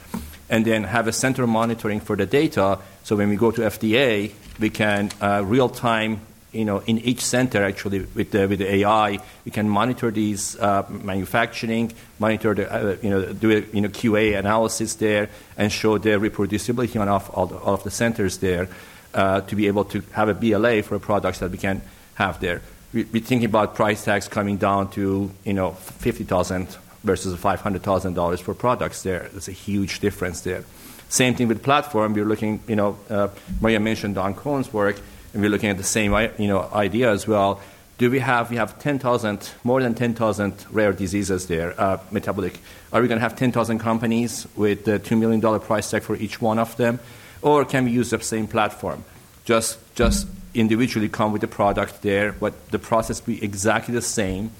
and 0.49 0.63
then 0.63 0.85
have 0.85 1.05
a 1.05 1.11
center 1.11 1.45
monitoring 1.45 1.99
for 1.99 2.15
the 2.15 2.25
data. 2.25 2.79
So 3.03 3.17
when 3.17 3.27
we 3.27 3.35
go 3.35 3.51
to 3.51 3.61
FDA, 3.61 4.31
we 4.57 4.69
can 4.69 5.11
uh, 5.19 5.43
real 5.45 5.67
time, 5.67 6.21
you 6.51 6.65
know, 6.65 6.79
in 6.79 6.97
each 6.99 7.21
center 7.21 7.63
actually 7.63 7.99
with 8.15 8.31
the, 8.31 8.47
with 8.47 8.59
the 8.59 8.75
AI, 8.75 9.19
we 9.45 9.51
can 9.51 9.69
monitor 9.69 10.11
these 10.11 10.57
uh, 10.59 10.83
manufacturing, 10.89 11.91
monitor 12.17 12.53
the, 12.53 12.73
uh, 12.73 12.97
you 13.01 13.09
know, 13.09 13.33
do 13.33 13.51
a 13.51 13.75
you 13.75 13.81
know 13.81 13.89
QA 13.89 14.37
analysis 14.37 14.95
there, 14.95 15.29
and 15.57 15.71
show 15.71 15.97
the 15.97 16.09
reproducibility 16.09 16.99
on 16.99 17.07
all, 17.07 17.23
all, 17.33 17.45
the, 17.45 17.57
all 17.57 17.73
of 17.75 17.83
the 17.83 17.91
centers 17.91 18.37
there 18.39 18.67
uh, 19.13 19.41
to 19.41 19.55
be 19.55 19.67
able 19.67 19.85
to 19.85 20.01
have 20.13 20.29
a 20.29 20.33
BLA 20.33 20.83
for 20.83 20.97
products 20.99 21.39
that 21.39 21.51
we 21.51 21.57
can 21.57 21.81
have 22.15 22.39
there. 22.39 22.61
We, 22.93 23.03
we're 23.03 23.21
thinking 23.21 23.45
about 23.45 23.75
price 23.75 24.03
tags 24.03 24.27
coming 24.27 24.57
down 24.57 24.91
to 24.91 25.31
you 25.45 25.53
know 25.53 25.71
fifty 25.71 26.23
thousand 26.23 26.75
versus 27.03 27.35
$500,000 27.39 28.41
for 28.41 28.53
products 28.53 29.03
there. 29.03 29.29
There's 29.31 29.47
a 29.47 29.53
huge 29.53 29.99
difference 29.99 30.41
there. 30.41 30.63
Same 31.09 31.33
thing 31.33 31.47
with 31.47 31.63
platform. 31.63 32.13
We're 32.13 32.25
looking, 32.25 32.61
you 32.67 32.75
know, 32.75 32.97
uh, 33.09 33.29
Maria 33.61 33.79
mentioned 33.79 34.15
Don 34.15 34.35
Kohn's 34.35 34.71
work, 34.71 34.99
and 35.33 35.41
we're 35.41 35.49
looking 35.49 35.69
at 35.69 35.77
the 35.77 35.83
same, 35.83 36.13
you 36.37 36.47
know, 36.47 36.69
idea 36.73 37.11
as 37.11 37.27
well. 37.27 37.61
Do 37.97 38.09
we 38.09 38.19
have, 38.19 38.49
we 38.49 38.55
have 38.55 38.79
10,000, 38.79 39.49
more 39.63 39.81
than 39.81 39.93
10,000 39.93 40.65
rare 40.71 40.93
diseases 40.93 41.47
there, 41.47 41.79
uh, 41.79 41.97
metabolic. 42.11 42.59
Are 42.93 43.01
we 43.01 43.07
going 43.07 43.17
to 43.19 43.23
have 43.23 43.35
10,000 43.35 43.79
companies 43.79 44.47
with 44.55 44.87
a 44.87 44.99
$2 44.99 45.19
million 45.19 45.59
price 45.59 45.91
tag 45.91 46.03
for 46.03 46.15
each 46.15 46.41
one 46.41 46.59
of 46.59 46.77
them? 46.77 46.99
Or 47.41 47.65
can 47.65 47.85
we 47.85 47.91
use 47.91 48.09
the 48.09 48.19
same 48.21 48.47
platform? 48.47 49.03
Just, 49.43 49.77
just 49.95 50.27
individually 50.53 51.09
come 51.09 51.33
with 51.33 51.41
the 51.41 51.47
product 51.47 52.01
there, 52.01 52.31
but 52.31 52.71
the 52.71 52.79
process 52.79 53.19
be 53.19 53.43
exactly 53.43 53.93
the 53.93 54.01
same, 54.01 54.51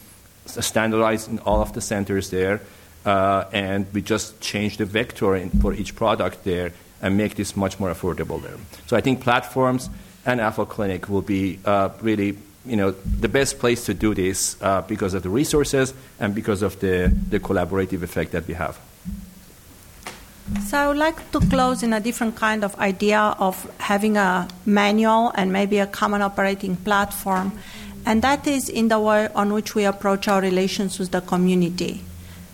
standardized 0.46 1.30
in 1.30 1.40
all 1.40 1.62
of 1.62 1.74
the 1.74 1.82
centers 1.82 2.30
there, 2.30 2.62
uh, 3.06 3.46
and 3.54 3.88
we 3.94 4.02
just 4.02 4.40
change 4.42 4.78
the 4.78 4.86
vector 4.86 5.36
in, 5.36 5.50
for 5.50 5.74
each 5.74 5.96
product 5.96 6.44
there 6.44 6.74
and 7.02 7.16
make 7.16 7.36
this 7.36 7.56
much 7.56 7.80
more 7.80 7.92
affordable 7.92 8.42
there. 8.42 8.58
So 8.88 8.98
I 8.98 9.02
think 9.02 9.22
platforms 9.22 9.90
and 10.30 10.40
Alpha 10.40 10.66
Clinic 10.66 11.10
will 11.10 11.24
be 11.24 11.60
uh, 11.66 11.90
really 12.02 12.38
you 12.66 12.76
know, 12.76 12.92
the 12.92 13.28
best 13.28 13.58
place 13.58 13.86
to 13.86 13.94
do 13.94 14.14
this 14.14 14.62
uh, 14.62 14.82
because 14.82 15.14
of 15.14 15.24
the 15.24 15.30
resources 15.30 15.94
and 16.20 16.36
because 16.36 16.62
of 16.62 16.80
the, 16.80 17.12
the 17.30 17.40
collaborative 17.40 18.04
effect 18.04 18.32
that 18.32 18.48
we 18.48 18.54
have. 18.54 18.78
So 20.68 20.78
I 20.78 20.88
would 20.88 20.98
like 20.98 21.32
to 21.32 21.40
close 21.40 21.84
in 21.84 21.94
a 21.94 22.00
different 22.00 22.36
kind 22.36 22.64
of 22.64 22.76
idea 22.80 23.20
of 23.20 23.72
having 23.80 24.18
a 24.18 24.48
manual 24.66 25.32
and 25.36 25.52
maybe 25.52 25.80
a 25.80 25.88
common 25.88 26.22
operating 26.22 26.76
platform 26.76 27.58
and 28.06 28.22
that 28.22 28.48
is 28.48 28.70
in 28.70 28.88
the 28.88 29.00
way 29.00 29.28
on 29.36 29.54
which 29.54 29.76
we 29.76 29.84
approach 29.84 30.28
our 30.28 30.42
relations 30.42 30.98
with 30.98 31.12
the 31.12 31.22
community 31.22 32.02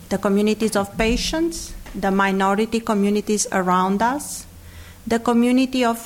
the 0.08 0.18
communities 0.18 0.76
of 0.76 0.96
patients, 0.96 1.74
the 1.92 2.12
minority 2.12 2.78
communities 2.78 3.46
around 3.50 4.02
us, 4.02 4.46
the 5.04 5.18
community 5.18 5.84
of 5.84 5.98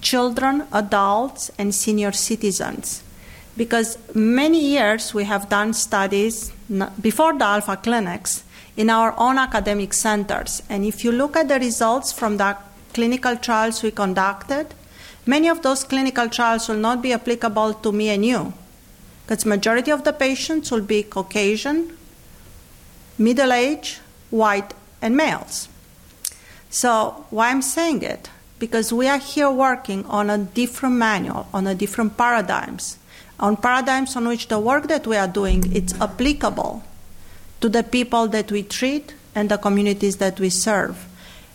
children, 0.00 0.64
adults, 0.72 1.50
and 1.58 1.74
senior 1.74 2.12
citizens. 2.12 3.02
Because 3.56 3.98
many 4.14 4.60
years 4.60 5.14
we 5.14 5.24
have 5.24 5.48
done 5.48 5.72
studies 5.72 6.52
before 7.00 7.36
the 7.38 7.44
Alpha 7.44 7.76
clinics 7.76 8.44
in 8.76 8.90
our 8.90 9.14
own 9.16 9.38
academic 9.38 9.94
centers. 9.94 10.62
And 10.68 10.84
if 10.84 11.04
you 11.04 11.12
look 11.12 11.36
at 11.36 11.48
the 11.48 11.58
results 11.58 12.12
from 12.12 12.36
the 12.36 12.56
clinical 12.92 13.36
trials 13.36 13.82
we 13.82 13.90
conducted, 13.90 14.74
many 15.24 15.48
of 15.48 15.62
those 15.62 15.84
clinical 15.84 16.28
trials 16.28 16.68
will 16.68 16.76
not 16.76 17.02
be 17.02 17.12
applicable 17.12 17.74
to 17.74 17.92
me 17.92 18.10
and 18.10 18.24
you 18.24 18.52
because 19.26 19.44
majority 19.44 19.90
of 19.90 20.04
the 20.04 20.12
patients 20.12 20.70
will 20.70 20.82
be 20.82 21.02
Caucasian, 21.02 21.96
middle 23.18 23.52
age, 23.52 23.98
white, 24.30 24.72
and 25.02 25.16
males. 25.16 25.68
So 26.70 27.26
why 27.30 27.50
I'm 27.50 27.62
saying 27.62 28.02
it? 28.02 28.30
Because 28.58 28.92
we 28.92 29.06
are 29.06 29.18
here 29.18 29.50
working 29.50 30.06
on 30.06 30.30
a 30.30 30.38
different 30.38 30.96
manual, 30.96 31.46
on 31.52 31.66
a 31.66 31.74
different 31.74 32.16
paradigms, 32.16 32.98
on 33.38 33.56
paradigms 33.56 34.16
on 34.16 34.26
which 34.26 34.48
the 34.48 34.58
work 34.58 34.88
that 34.88 35.06
we 35.06 35.16
are 35.16 35.28
doing 35.28 35.70
it's 35.74 35.92
applicable 36.00 36.82
to 37.60 37.68
the 37.68 37.82
people 37.82 38.28
that 38.28 38.50
we 38.50 38.62
treat 38.62 39.14
and 39.34 39.50
the 39.50 39.58
communities 39.58 40.16
that 40.16 40.40
we 40.40 40.48
serve. 40.48 41.06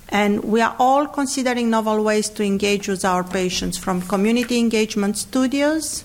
And 0.09 0.43
we 0.43 0.61
are 0.61 0.75
all 0.77 1.07
considering 1.07 1.69
novel 1.69 2.03
ways 2.03 2.29
to 2.31 2.43
engage 2.43 2.87
with 2.87 3.05
our 3.05 3.23
patients, 3.23 3.77
from 3.77 4.01
community 4.01 4.59
engagement 4.59 5.17
studios 5.17 6.03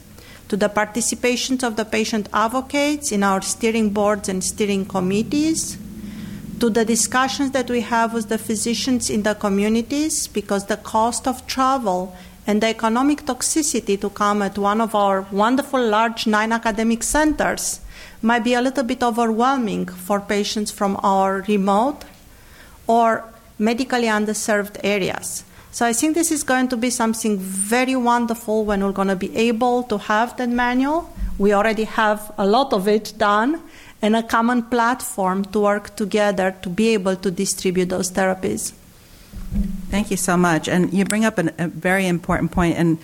to 0.49 0.57
the 0.57 0.69
participations 0.69 1.65
of 1.65 1.77
the 1.77 1.85
patient 1.85 2.29
advocates 2.33 3.11
in 3.11 3.23
our 3.23 3.43
steering 3.43 3.91
boards 3.91 4.29
and 4.29 4.45
steering 4.45 4.87
committees, 4.87 5.77
to 6.61 6.71
the 6.71 6.85
discussions 6.85 7.51
that 7.51 7.69
we 7.71 7.83
have 7.83 8.15
with 8.15 8.29
the 8.29 8.39
physicians 8.39 9.11
in 9.11 9.23
the 9.23 9.35
communities, 9.35 10.27
because 10.27 10.67
the 10.67 10.77
cost 10.79 11.29
of 11.29 11.47
travel 11.47 12.17
and 12.47 12.63
the 12.63 12.69
economic 12.69 13.23
toxicity 13.23 14.01
to 14.01 14.09
come 14.09 14.41
at 14.41 14.57
one 14.57 14.81
of 14.81 14.95
our 14.95 15.27
wonderful 15.33 15.85
large 15.85 16.27
nine 16.27 16.53
academic 16.53 17.03
centers 17.03 17.81
might 18.23 18.45
be 18.45 18.55
a 18.55 18.63
little 18.63 18.85
bit 18.85 19.03
overwhelming 19.03 19.87
for 19.87 20.21
patients 20.21 20.71
from 20.71 20.99
our 21.03 21.45
remote 21.49 22.05
or 22.87 23.25
medically 23.59 24.07
underserved 24.07 24.79
areas. 24.83 25.45
So 25.73 25.85
I 25.85 25.93
think 25.93 26.15
this 26.15 26.31
is 26.31 26.43
going 26.43 26.69
to 26.69 26.77
be 26.77 26.89
something 26.89 27.37
very 27.39 27.97
wonderful 27.97 28.65
when 28.65 28.83
we're 28.83 28.93
going 28.93 29.09
to 29.09 29.17
be 29.17 29.37
able 29.37 29.83
to 29.85 29.99
have 29.99 30.37
that 30.39 30.49
manual. 30.49 31.13
We 31.37 31.53
already 31.53 31.85
have 31.85 32.33
a 32.39 32.47
lot 32.47 32.73
of 32.73 32.89
it 32.89 33.13
done 33.19 33.61
and 34.07 34.15
a 34.15 34.23
common 34.23 34.63
platform 34.63 35.45
to 35.47 35.59
work 35.59 35.97
together 35.97 36.55
to 36.63 36.71
be 36.71 36.95
able 36.95 37.17
to 37.17 37.29
distribute 37.29 37.87
those 37.87 38.13
therapies. 38.13 38.73
Thank 39.91 40.13
you 40.13 40.17
so 40.17 40.37
much. 40.37 40.69
And 40.69 40.93
you 40.93 41.05
bring 41.05 41.25
up 41.25 41.39
an, 41.39 41.51
a 41.59 41.67
very 41.67 42.07
important 42.07 42.53
point. 42.53 42.79
And 42.79 42.99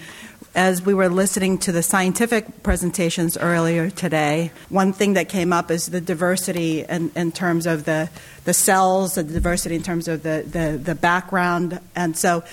as 0.55 0.81
we 0.81 0.95
were 0.95 1.09
listening 1.09 1.59
to 1.59 1.73
the 1.73 1.83
scientific 1.83 2.63
presentations 2.63 3.37
earlier 3.37 3.91
today, 3.91 4.53
one 4.69 4.93
thing 4.93 5.15
that 5.15 5.29
came 5.29 5.53
up 5.53 5.73
is 5.73 5.87
the 5.87 6.01
diversity 6.01 6.85
in, 6.85 7.11
in 7.17 7.33
terms 7.33 7.67
of 7.67 7.85
the, 7.85 8.09
the 8.45 8.55
cells, 8.55 9.17
the 9.17 9.25
diversity 9.25 9.75
in 9.75 9.83
terms 9.83 10.07
of 10.07 10.23
the, 10.23 10.45
the, 10.47 10.79
the 10.79 10.95
background. 10.95 11.81
And 11.97 12.17
so 12.17 12.45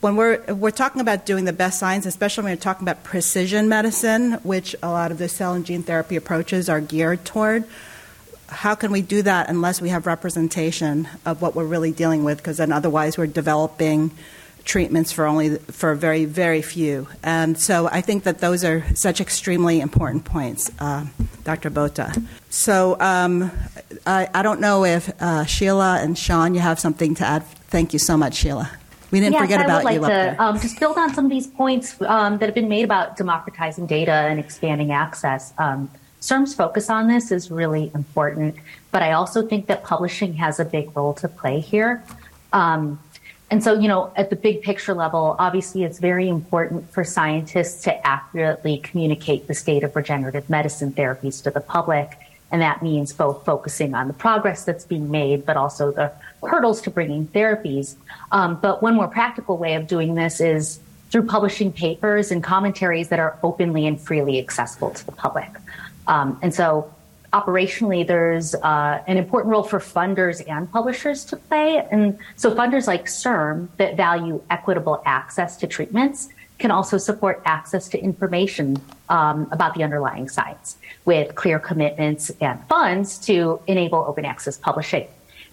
when 0.00 0.14
we're, 0.14 0.44
we're 0.54 0.70
talking 0.70 1.00
about 1.00 1.26
doing 1.26 1.44
the 1.44 1.52
best 1.52 1.80
science, 1.80 2.06
especially 2.06 2.44
when 2.44 2.52
we're 2.52 2.62
talking 2.62 2.84
about 2.86 3.02
precision 3.02 3.68
medicine, 3.68 4.34
which 4.44 4.76
a 4.80 4.90
lot 4.90 5.10
of 5.10 5.18
the 5.18 5.28
cell 5.28 5.54
and 5.54 5.66
gene 5.66 5.82
therapy 5.82 6.14
approaches 6.14 6.68
are 6.68 6.80
geared 6.80 7.24
toward, 7.24 7.64
how 8.48 8.74
can 8.74 8.92
we 8.92 9.02
do 9.02 9.22
that 9.22 9.48
unless 9.48 9.80
we 9.80 9.88
have 9.88 10.06
representation 10.06 11.08
of 11.24 11.42
what 11.42 11.54
we're 11.54 11.64
really 11.64 11.92
dealing 11.92 12.24
with? 12.24 12.38
Because 12.38 12.58
then 12.58 12.72
otherwise 12.72 13.18
we're 13.18 13.26
developing 13.26 14.10
treatments 14.64 15.12
for 15.12 15.26
only 15.26 15.56
for 15.56 15.94
very 15.94 16.24
very 16.24 16.60
few. 16.60 17.08
And 17.22 17.58
so 17.58 17.86
I 17.86 18.00
think 18.00 18.24
that 18.24 18.40
those 18.40 18.64
are 18.64 18.84
such 18.94 19.20
extremely 19.20 19.80
important 19.80 20.24
points, 20.24 20.70
uh, 20.80 21.06
Dr. 21.44 21.70
Bota. 21.70 22.20
So 22.50 22.98
um, 23.00 23.50
I, 24.06 24.28
I, 24.34 24.42
don't 24.42 24.60
know 24.60 24.84
if 24.84 25.10
uh, 25.22 25.44
Sheila 25.44 26.00
and 26.00 26.18
Sean, 26.18 26.54
you 26.54 26.60
have 26.60 26.80
something 26.80 27.14
to 27.16 27.24
add. 27.24 27.44
Thank 27.68 27.92
you 27.92 27.98
so 27.98 28.16
much, 28.16 28.34
Sheila. 28.34 28.70
We 29.12 29.20
didn't 29.20 29.34
yes, 29.34 29.42
forget 29.42 29.64
about 29.64 29.82
you. 29.84 29.88
I 29.88 29.92
would 29.98 30.02
like 30.02 30.36
to 30.36 30.42
um, 30.42 30.60
just 30.60 30.80
build 30.80 30.98
on 30.98 31.14
some 31.14 31.26
of 31.26 31.30
these 31.30 31.46
points 31.46 32.00
um, 32.02 32.38
that 32.38 32.46
have 32.46 32.54
been 32.54 32.68
made 32.68 32.84
about 32.84 33.16
democratizing 33.16 33.86
data 33.86 34.12
and 34.12 34.40
expanding 34.40 34.90
access. 34.90 35.54
Um, 36.30 36.46
focus 36.46 36.90
on 36.90 37.08
this 37.08 37.30
is 37.30 37.50
really 37.50 37.90
important, 37.94 38.56
but 38.90 39.02
I 39.02 39.12
also 39.12 39.46
think 39.46 39.66
that 39.66 39.84
publishing 39.84 40.34
has 40.34 40.58
a 40.60 40.64
big 40.64 40.96
role 40.96 41.14
to 41.14 41.28
play 41.28 41.60
here. 41.60 42.02
Um, 42.52 42.98
and 43.50 43.62
so, 43.62 43.78
you 43.78 43.86
know, 43.86 44.12
at 44.16 44.30
the 44.30 44.36
big 44.36 44.62
picture 44.62 44.92
level, 44.94 45.36
obviously 45.38 45.84
it's 45.84 46.00
very 46.00 46.28
important 46.28 46.90
for 46.90 47.04
scientists 47.04 47.84
to 47.84 48.06
accurately 48.06 48.78
communicate 48.78 49.46
the 49.46 49.54
state 49.54 49.84
of 49.84 49.94
regenerative 49.94 50.50
medicine 50.50 50.92
therapies 50.92 51.42
to 51.44 51.50
the 51.50 51.60
public. 51.60 52.18
And 52.50 52.60
that 52.62 52.82
means 52.82 53.12
both 53.12 53.44
focusing 53.44 53.94
on 53.94 54.08
the 54.08 54.14
progress 54.14 54.64
that's 54.64 54.84
being 54.84 55.10
made, 55.10 55.46
but 55.46 55.56
also 55.56 55.92
the 55.92 56.12
hurdles 56.42 56.80
to 56.82 56.90
bringing 56.90 57.28
therapies. 57.28 57.94
Um, 58.32 58.58
but 58.60 58.82
one 58.82 58.94
more 58.94 59.08
practical 59.08 59.58
way 59.58 59.74
of 59.74 59.86
doing 59.86 60.16
this 60.16 60.40
is 60.40 60.80
through 61.10 61.26
publishing 61.26 61.72
papers 61.72 62.32
and 62.32 62.42
commentaries 62.42 63.08
that 63.08 63.20
are 63.20 63.38
openly 63.42 63.86
and 63.86 64.00
freely 64.00 64.38
accessible 64.40 64.90
to 64.90 65.06
the 65.06 65.12
public. 65.12 65.48
Um, 66.06 66.38
and 66.42 66.54
so 66.54 66.92
operationally, 67.32 68.06
there's 68.06 68.54
uh, 68.54 69.02
an 69.06 69.16
important 69.16 69.52
role 69.52 69.62
for 69.62 69.78
funders 69.78 70.46
and 70.48 70.70
publishers 70.70 71.24
to 71.26 71.36
play. 71.36 71.86
And 71.90 72.18
so 72.36 72.54
funders 72.54 72.86
like 72.86 73.06
CIRM 73.06 73.68
that 73.76 73.96
value 73.96 74.42
equitable 74.50 75.02
access 75.04 75.56
to 75.58 75.66
treatments 75.66 76.28
can 76.58 76.70
also 76.70 76.96
support 76.96 77.42
access 77.44 77.88
to 77.88 77.98
information 77.98 78.78
um, 79.08 79.46
about 79.52 79.74
the 79.74 79.82
underlying 79.82 80.28
science 80.28 80.78
with 81.04 81.34
clear 81.34 81.58
commitments 81.58 82.30
and 82.40 82.58
funds 82.68 83.18
to 83.18 83.60
enable 83.66 83.98
open 83.98 84.24
access 84.24 84.56
publishing. 84.56 85.06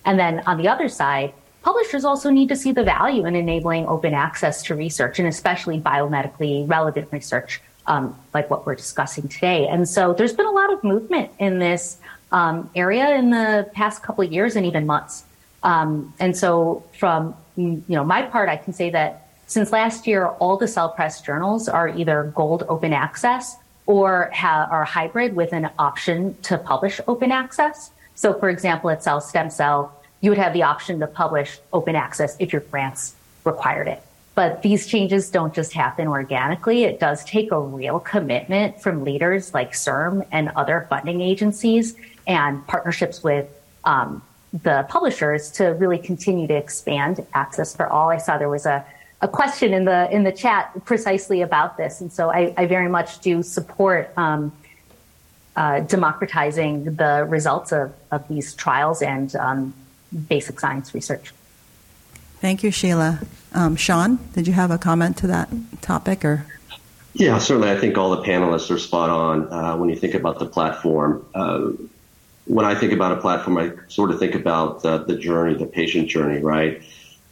And 0.05 0.17
then 0.17 0.41
on 0.45 0.57
the 0.57 0.67
other 0.69 0.87
side, 0.87 1.33
publishers 1.61 2.05
also 2.05 2.29
need 2.29 2.49
to 2.49 2.55
see 2.55 2.71
the 2.71 2.83
value 2.83 3.25
in 3.25 3.35
enabling 3.35 3.87
open 3.87 4.13
access 4.13 4.63
to 4.63 4.75
research 4.75 5.19
and 5.19 5.27
especially 5.27 5.79
biomedically 5.79 6.69
relevant 6.69 7.09
research 7.11 7.61
um, 7.87 8.17
like 8.33 8.49
what 8.49 8.65
we're 8.65 8.75
discussing 8.75 9.27
today. 9.27 9.67
And 9.67 9.87
so 9.87 10.13
there's 10.13 10.33
been 10.33 10.45
a 10.45 10.51
lot 10.51 10.71
of 10.71 10.83
movement 10.83 11.31
in 11.39 11.59
this 11.59 11.97
um, 12.31 12.69
area 12.75 13.15
in 13.15 13.29
the 13.29 13.69
past 13.73 14.01
couple 14.03 14.23
of 14.23 14.31
years 14.31 14.55
and 14.55 14.65
even 14.65 14.85
months. 14.85 15.23
Um, 15.61 16.13
and 16.19 16.35
so 16.35 16.83
from 16.99 17.35
you 17.55 17.83
know 17.87 18.03
my 18.03 18.23
part, 18.23 18.49
I 18.49 18.57
can 18.57 18.73
say 18.73 18.89
that 18.89 19.29
since 19.47 19.71
last 19.71 20.07
year, 20.07 20.27
all 20.27 20.57
the 20.57 20.67
Cell 20.67 20.89
Press 20.89 21.21
journals 21.21 21.69
are 21.69 21.87
either 21.87 22.31
gold 22.35 22.63
open 22.69 22.91
access 22.93 23.55
or 23.85 24.31
ha- 24.33 24.67
are 24.71 24.83
hybrid 24.83 25.35
with 25.35 25.53
an 25.53 25.69
option 25.77 26.35
to 26.43 26.57
publish 26.57 26.99
open 27.07 27.31
access. 27.31 27.91
So, 28.15 28.33
for 28.33 28.49
example, 28.49 28.89
at 28.89 29.03
Cell 29.03 29.21
Stem 29.21 29.49
Cell, 29.49 29.93
you 30.21 30.31
would 30.31 30.39
have 30.39 30.53
the 30.53 30.63
option 30.63 30.99
to 31.01 31.07
publish 31.07 31.59
open 31.71 31.95
access 31.95 32.35
if 32.39 32.53
your 32.53 32.61
grants 32.61 33.15
required 33.43 33.87
it. 33.87 34.01
But 34.35 34.63
these 34.63 34.87
changes 34.87 35.29
don't 35.29 35.53
just 35.53 35.73
happen 35.73 36.07
organically. 36.07 36.85
It 36.85 36.99
does 36.99 37.23
take 37.23 37.51
a 37.51 37.59
real 37.59 37.99
commitment 37.99 38.81
from 38.81 39.03
leaders 39.03 39.53
like 39.53 39.73
CIRM 39.73 40.25
and 40.31 40.49
other 40.55 40.87
funding 40.89 41.21
agencies 41.21 41.95
and 42.25 42.65
partnerships 42.65 43.23
with 43.23 43.47
um, 43.83 44.23
the 44.63 44.85
publishers 44.89 45.51
to 45.51 45.65
really 45.65 45.97
continue 45.97 46.47
to 46.47 46.55
expand 46.55 47.25
access 47.33 47.75
for 47.75 47.87
all. 47.87 48.09
I 48.09 48.17
saw 48.17 48.37
there 48.37 48.49
was 48.49 48.65
a, 48.65 48.85
a 49.21 49.27
question 49.27 49.73
in 49.73 49.85
the 49.85 50.09
in 50.11 50.23
the 50.23 50.31
chat 50.31 50.71
precisely 50.85 51.41
about 51.41 51.77
this, 51.77 52.01
and 52.01 52.11
so 52.11 52.31
I, 52.31 52.53
I 52.57 52.65
very 52.65 52.89
much 52.89 53.19
do 53.19 53.41
support 53.41 54.11
um, 54.17 54.51
uh, 55.55 55.81
democratizing 55.81 56.95
the 56.95 57.25
results 57.27 57.71
of, 57.71 57.93
of 58.11 58.27
these 58.27 58.53
trials 58.53 59.01
and 59.01 59.35
um, 59.35 59.73
basic 60.27 60.59
science 60.59 60.93
research. 60.93 61.33
Thank 62.39 62.63
you, 62.63 62.71
Sheila. 62.71 63.19
Um, 63.53 63.75
Sean, 63.75 64.17
did 64.33 64.47
you 64.47 64.53
have 64.53 64.71
a 64.71 64.77
comment 64.77 65.17
to 65.17 65.27
that 65.27 65.49
topic 65.81 66.25
or? 66.25 66.45
Yeah, 67.13 67.37
certainly. 67.37 67.69
I 67.69 67.77
think 67.77 67.97
all 67.97 68.15
the 68.15 68.23
panelists 68.23 68.71
are 68.71 68.79
spot 68.79 69.09
on 69.09 69.51
uh, 69.53 69.77
when 69.77 69.89
you 69.89 69.95
think 69.95 70.15
about 70.15 70.39
the 70.39 70.47
platform. 70.47 71.25
Uh, 71.35 71.71
when 72.45 72.65
I 72.65 72.75
think 72.75 72.91
about 72.91 73.11
a 73.11 73.21
platform, 73.21 73.57
I 73.57 73.71
sort 73.87 74.11
of 74.11 74.19
think 74.19 74.35
about 74.35 74.83
uh, 74.83 74.97
the 74.97 75.15
journey, 75.15 75.53
the 75.53 75.67
patient 75.67 76.09
journey, 76.09 76.41
right? 76.41 76.81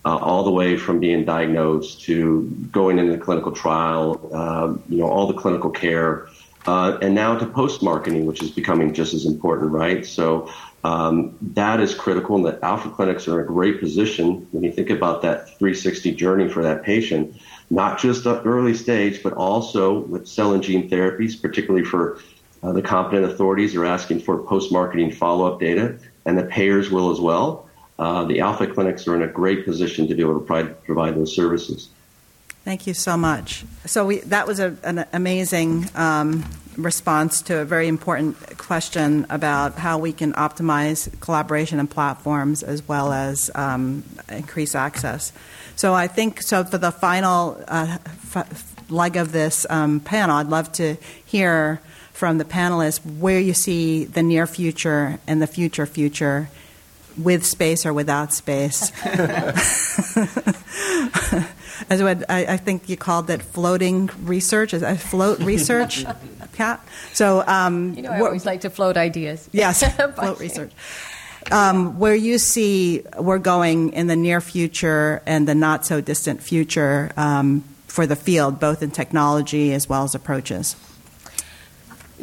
Uh, 0.06 0.18
all 0.18 0.44
the 0.44 0.52
way 0.52 0.78
from 0.78 1.00
being 1.00 1.26
diagnosed 1.26 2.02
to 2.04 2.44
going 2.72 3.00
into 3.00 3.12
the 3.12 3.18
clinical 3.18 3.52
trial, 3.52 4.34
um, 4.34 4.84
you 4.90 4.98
know, 4.98 5.08
all 5.08 5.28
the 5.28 5.34
clinical 5.34 5.70
care, 5.70 6.28
uh, 6.68 6.98
and 7.02 7.14
now 7.14 7.38
to 7.38 7.46
post 7.46 7.84
marketing, 7.84 8.26
which 8.26 8.42
is 8.42 8.52
becoming 8.52 8.94
just 8.94 9.14
as 9.14 9.26
important, 9.26 9.72
right? 9.72 10.06
So 10.06 10.52
um, 10.84 11.38
that 11.54 11.80
is 11.80 11.94
critical, 11.94 12.36
and 12.36 12.46
the 12.46 12.64
alpha 12.66 12.90
clinics 12.90 13.28
are 13.28 13.40
in 13.40 13.46
a 13.46 13.48
great 13.48 13.80
position 13.80 14.48
when 14.52 14.64
you 14.64 14.72
think 14.72 14.90
about 14.90 15.22
that 15.22 15.48
360 15.60 16.14
journey 16.14 16.50
for 16.50 16.64
that 16.64 16.84
patient, 16.84 17.40
not 17.70 18.00
just 18.00 18.26
at 18.26 18.46
early 18.46 18.74
stage, 18.74 19.22
but 19.22 19.34
also 19.34 20.00
with 20.00 20.28
cell 20.28 20.54
and 20.54 20.64
gene 20.64 20.90
therapies, 20.90 21.40
particularly 21.40 21.86
for 21.86 22.20
uh, 22.64 22.72
the 22.72 22.82
competent 22.82 23.26
authorities 23.26 23.76
are 23.76 23.86
asking 23.86 24.20
for 24.20 24.40
post-marketing 24.44 25.12
follow-up 25.12 25.60
data, 25.60 25.98
and 26.26 26.38
the 26.38 26.44
payers 26.44 26.90
will 26.90 27.12
as 27.12 27.20
well. 27.20 27.68
Uh, 28.00 28.26
the 28.26 28.40
alpha 28.40 28.66
clinics 28.66 29.08
are 29.08 29.16
in 29.16 29.22
a 29.22 29.28
great 29.28 29.66
position 29.66 30.08
to 30.08 30.16
be 30.16 30.22
able 30.22 30.40
to 30.40 30.46
provide, 30.46 30.84
provide 30.84 31.16
those 31.16 31.36
services. 31.36 31.90
Thank 32.64 32.86
you 32.86 32.94
so 32.94 33.18
much. 33.18 33.66
So 33.86 34.06
we, 34.06 34.20
that 34.20 34.46
was 34.46 34.60
a, 34.60 34.78
an 34.84 35.06
amazing 35.14 35.90
um, 35.96 36.46
response 36.78 37.42
to 37.44 37.58
a 37.58 37.66
very 37.66 37.88
important 37.88 38.58
question 38.58 39.26
about 39.30 39.76
how 39.76 39.98
we 39.98 40.14
can 40.14 40.34
optimize 40.34 41.10
collaboration 41.22 41.80
and 41.80 41.90
platforms 41.90 42.62
as 42.62 42.88
well 42.88 43.14
as 43.14 43.50
um, 43.56 44.04
increase 44.30 44.76
access. 44.76 45.34
So 45.76 45.94
I 45.94 46.08
think 46.08 46.44
so 46.44 46.64
for 46.64 46.78
the 46.78 46.92
final 46.92 47.64
uh, 47.68 47.98
f- 48.36 48.92
leg 48.92 49.18
of 49.18 49.32
this 49.32 49.66
um, 49.70 50.00
panel, 50.00 50.38
I'd 50.38 50.48
love 50.48 50.72
to 50.74 50.98
hear 51.26 51.82
from 52.14 52.38
the 52.38 52.46
panelists 52.46 53.04
where 53.18 53.40
you 53.40 53.56
see 53.56 54.06
the 54.06 54.22
near 54.22 54.46
future 54.46 55.20
and 55.26 55.42
the 55.42 55.48
future 55.48 55.88
future 55.88 56.50
with 57.18 57.44
space 57.44 57.86
or 57.86 57.94
without 57.94 58.34
space. 58.34 58.92
As 61.90 62.02
what 62.02 62.30
I, 62.30 62.46
I, 62.46 62.58
think 62.58 62.90
you 62.90 62.98
called 62.98 63.30
it 63.30 63.42
floating 63.42 64.10
research, 64.24 64.74
is 64.74 64.84
float 65.04 65.40
research, 65.54 66.06
Kat? 66.54 66.86
So, 67.14 67.44
um, 67.48 67.94
you 67.96 68.02
know, 68.02 68.12
I 68.12 68.20
always 68.22 68.46
like 68.46 68.62
to 68.62 68.70
float 68.70 68.98
ideas. 68.98 69.50
Yes, 69.52 69.84
float 70.16 70.40
research. 70.40 70.72
Um, 71.52 71.98
where 71.98 72.14
you 72.14 72.38
see 72.38 73.04
we're 73.18 73.40
going 73.40 73.94
in 73.94 74.08
the 74.08 74.16
near 74.16 74.42
future 74.42 75.24
and 75.26 75.48
the 75.48 75.56
not 75.56 75.86
so 75.86 76.00
distant 76.00 76.42
future 76.44 77.12
um, 77.18 77.64
for 77.88 78.06
the 78.06 78.16
field, 78.16 78.60
both 78.60 78.84
in 78.84 78.92
technology 78.92 79.74
as 79.74 79.90
well 79.90 80.04
as 80.04 80.14
approaches. 80.14 80.76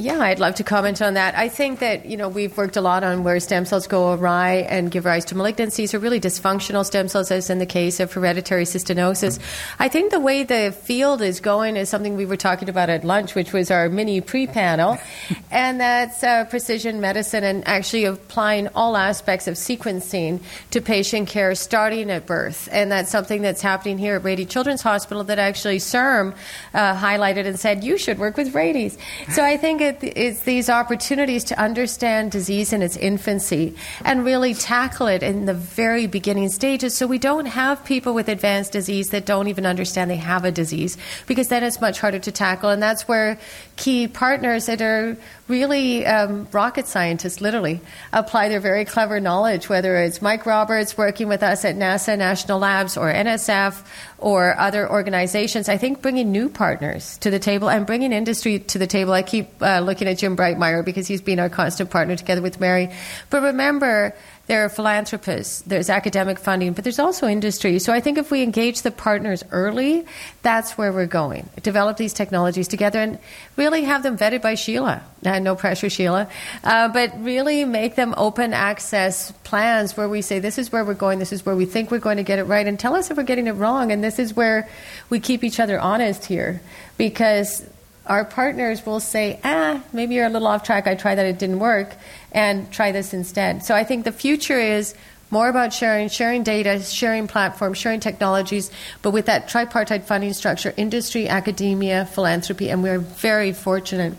Yeah, 0.00 0.20
I'd 0.20 0.38
love 0.38 0.54
to 0.54 0.62
comment 0.62 1.02
on 1.02 1.14
that. 1.14 1.34
I 1.36 1.48
think 1.48 1.80
that, 1.80 2.06
you 2.06 2.16
know, 2.16 2.28
we've 2.28 2.56
worked 2.56 2.76
a 2.76 2.80
lot 2.80 3.02
on 3.02 3.24
where 3.24 3.40
stem 3.40 3.64
cells 3.64 3.88
go 3.88 4.12
awry 4.12 4.64
and 4.68 4.92
give 4.92 5.04
rise 5.04 5.24
to 5.24 5.34
malignancies 5.34 5.92
or 5.92 5.98
really 5.98 6.20
dysfunctional 6.20 6.86
stem 6.86 7.08
cells, 7.08 7.32
as 7.32 7.50
in 7.50 7.58
the 7.58 7.66
case 7.66 7.98
of 7.98 8.12
hereditary 8.12 8.62
cystinosis. 8.62 9.40
I 9.80 9.88
think 9.88 10.12
the 10.12 10.20
way 10.20 10.44
the 10.44 10.70
field 10.70 11.20
is 11.20 11.40
going 11.40 11.76
is 11.76 11.88
something 11.88 12.16
we 12.16 12.26
were 12.26 12.36
talking 12.36 12.68
about 12.68 12.90
at 12.90 13.02
lunch, 13.02 13.34
which 13.34 13.52
was 13.52 13.72
our 13.72 13.88
mini 13.88 14.20
pre 14.20 14.46
panel, 14.46 14.98
and 15.50 15.80
that's 15.80 16.22
uh, 16.22 16.44
precision 16.44 17.00
medicine 17.00 17.42
and 17.42 17.66
actually 17.66 18.04
applying 18.04 18.68
all 18.76 18.96
aspects 18.96 19.48
of 19.48 19.54
sequencing 19.54 20.40
to 20.70 20.80
patient 20.80 21.28
care 21.28 21.56
starting 21.56 22.08
at 22.12 22.24
birth. 22.24 22.68
And 22.70 22.92
that's 22.92 23.10
something 23.10 23.42
that's 23.42 23.62
happening 23.62 23.98
here 23.98 24.14
at 24.14 24.22
Rady 24.22 24.44
Children's 24.44 24.82
Hospital 24.82 25.24
that 25.24 25.40
actually 25.40 25.78
CIRM 25.78 26.36
uh, 26.72 26.94
highlighted 26.94 27.46
and 27.46 27.58
said, 27.58 27.82
you 27.82 27.98
should 27.98 28.20
work 28.20 28.36
with 28.36 28.54
Rady's. 28.54 28.96
So 29.32 29.42
I 29.42 29.56
think 29.56 29.87
it 29.88 30.16
is 30.16 30.42
these 30.42 30.68
opportunities 30.68 31.44
to 31.44 31.58
understand 31.58 32.30
disease 32.30 32.72
in 32.72 32.82
its 32.82 32.96
infancy 32.96 33.74
and 34.04 34.24
really 34.24 34.54
tackle 34.54 35.06
it 35.06 35.22
in 35.22 35.46
the 35.46 35.54
very 35.54 36.06
beginning 36.06 36.48
stages 36.48 36.96
so 36.96 37.06
we 37.06 37.18
don't 37.18 37.46
have 37.46 37.84
people 37.84 38.14
with 38.14 38.28
advanced 38.28 38.72
disease 38.72 39.08
that 39.10 39.24
don't 39.24 39.48
even 39.48 39.66
understand 39.66 40.10
they 40.10 40.16
have 40.16 40.44
a 40.44 40.52
disease 40.52 40.96
because 41.26 41.48
then 41.48 41.64
it's 41.64 41.80
much 41.80 42.00
harder 42.00 42.18
to 42.18 42.32
tackle. 42.32 42.70
And 42.70 42.82
that's 42.82 43.08
where 43.08 43.38
key 43.76 44.08
partners 44.08 44.66
that 44.66 44.82
are 44.82 45.16
really 45.48 46.06
um, 46.06 46.46
rocket 46.52 46.86
scientists, 46.86 47.40
literally, 47.40 47.80
apply 48.12 48.48
their 48.48 48.60
very 48.60 48.84
clever 48.84 49.18
knowledge, 49.18 49.68
whether 49.68 49.96
it's 49.96 50.22
Mike 50.22 50.46
Roberts 50.46 50.96
working 50.96 51.28
with 51.28 51.42
us 51.42 51.64
at 51.64 51.74
NASA 51.74 52.16
National 52.16 52.58
Labs 52.58 52.96
or 52.96 53.12
NSF 53.12 53.84
or 54.18 54.58
other 54.58 54.88
organizations. 54.88 55.68
I 55.68 55.78
think 55.78 56.02
bringing 56.02 56.30
new 56.30 56.48
partners 56.48 57.18
to 57.18 57.30
the 57.30 57.38
table 57.38 57.70
and 57.70 57.86
bringing 57.86 58.12
industry 58.12 58.58
to 58.60 58.78
the 58.78 58.86
table. 58.86 59.12
I 59.12 59.22
keep 59.22 59.48
uh, 59.62 59.80
looking 59.80 60.08
at 60.08 60.18
Jim 60.18 60.36
Breitmeyer 60.36 60.84
because 60.84 61.06
he's 61.06 61.22
been 61.22 61.40
our 61.40 61.48
constant 61.48 61.90
partner 61.90 62.16
together 62.16 62.42
with 62.42 62.60
Mary. 62.60 62.90
But 63.30 63.42
remember, 63.42 64.14
there 64.48 64.64
are 64.64 64.70
philanthropists, 64.70 65.60
there's 65.60 65.90
academic 65.90 66.38
funding, 66.38 66.72
but 66.72 66.82
there's 66.82 66.98
also 66.98 67.28
industry. 67.28 67.78
So 67.78 67.92
I 67.92 68.00
think 68.00 68.16
if 68.16 68.30
we 68.30 68.42
engage 68.42 68.80
the 68.80 68.90
partners 68.90 69.44
early, 69.50 70.06
that's 70.42 70.78
where 70.78 70.90
we're 70.90 71.06
going. 71.06 71.48
Develop 71.62 71.98
these 71.98 72.14
technologies 72.14 72.66
together 72.66 72.98
and 72.98 73.18
really 73.56 73.84
have 73.84 74.02
them 74.02 74.16
vetted 74.16 74.40
by 74.40 74.54
Sheila. 74.54 75.02
Uh, 75.24 75.38
no 75.38 75.54
pressure, 75.54 75.90
Sheila. 75.90 76.28
Uh, 76.64 76.88
but 76.88 77.12
really 77.22 77.66
make 77.66 77.94
them 77.94 78.14
open 78.16 78.54
access 78.54 79.32
plans 79.44 79.98
where 79.98 80.08
we 80.08 80.22
say, 80.22 80.38
this 80.38 80.56
is 80.56 80.72
where 80.72 80.84
we're 80.84 80.94
going, 80.94 81.18
this 81.18 81.32
is 81.32 81.44
where 81.44 81.54
we 81.54 81.66
think 81.66 81.90
we're 81.90 81.98
going 81.98 82.16
to 82.16 82.22
get 82.22 82.38
it 82.38 82.44
right, 82.44 82.66
and 82.66 82.80
tell 82.80 82.96
us 82.96 83.10
if 83.10 83.18
we're 83.18 83.24
getting 83.24 83.48
it 83.48 83.52
wrong. 83.52 83.92
And 83.92 84.02
this 84.02 84.18
is 84.18 84.34
where 84.34 84.66
we 85.10 85.20
keep 85.20 85.44
each 85.44 85.60
other 85.60 85.78
honest 85.78 86.24
here 86.24 86.62
because 86.96 87.68
our 88.06 88.24
partners 88.24 88.84
will 88.86 89.00
say, 89.00 89.38
ah, 89.44 89.82
maybe 89.92 90.14
you're 90.14 90.26
a 90.26 90.30
little 90.30 90.48
off 90.48 90.62
track. 90.62 90.86
I 90.86 90.94
tried 90.94 91.16
that, 91.16 91.26
it 91.26 91.38
didn't 91.38 91.58
work, 91.58 91.92
and 92.32 92.70
try 92.72 92.92
this 92.92 93.14
instead. 93.14 93.64
So 93.64 93.74
I 93.74 93.84
think 93.84 94.04
the 94.04 94.12
future 94.12 94.58
is 94.58 94.94
more 95.30 95.48
about 95.48 95.72
sharing, 95.74 96.08
sharing 96.08 96.42
data, 96.42 96.80
sharing 96.80 97.28
platforms, 97.28 97.78
sharing 97.78 98.00
technologies, 98.00 98.70
but 99.02 99.10
with 99.10 99.26
that 99.26 99.48
tripartite 99.48 100.04
funding 100.04 100.32
structure 100.32 100.72
industry, 100.76 101.28
academia, 101.28 102.06
philanthropy, 102.06 102.70
and 102.70 102.82
we're 102.82 102.98
very 102.98 103.52
fortunate 103.52 104.14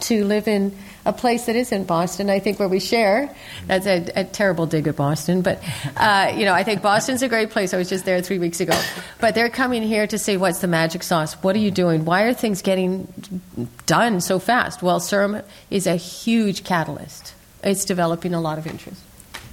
to 0.00 0.24
live 0.24 0.48
in 0.48 0.76
a 1.06 1.12
place 1.12 1.46
that 1.46 1.56
is 1.56 1.72
in 1.72 1.84
Boston, 1.84 2.28
I 2.28 2.40
think, 2.40 2.58
where 2.58 2.68
we 2.68 2.80
share. 2.80 3.34
That's 3.66 3.86
a, 3.86 4.04
a 4.16 4.24
terrible 4.24 4.66
dig 4.66 4.86
at 4.88 4.96
Boston, 4.96 5.40
but 5.40 5.62
uh, 5.96 6.34
you 6.36 6.44
know, 6.44 6.52
I 6.52 6.64
think 6.64 6.82
Boston's 6.82 7.22
a 7.22 7.28
great 7.28 7.50
place. 7.50 7.72
I 7.72 7.78
was 7.78 7.88
just 7.88 8.04
there 8.04 8.20
three 8.20 8.38
weeks 8.38 8.60
ago, 8.60 8.78
but 9.20 9.34
they're 9.34 9.48
coming 9.48 9.82
here 9.82 10.06
to 10.06 10.18
say, 10.18 10.36
"What's 10.36 10.58
the 10.58 10.68
magic 10.68 11.02
sauce? 11.02 11.34
What 11.42 11.56
are 11.56 11.60
you 11.60 11.70
doing? 11.70 12.04
Why 12.04 12.22
are 12.22 12.34
things 12.34 12.60
getting 12.60 13.06
done 13.86 14.20
so 14.20 14.38
fast?" 14.38 14.82
Well, 14.82 15.00
CIRM 15.00 15.42
is 15.70 15.86
a 15.86 15.96
huge 15.96 16.64
catalyst. 16.64 17.34
It's 17.62 17.84
developing 17.84 18.34
a 18.34 18.40
lot 18.40 18.58
of 18.58 18.66
interest. 18.66 19.00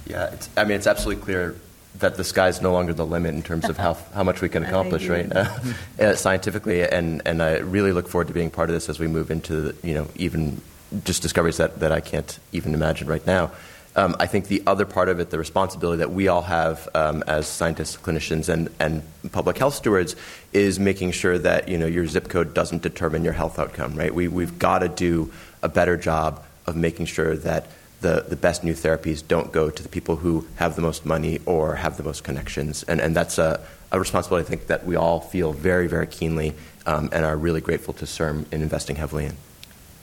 Yeah, 0.06 0.34
I 0.56 0.64
mean, 0.64 0.76
it's 0.76 0.86
absolutely 0.86 1.22
clear 1.24 1.56
that 2.00 2.16
the 2.16 2.24
sky's 2.24 2.60
no 2.60 2.72
longer 2.72 2.92
the 2.92 3.06
limit 3.06 3.34
in 3.34 3.42
terms 3.42 3.68
of 3.68 3.76
how, 3.76 3.96
how 4.14 4.24
much 4.24 4.40
we 4.40 4.48
can 4.48 4.64
accomplish, 4.66 5.08
right, 5.08 5.30
uh, 6.00 6.16
scientifically. 6.16 6.82
And, 6.82 7.22
and 7.24 7.42
I 7.42 7.58
really 7.58 7.92
look 7.92 8.08
forward 8.08 8.28
to 8.28 8.34
being 8.34 8.50
part 8.50 8.68
of 8.68 8.74
this 8.74 8.88
as 8.88 8.98
we 8.98 9.06
move 9.06 9.30
into, 9.30 9.60
the, 9.60 9.88
you 9.88 9.94
know, 9.94 10.08
even 10.16 10.60
just 11.04 11.22
discoveries 11.22 11.56
that, 11.56 11.80
that 11.80 11.92
I 11.92 12.00
can't 12.00 12.38
even 12.52 12.74
imagine 12.74 13.08
right 13.08 13.26
now. 13.26 13.50
Um, 13.96 14.16
I 14.18 14.26
think 14.26 14.48
the 14.48 14.62
other 14.66 14.84
part 14.84 15.08
of 15.08 15.20
it, 15.20 15.30
the 15.30 15.38
responsibility 15.38 15.98
that 15.98 16.10
we 16.10 16.26
all 16.26 16.42
have 16.42 16.88
um, 16.94 17.22
as 17.28 17.46
scientists, 17.46 17.96
clinicians, 17.96 18.48
and, 18.48 18.68
and 18.80 19.02
public 19.30 19.56
health 19.56 19.74
stewards, 19.74 20.16
is 20.52 20.80
making 20.80 21.12
sure 21.12 21.38
that 21.38 21.68
you 21.68 21.78
know 21.78 21.86
your 21.86 22.06
zip 22.06 22.28
code 22.28 22.54
doesn't 22.54 22.82
determine 22.82 23.22
your 23.22 23.34
health 23.34 23.58
outcome. 23.58 23.94
Right? 23.94 24.12
We 24.12 24.26
we've 24.26 24.58
got 24.58 24.80
to 24.80 24.88
do 24.88 25.32
a 25.62 25.68
better 25.68 25.96
job 25.96 26.44
of 26.66 26.74
making 26.74 27.06
sure 27.06 27.36
that 27.36 27.66
the, 28.00 28.24
the 28.28 28.36
best 28.36 28.64
new 28.64 28.74
therapies 28.74 29.26
don't 29.26 29.52
go 29.52 29.70
to 29.70 29.82
the 29.82 29.88
people 29.88 30.16
who 30.16 30.46
have 30.56 30.74
the 30.76 30.82
most 30.82 31.06
money 31.06 31.38
or 31.46 31.76
have 31.76 31.96
the 31.96 32.02
most 32.02 32.24
connections, 32.24 32.82
and 32.82 33.00
and 33.00 33.14
that's 33.14 33.38
a, 33.38 33.64
a 33.92 34.00
responsibility 34.00 34.44
I 34.44 34.48
think 34.48 34.66
that 34.66 34.84
we 34.84 34.96
all 34.96 35.20
feel 35.20 35.52
very 35.52 35.86
very 35.86 36.08
keenly 36.08 36.54
um, 36.84 37.10
and 37.12 37.24
are 37.24 37.36
really 37.36 37.60
grateful 37.60 37.94
to 37.94 38.06
CIRM 38.06 38.52
in 38.52 38.60
investing 38.60 38.96
heavily 38.96 39.26
in. 39.26 39.36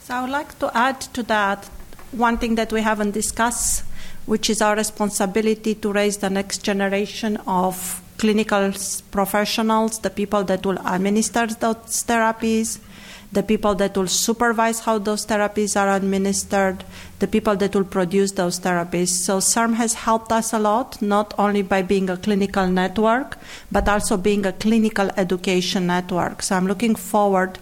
So 0.03 0.15
I 0.15 0.21
would 0.21 0.31
like 0.31 0.57
to 0.59 0.75
add 0.75 0.99
to 1.13 1.21
that 1.23 1.69
one 2.11 2.39
thing 2.39 2.55
that 2.55 2.73
we 2.73 2.81
haven't 2.81 3.11
discussed, 3.11 3.83
which 4.25 4.49
is 4.49 4.59
our 4.59 4.75
responsibility 4.75 5.75
to 5.75 5.93
raise 5.93 6.17
the 6.17 6.29
next 6.29 6.63
generation 6.63 7.37
of 7.45 8.01
clinical 8.17 8.73
professionals, 9.11 9.99
the 9.99 10.09
people 10.09 10.43
that 10.45 10.65
will 10.65 10.79
administer 10.87 11.45
those 11.45 12.03
therapies, 12.03 12.79
the 13.31 13.43
people 13.43 13.75
that 13.75 13.95
will 13.95 14.07
supervise 14.07 14.81
how 14.81 14.97
those 14.97 15.25
therapies 15.25 15.79
are 15.79 15.95
administered, 15.95 16.83
the 17.19 17.27
people 17.27 17.55
that 17.55 17.73
will 17.75 17.85
produce 17.85 18.33
those 18.33 18.59
therapies. 18.59 19.09
So 19.09 19.37
CIRM 19.37 19.75
has 19.75 19.93
helped 19.93 20.31
us 20.31 20.51
a 20.51 20.59
lot, 20.59 21.01
not 21.01 21.33
only 21.37 21.61
by 21.61 21.83
being 21.83 22.09
a 22.09 22.17
clinical 22.17 22.67
network, 22.67 23.37
but 23.71 23.87
also 23.87 24.17
being 24.17 24.45
a 24.45 24.51
clinical 24.51 25.09
education 25.15 25.87
network. 25.87 26.41
So 26.41 26.55
I'm 26.55 26.67
looking 26.67 26.95
forward 26.95 27.59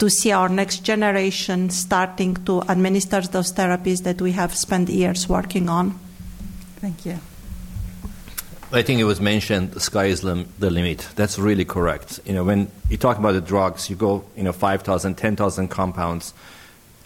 to 0.00 0.08
see 0.08 0.32
our 0.32 0.48
next 0.48 0.78
generation 0.82 1.70
starting 1.70 2.34
to 2.46 2.62
administer 2.68 3.20
those 3.20 3.52
therapies 3.52 4.02
that 4.02 4.20
we 4.20 4.32
have 4.32 4.54
spent 4.56 4.88
years 4.88 5.28
working 5.28 5.68
on. 5.68 5.98
Thank 6.80 7.04
you. 7.04 7.18
I 8.72 8.82
think 8.82 9.00
it 9.00 9.04
was 9.04 9.20
mentioned 9.20 9.72
the 9.72 9.80
sky 9.80 10.06
is 10.06 10.24
lim- 10.24 10.48
the 10.58 10.70
limit. 10.70 11.06
That's 11.16 11.38
really 11.38 11.66
correct. 11.66 12.20
You 12.24 12.32
know, 12.32 12.44
when 12.44 12.70
you 12.88 12.96
talk 12.96 13.18
about 13.18 13.32
the 13.32 13.40
drugs, 13.40 13.90
you 13.90 13.96
go, 13.96 14.24
you 14.36 14.42
know, 14.42 14.52
5,000, 14.52 15.16
10,000 15.16 15.68
compounds, 15.68 16.32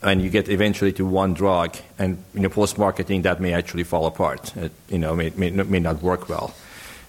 and 0.02 0.22
you 0.22 0.30
get 0.30 0.48
eventually 0.48 0.92
to 0.92 1.04
one 1.04 1.34
drug, 1.34 1.76
and 1.98 2.22
you 2.34 2.40
know, 2.40 2.50
post-marketing 2.50 3.22
that 3.22 3.40
may 3.40 3.54
actually 3.54 3.84
fall 3.84 4.06
apart. 4.06 4.54
It, 4.56 4.72
you 4.88 4.98
know, 4.98 5.16
may, 5.16 5.30
may, 5.30 5.50
may 5.50 5.80
not 5.80 6.02
work 6.02 6.28
well. 6.28 6.54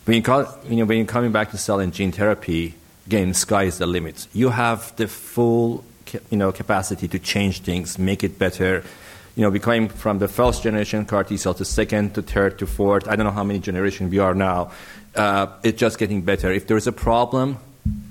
When 0.06 0.16
you, 0.16 0.24
call, 0.24 0.48
you 0.68 0.78
know, 0.78 0.86
when 0.86 0.98
you're 0.98 1.06
coming 1.06 1.34
back 1.34 1.52
to 1.52 1.58
cell 1.58 1.80
and 1.80 1.94
gene 1.94 2.14
therapy, 2.14 2.76
again, 3.08 3.34
sky 3.34 3.64
is 3.64 3.78
the 3.78 3.86
limit. 3.86 4.28
You 4.34 4.50
have 4.50 4.96
the 4.96 5.08
full 5.08 5.84
you 6.30 6.38
know, 6.38 6.52
capacity 6.52 7.08
to 7.10 7.20
change 7.20 7.62
things, 7.62 7.98
make 7.98 8.24
it 8.24 8.38
better. 8.40 8.84
You 9.36 9.44
know, 9.44 9.50
we 9.50 9.60
came 9.60 9.90
from 9.90 10.20
the 10.20 10.28
first 10.28 10.64
generation 10.64 11.06
CAR 11.06 11.24
T 11.24 11.38
cell 11.38 11.54
to 11.56 11.66
second 11.66 12.16
to 12.16 12.22
third 12.22 12.58
to 12.60 12.68
fourth. 12.68 13.08
I 13.08 13.16
don't 13.16 13.26
know 13.26 13.32
how 13.32 13.44
many 13.44 13.60
generations 13.60 14.12
we 14.12 14.20
are 14.20 14.34
now. 14.34 14.72
Uh, 15.16 15.48
it's 15.64 15.80
just 15.80 15.98
getting 15.98 16.22
better. 16.22 16.52
If 16.52 16.68
there's 16.68 16.88
a 16.88 16.92
problem, 16.92 17.58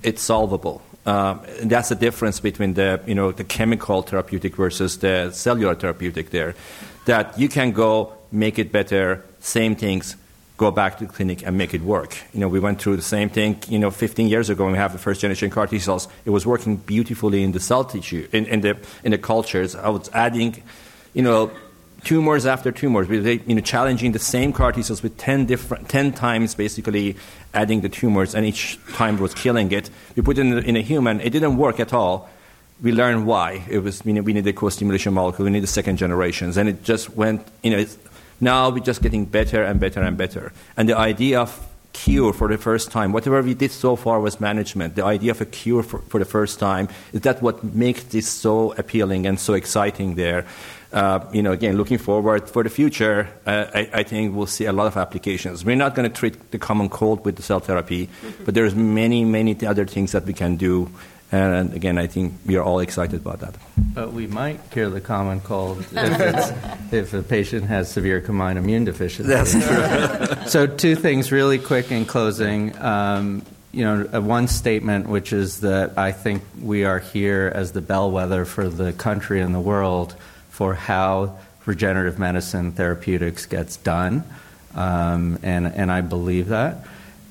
it's 0.02 0.22
solvable. 0.22 0.82
Uh, 1.06 1.38
that's 1.62 1.90
the 1.90 1.94
difference 1.94 2.40
between 2.40 2.74
the 2.74 3.00
you 3.06 3.14
know 3.14 3.32
the 3.32 3.44
chemical 3.44 4.02
therapeutic 4.02 4.56
versus 4.56 4.98
the 4.98 5.30
cellular 5.32 5.74
therapeutic. 5.74 6.30
There, 6.30 6.54
that 7.06 7.38
you 7.38 7.48
can 7.48 7.72
go 7.72 8.14
make 8.32 8.58
it 8.58 8.72
better, 8.72 9.22
same 9.40 9.76
things, 9.76 10.16
go 10.56 10.70
back 10.70 10.98
to 10.98 11.06
the 11.06 11.12
clinic 11.12 11.44
and 11.44 11.58
make 11.58 11.74
it 11.74 11.82
work. 11.82 12.16
You 12.32 12.40
know, 12.40 12.48
we 12.48 12.60
went 12.60 12.80
through 12.80 12.96
the 12.96 13.02
same 13.02 13.28
thing, 13.28 13.58
you 13.68 13.78
know, 13.78 13.90
15 13.90 14.28
years 14.28 14.50
ago 14.50 14.64
when 14.64 14.72
we 14.72 14.78
have 14.78 14.92
the 14.92 14.98
first 14.98 15.20
generation 15.20 15.50
CAR 15.50 15.66
T 15.66 15.78
cells. 15.78 16.06
It 16.24 16.30
was 16.30 16.46
working 16.46 16.76
beautifully 16.76 17.42
in 17.42 17.52
the 17.52 17.60
cell 17.60 17.84
tissue, 17.84 18.28
in, 18.32 18.46
in, 18.46 18.60
the, 18.60 18.76
in 19.02 19.10
the 19.10 19.18
cultures. 19.18 19.74
I 19.74 19.88
was 19.88 20.08
adding, 20.12 20.62
you 21.12 21.22
know, 21.22 21.50
tumors 22.04 22.46
after 22.46 22.70
tumors, 22.70 23.08
you 23.08 23.54
know, 23.54 23.60
challenging 23.60 24.12
the 24.12 24.18
same 24.18 24.52
CAR 24.52 24.70
T 24.70 24.82
cells 24.82 25.02
with 25.02 25.16
10, 25.18 25.46
different, 25.46 25.88
10 25.88 26.12
times 26.12 26.54
basically 26.54 27.16
adding 27.52 27.80
the 27.80 27.88
tumors, 27.88 28.34
and 28.34 28.46
each 28.46 28.78
time 28.92 29.18
was 29.18 29.34
killing 29.34 29.72
it. 29.72 29.90
We 30.14 30.22
put 30.22 30.38
it 30.38 30.42
in, 30.42 30.58
in 30.58 30.76
a 30.76 30.82
human, 30.82 31.20
it 31.20 31.30
didn't 31.30 31.56
work 31.56 31.80
at 31.80 31.92
all. 31.92 32.28
We 32.82 32.92
learned 32.92 33.26
why. 33.26 33.64
It 33.70 33.78
was, 33.78 34.04
you 34.04 34.12
know, 34.12 34.20
we 34.20 34.32
needed 34.32 34.50
a 34.50 34.52
co-stimulation 34.52 35.14
molecule, 35.14 35.44
we 35.44 35.50
needed 35.50 35.68
second 35.68 35.96
generations, 35.96 36.56
and 36.56 36.68
it 36.68 36.84
just 36.84 37.10
went, 37.10 37.46
you 37.62 37.70
know, 37.70 37.86
now 38.40 38.70
we're 38.70 38.80
just 38.80 39.02
getting 39.02 39.24
better 39.24 39.62
and 39.62 39.80
better 39.80 40.00
and 40.00 40.16
better. 40.16 40.52
And 40.76 40.88
the 40.88 40.96
idea 40.96 41.40
of 41.40 41.68
cure 41.94 42.32
for 42.32 42.48
the 42.48 42.58
first 42.58 42.90
time, 42.90 43.12
whatever 43.12 43.40
we 43.40 43.54
did 43.54 43.70
so 43.70 43.96
far 43.96 44.20
was 44.20 44.40
management. 44.40 44.96
The 44.96 45.04
idea 45.04 45.30
of 45.30 45.40
a 45.40 45.46
cure 45.46 45.82
for, 45.82 46.00
for 46.00 46.18
the 46.18 46.26
first 46.26 46.58
time 46.58 46.88
is 47.12 47.22
that 47.22 47.40
what 47.40 47.64
makes 47.64 48.02
this 48.04 48.28
so 48.28 48.72
appealing 48.72 49.26
and 49.26 49.40
so 49.40 49.54
exciting 49.54 50.16
there. 50.16 50.44
Uh, 50.92 51.24
you 51.32 51.42
know, 51.42 51.50
again, 51.50 51.76
looking 51.76 51.98
forward 51.98 52.48
for 52.48 52.62
the 52.62 52.70
future, 52.70 53.28
uh, 53.46 53.66
I, 53.74 53.90
I, 53.92 54.02
think 54.04 54.36
we'll 54.36 54.46
see 54.46 54.66
a 54.66 54.72
lot 54.72 54.86
of 54.86 54.96
applications. 54.96 55.64
We're 55.64 55.74
not 55.74 55.96
going 55.96 56.08
to 56.08 56.14
treat 56.14 56.52
the 56.52 56.58
common 56.58 56.88
cold 56.88 57.24
with 57.24 57.34
the 57.34 57.42
cell 57.42 57.58
therapy, 57.58 58.06
mm-hmm. 58.06 58.44
but 58.44 58.54
there's 58.54 58.76
many, 58.76 59.24
many 59.24 59.66
other 59.66 59.86
things 59.86 60.12
that 60.12 60.24
we 60.24 60.32
can 60.32 60.54
do 60.54 60.88
and 61.32 61.74
again, 61.74 61.98
I 61.98 62.06
think 62.06 62.34
we 62.46 62.56
are 62.56 62.62
all 62.62 62.80
excited 62.80 63.20
about 63.20 63.40
that. 63.40 63.54
But 63.76 64.12
we 64.12 64.26
might 64.26 64.70
cure 64.70 64.88
the 64.88 65.00
common 65.00 65.40
cold 65.40 65.84
if, 65.92 66.92
if 66.92 67.14
a 67.14 67.22
patient 67.22 67.64
has 67.64 67.90
severe 67.90 68.20
combined 68.20 68.58
immune 68.58 68.84
deficiency. 68.84 69.28
That's 69.28 69.52
true. 69.52 70.46
so, 70.46 70.66
two 70.66 70.94
things 70.94 71.32
really 71.32 71.58
quick 71.58 71.90
in 71.90 72.04
closing. 72.04 72.76
Um, 72.80 73.44
you 73.72 73.84
know, 73.84 74.08
uh, 74.14 74.20
one 74.20 74.46
statement, 74.46 75.08
which 75.08 75.32
is 75.32 75.60
that 75.60 75.98
I 75.98 76.12
think 76.12 76.42
we 76.62 76.84
are 76.84 77.00
here 77.00 77.50
as 77.52 77.72
the 77.72 77.80
bellwether 77.80 78.44
for 78.44 78.68
the 78.68 78.92
country 78.92 79.40
and 79.40 79.52
the 79.52 79.60
world 79.60 80.14
for 80.50 80.74
how 80.74 81.38
regenerative 81.66 82.18
medicine 82.18 82.70
therapeutics 82.70 83.46
gets 83.46 83.76
done, 83.76 84.22
um, 84.76 85.38
and 85.42 85.66
and 85.66 85.90
I 85.90 86.02
believe 86.02 86.48
that. 86.48 86.86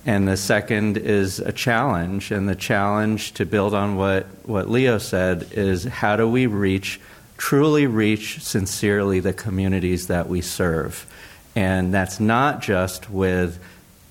And 0.05 0.27
the 0.27 0.37
second 0.37 0.97
is 0.97 1.39
a 1.39 1.51
challenge. 1.51 2.31
And 2.31 2.47
the 2.49 2.55
challenge, 2.55 3.33
to 3.33 3.45
build 3.45 3.73
on 3.73 3.95
what, 3.95 4.25
what 4.45 4.69
Leo 4.69 4.97
said, 4.97 5.47
is 5.51 5.85
how 5.85 6.15
do 6.15 6.27
we 6.27 6.47
reach 6.47 6.99
truly 7.37 7.87
reach 7.87 8.41
sincerely 8.41 9.19
the 9.19 9.33
communities 9.33 10.07
that 10.07 10.29
we 10.29 10.39
serve. 10.39 11.05
And 11.55 11.93
that's 11.93 12.19
not 12.19 12.61
just 12.61 13.09
with 13.09 13.59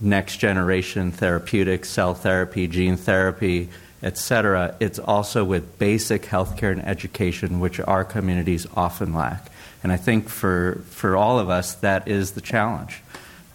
next 0.02 0.36
generation 0.36 1.12
therapeutics, 1.12 1.88
cell 1.88 2.12
therapy, 2.12 2.66
gene 2.66 2.96
therapy, 2.96 3.70
etc. 4.02 4.76
It's 4.80 4.98
also 4.98 5.44
with 5.44 5.78
basic 5.78 6.24
healthcare 6.24 6.72
and 6.72 6.84
education, 6.84 7.60
which 7.60 7.80
our 7.80 8.04
communities 8.04 8.66
often 8.76 9.14
lack. 9.14 9.50
And 9.82 9.92
I 9.92 9.96
think 9.96 10.28
for, 10.28 10.82
for 10.90 11.16
all 11.16 11.38
of 11.38 11.48
us, 11.48 11.74
that 11.76 12.08
is 12.08 12.32
the 12.32 12.40
challenge. 12.40 13.02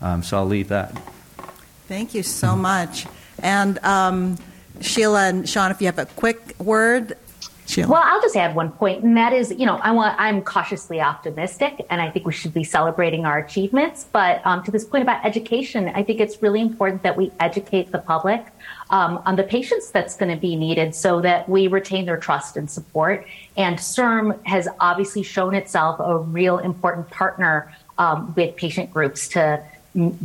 Um, 0.02 0.24
so 0.24 0.38
I'll 0.38 0.46
leave 0.46 0.70
that. 0.70 0.96
Thank 1.88 2.14
you 2.14 2.24
so 2.24 2.56
much. 2.56 3.08
And 3.40 3.80
um, 3.80 4.38
Sheila 4.82 5.30
and 5.30 5.48
Sean, 5.48 5.72
if 5.72 5.82
you 5.82 5.88
have 5.88 6.00
a 6.00 6.06
quick 6.06 6.60
word. 6.60 7.18
Sheila. 7.66 7.90
Well, 7.90 8.02
I'll 8.04 8.22
just 8.22 8.38
add 8.38 8.56
one 8.56 8.72
point, 8.72 9.04
and 9.04 9.18
that 9.18 9.34
is, 9.34 9.52
you 9.52 9.66
know, 9.66 9.76
I 9.76 9.92
want, 9.92 10.16
I'm 10.18 10.42
cautiously 10.42 11.02
optimistic, 11.02 11.86
and 11.90 12.02
I 12.02 12.10
think 12.10 12.26
we 12.26 12.32
should 12.32 12.54
be 12.54 12.64
celebrating 12.64 13.26
our 13.26 13.40
achievements. 13.40 14.06
But 14.10 14.42
um, 14.46 14.64
to 14.64 14.72
this 14.72 14.86
point 14.86 15.02
about 15.02 15.26
education, 15.26 15.92
I 15.94 16.02
think 16.04 16.22
it's 16.22 16.42
really 16.42 16.62
important 16.62 17.04
that 17.04 17.18
we 17.18 17.30
educate 17.42 17.92
the 17.92 18.00
public 18.00 18.46
um, 18.90 19.22
on 19.26 19.36
the 19.36 19.44
patients 19.44 19.92
that's 19.92 20.16
going 20.16 20.34
to 20.34 20.40
be 20.40 20.56
needed 20.56 20.96
so 20.96 21.20
that 21.22 21.50
we 21.50 21.68
retain 21.68 22.06
their 22.06 22.16
trust 22.16 22.56
and 22.56 22.72
support. 22.72 23.28
And 23.58 23.78
CIRM 23.78 24.46
has 24.46 24.70
obviously 24.80 25.24
shown 25.24 25.54
itself 25.54 26.00
a 26.00 26.18
real 26.18 26.60
important 26.60 27.10
partner 27.10 27.76
um, 27.98 28.34
with 28.34 28.56
patient 28.56 28.94
groups 28.94 29.28
to 29.30 29.62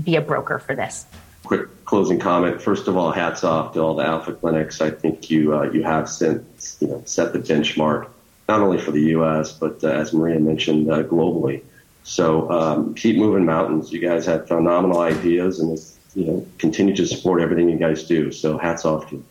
be 0.04 0.14
a 0.14 0.20
broker 0.20 0.60
for 0.60 0.76
this. 0.76 1.06
Quick 1.52 1.84
closing 1.84 2.18
comment. 2.18 2.62
First 2.62 2.88
of 2.88 2.96
all, 2.96 3.12
hats 3.12 3.44
off 3.44 3.74
to 3.74 3.80
all 3.80 3.94
the 3.94 4.02
Alpha 4.02 4.32
clinics. 4.32 4.80
I 4.80 4.90
think 4.90 5.28
you 5.28 5.54
uh, 5.54 5.64
you 5.64 5.82
have 5.82 6.08
since 6.08 6.78
you 6.80 6.88
know 6.88 7.02
set 7.04 7.34
the 7.34 7.40
benchmark 7.40 8.08
not 8.48 8.62
only 8.62 8.78
for 8.78 8.90
the 8.90 9.02
U.S. 9.16 9.52
but 9.52 9.84
uh, 9.84 9.88
as 9.88 10.14
Maria 10.14 10.40
mentioned 10.40 10.90
uh, 10.90 11.02
globally. 11.02 11.62
So 12.04 12.50
um, 12.50 12.94
keep 12.94 13.18
moving 13.18 13.44
mountains. 13.44 13.92
You 13.92 14.00
guys 14.00 14.24
have 14.24 14.48
phenomenal 14.48 15.00
ideas, 15.00 15.60
and 15.60 15.78
you 16.14 16.24
know 16.24 16.46
continue 16.56 16.96
to 16.96 17.06
support 17.06 17.42
everything 17.42 17.68
you 17.68 17.76
guys 17.76 18.04
do. 18.04 18.32
So 18.32 18.56
hats 18.56 18.86
off 18.86 19.10
to 19.10 19.16
you. 19.16 19.24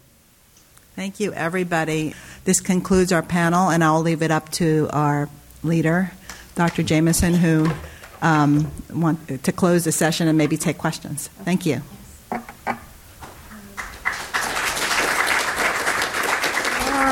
Thank 0.96 1.20
you, 1.20 1.34
everybody. 1.34 2.14
This 2.46 2.60
concludes 2.60 3.12
our 3.12 3.24
panel, 3.24 3.72
and 3.72 3.84
I'll 3.84 4.02
leave 4.02 4.22
it 4.22 4.30
up 4.30 4.52
to 4.52 4.90
our 4.94 5.28
leader, 5.64 6.12
Dr. 6.54 6.84
Jamieson, 6.84 7.34
who 7.34 7.68
um, 8.22 8.72
want 8.94 9.44
to 9.44 9.52
close 9.52 9.86
the 9.86 9.92
session 9.92 10.28
and 10.28 10.38
maybe 10.38 10.56
take 10.56 10.78
questions. 10.78 11.28
Thank 11.44 11.66
you. 11.66 11.82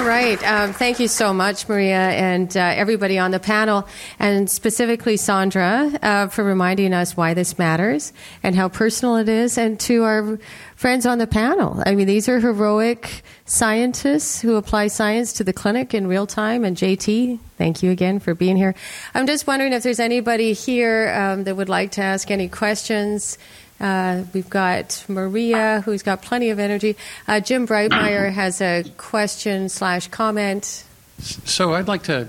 Right. 0.09 0.43
Um, 0.43 0.73
thank 0.73 0.99
you 0.99 1.07
so 1.07 1.35
much, 1.35 1.69
Maria, 1.69 1.99
and 1.99 2.57
uh, 2.57 2.59
everybody 2.59 3.19
on 3.19 3.29
the 3.29 3.39
panel, 3.39 3.87
and 4.17 4.49
specifically 4.49 5.17
Sandra, 5.17 5.91
uh, 6.01 6.27
for 6.29 6.43
reminding 6.43 6.95
us 6.95 7.15
why 7.15 7.35
this 7.35 7.59
matters 7.59 8.11
and 8.41 8.55
how 8.55 8.69
personal 8.69 9.17
it 9.17 9.29
is, 9.29 9.55
and 9.55 9.79
to 9.81 10.03
our 10.03 10.39
friends 10.75 11.05
on 11.05 11.19
the 11.19 11.27
panel. 11.27 11.83
I 11.85 11.93
mean, 11.93 12.07
these 12.07 12.27
are 12.27 12.39
heroic 12.39 13.21
scientists 13.45 14.41
who 14.41 14.55
apply 14.55 14.87
science 14.87 15.31
to 15.33 15.43
the 15.43 15.53
clinic 15.53 15.93
in 15.93 16.07
real 16.07 16.25
time. 16.25 16.65
And 16.65 16.75
JT, 16.75 17.37
thank 17.59 17.83
you 17.83 17.91
again 17.91 18.19
for 18.19 18.33
being 18.33 18.57
here. 18.57 18.73
I'm 19.13 19.27
just 19.27 19.45
wondering 19.45 19.73
if 19.73 19.83
there's 19.83 19.99
anybody 19.99 20.53
here 20.53 21.13
um, 21.13 21.43
that 21.43 21.55
would 21.55 21.69
like 21.69 21.91
to 21.91 22.01
ask 22.01 22.31
any 22.31 22.49
questions. 22.49 23.37
Uh, 23.79 24.23
we've 24.33 24.49
got 24.49 25.05
Maria, 25.07 25.81
who's 25.85 26.03
got 26.03 26.21
plenty 26.21 26.49
of 26.49 26.59
energy. 26.59 26.97
Uh, 27.27 27.39
Jim 27.39 27.67
Breitmeyer 27.67 28.31
has 28.33 28.61
a 28.61 28.83
question 28.97 29.69
slash 29.69 30.07
comment. 30.07 30.83
So 31.19 31.73
I'd 31.73 31.87
like 31.87 32.03
to, 32.03 32.27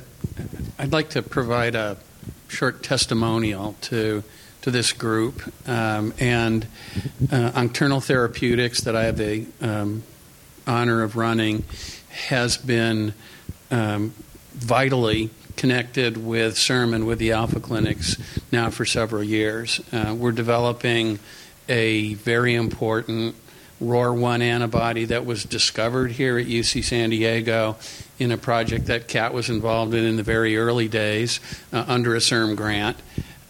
I'd 0.79 0.93
like 0.93 1.11
to 1.11 1.23
provide 1.23 1.75
a 1.75 1.97
short 2.49 2.83
testimonial 2.83 3.77
to 3.83 4.23
to 4.63 4.71
this 4.71 4.93
group. 4.93 5.43
Um, 5.69 6.13
and 6.19 6.67
uh, 7.31 7.53
Oncternal 7.53 8.05
Therapeutics, 8.05 8.83
that 8.83 8.95
I 8.95 9.05
have 9.05 9.17
the 9.17 9.47
um, 9.61 10.03
honor 10.67 11.03
of 11.03 11.17
running, 11.17 11.65
has 12.11 12.57
been 12.57 13.15
um, 13.71 14.13
vitally 14.53 15.31
connected 15.57 16.17
with 16.17 16.71
and 16.71 17.07
with 17.07 17.19
the 17.19 17.33
Alpha 17.33 17.61
Clinics 17.61 18.17
now 18.51 18.71
for 18.71 18.85
several 18.85 19.23
years. 19.23 19.81
Uh, 19.93 20.15
we're 20.17 20.33
developing 20.33 21.19
a 21.71 22.15
very 22.15 22.55
important 22.55 23.35
ROR1 23.81 24.43
antibody 24.43 25.07
that 25.07 25.25
was 25.25 25.45
discovered 25.45 26.11
here 26.13 26.37
at 26.39 26.47
UC 26.47 26.85
San 26.85 27.11
Diego 27.11 27.77
in 28.19 28.31
a 28.31 28.37
project 28.37 28.87
that 28.87 29.09
Kat 29.09 29.33
was 29.33 29.49
involved 29.49 29.95
in 29.95 30.05
in 30.05 30.17
the 30.17 30.23
very 30.23 30.59
early 30.59 30.89
days 30.89 31.41
uh, 31.73 31.85
under 31.89 32.15
a 32.15 32.19
CIRM 32.19 32.57
grant. 32.57 32.99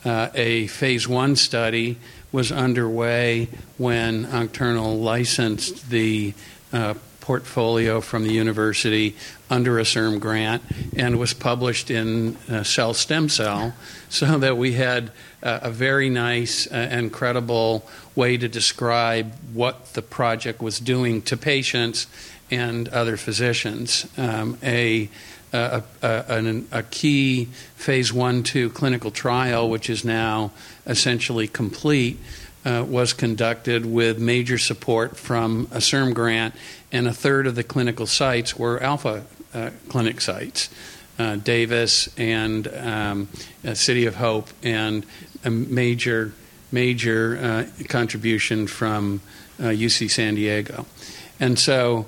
Uh, 0.05 0.29
a 0.35 0.69
phase 0.69 1.09
one 1.09 1.35
study 1.35 1.99
was 2.31 2.53
underway 2.53 3.49
when 3.77 4.25
Oncternal 4.27 5.03
licensed 5.03 5.91
the 5.91 6.33
uh, 6.73 6.95
portfolio 7.21 8.01
from 8.01 8.23
the 8.23 8.33
university 8.33 9.17
under 9.51 9.79
a 9.79 9.83
CIRM 9.83 10.21
grant 10.21 10.63
and 10.97 11.19
was 11.19 11.35
published 11.35 11.91
in 11.91 12.37
uh, 12.49 12.63
Cell 12.63 12.95
Stem 12.95 13.29
Cell, 13.29 13.75
so 14.09 14.39
that 14.39 14.57
we 14.57 14.73
had 14.75 15.11
a 15.43 15.71
very 15.71 16.11
nice 16.11 16.67
uh, 16.67 16.75
and 16.75 17.13
credible 17.13 17.89
way 18.15 18.37
to 18.37 18.49
describe 18.49 19.33
what 19.53 19.95
the 19.95 20.03
project 20.03 20.61
was 20.61 20.79
doing 20.79 21.23
to 21.23 21.37
patients 21.37 22.07
and 22.51 22.89
other 22.89 23.17
physicians. 23.17 24.07
Um, 24.17 24.59
a 24.63 25.09
a, 25.53 25.83
a, 26.01 26.63
a, 26.71 26.83
key 26.85 27.47
phase 27.75 28.13
one 28.13 28.45
two 28.45 28.71
clinical 28.71 29.11
trial, 29.11 29.69
which 29.69 29.91
is 29.91 30.05
now 30.05 30.53
essentially 30.87 31.49
complete, 31.49 32.21
uh, 32.65 32.85
was 32.87 33.13
conducted 33.13 33.85
with 33.85 34.21
major 34.21 34.59
support 34.59 35.17
from 35.17 35.67
a 35.73 35.79
CIRM 35.79 36.15
grant, 36.15 36.55
and 36.93 37.09
a 37.09 37.13
third 37.13 37.49
of 37.49 37.57
the 37.57 37.65
clinical 37.65 38.07
sites 38.07 38.57
were 38.57 38.81
Alpha 38.81 39.25
uh, 39.53 39.71
clinic 39.89 40.21
sites. 40.21 40.69
Uh, 41.21 41.37
Davis 41.37 42.09
and 42.17 42.67
um, 42.69 43.29
City 43.75 44.07
of 44.07 44.15
Hope, 44.15 44.49
and 44.63 45.05
a 45.45 45.51
major, 45.51 46.33
major 46.73 47.37
uh, 47.37 47.85
contribution 47.91 48.67
from 48.67 49.21
UC 49.59 50.07
uh, 50.07 50.09
San 50.09 50.35
Diego. 50.35 50.87
And 51.39 51.59
so 51.59 52.07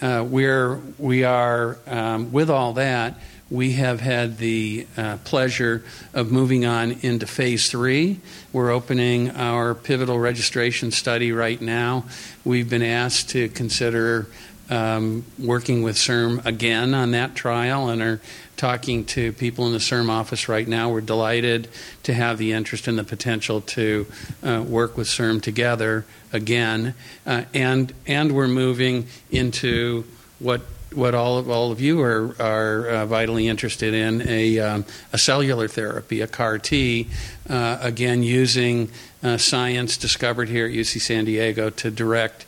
uh, 0.00 0.24
we're, 0.24 0.76
we 0.96 1.24
are, 1.24 1.76
um, 1.88 2.30
with 2.30 2.50
all 2.50 2.74
that, 2.74 3.18
we 3.50 3.72
have 3.72 4.00
had 4.00 4.38
the 4.38 4.86
uh, 4.96 5.16
pleasure 5.24 5.82
of 6.14 6.30
moving 6.30 6.64
on 6.64 6.92
into 7.02 7.26
phase 7.26 7.68
three. 7.68 8.20
We're 8.52 8.70
opening 8.70 9.30
our 9.32 9.74
pivotal 9.74 10.20
registration 10.20 10.92
study 10.92 11.32
right 11.32 11.60
now. 11.60 12.04
We've 12.44 12.70
been 12.70 12.84
asked 12.84 13.30
to 13.30 13.48
consider 13.48 14.28
um, 14.72 15.24
working 15.38 15.82
with 15.82 15.96
CIRM 15.96 16.44
again 16.46 16.94
on 16.94 17.10
that 17.10 17.34
trial 17.34 17.90
and 17.90 18.00
are 18.00 18.20
talking 18.56 19.04
to 19.04 19.32
people 19.34 19.66
in 19.66 19.72
the 19.72 19.78
CIRM 19.78 20.08
office 20.08 20.48
right 20.48 20.66
now. 20.66 20.88
We're 20.88 21.02
delighted 21.02 21.68
to 22.04 22.14
have 22.14 22.38
the 22.38 22.52
interest 22.52 22.88
and 22.88 22.98
the 22.98 23.04
potential 23.04 23.60
to 23.60 24.06
uh, 24.42 24.64
work 24.66 24.96
with 24.96 25.08
CIRM 25.08 25.42
together 25.42 26.06
again, 26.32 26.94
uh, 27.26 27.44
and 27.52 27.92
and 28.06 28.32
we're 28.32 28.48
moving 28.48 29.08
into 29.30 30.04
what 30.38 30.62
what 30.94 31.14
all 31.14 31.36
of 31.36 31.50
all 31.50 31.70
of 31.70 31.80
you 31.80 32.00
are 32.00 32.34
are 32.40 32.86
uh, 32.86 33.06
vitally 33.06 33.48
interested 33.48 33.92
in 33.92 34.26
a 34.26 34.58
um, 34.58 34.84
a 35.12 35.18
cellular 35.18 35.68
therapy, 35.68 36.22
a 36.22 36.26
CAR 36.26 36.58
T, 36.58 37.08
uh, 37.50 37.76
again 37.82 38.22
using 38.22 38.90
uh, 39.22 39.36
science 39.36 39.98
discovered 39.98 40.48
here 40.48 40.64
at 40.64 40.72
UC 40.72 41.00
San 41.02 41.26
Diego 41.26 41.68
to 41.68 41.90
direct. 41.90 42.46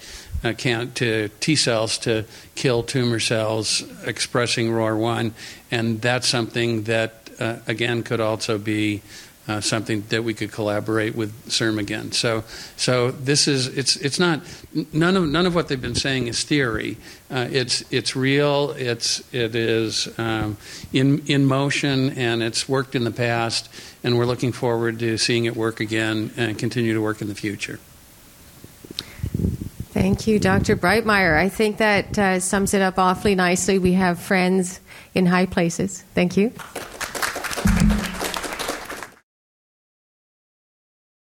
Can, 0.52 0.92
to 0.92 1.30
T 1.40 1.56
cells 1.56 1.98
to 1.98 2.24
kill 2.54 2.82
tumor 2.82 3.20
cells 3.20 3.82
expressing 4.04 4.70
ROR1, 4.70 5.32
and 5.70 6.00
that's 6.00 6.28
something 6.28 6.84
that 6.84 7.30
uh, 7.40 7.56
again 7.66 8.02
could 8.02 8.20
also 8.20 8.58
be 8.58 9.02
uh, 9.46 9.60
something 9.60 10.02
that 10.08 10.24
we 10.24 10.32
could 10.32 10.50
collaborate 10.50 11.14
with 11.14 11.32
CIRM 11.48 11.78
again. 11.78 12.12
So, 12.12 12.44
so 12.76 13.10
this 13.10 13.46
is 13.46 13.66
it's 13.68 13.96
it's 13.96 14.18
not 14.18 14.40
none 14.92 15.16
of 15.16 15.28
none 15.28 15.46
of 15.46 15.54
what 15.54 15.68
they've 15.68 15.80
been 15.80 15.94
saying 15.94 16.28
is 16.28 16.42
theory. 16.44 16.96
Uh, 17.30 17.48
it's 17.50 17.84
it's 17.90 18.16
real. 18.16 18.70
It's 18.70 19.22
it 19.34 19.54
is 19.54 20.08
um, 20.18 20.56
in 20.92 21.22
in 21.26 21.44
motion, 21.44 22.10
and 22.10 22.42
it's 22.42 22.68
worked 22.68 22.94
in 22.94 23.04
the 23.04 23.10
past, 23.10 23.68
and 24.02 24.16
we're 24.18 24.26
looking 24.26 24.52
forward 24.52 24.98
to 25.00 25.18
seeing 25.18 25.44
it 25.44 25.56
work 25.56 25.80
again 25.80 26.32
and 26.36 26.58
continue 26.58 26.94
to 26.94 27.00
work 27.00 27.20
in 27.20 27.28
the 27.28 27.34
future. 27.34 27.78
Thank 30.04 30.26
you, 30.26 30.38
Dr. 30.38 30.76
Breitmeyer. 30.76 31.34
I 31.34 31.48
think 31.48 31.78
that 31.78 32.18
uh, 32.18 32.38
sums 32.38 32.74
it 32.74 32.82
up 32.82 32.98
awfully 32.98 33.34
nicely. 33.34 33.78
We 33.78 33.94
have 33.94 34.18
friends 34.18 34.80
in 35.14 35.24
high 35.24 35.46
places. 35.46 36.02
Thank 36.14 36.36
you. 36.36 36.52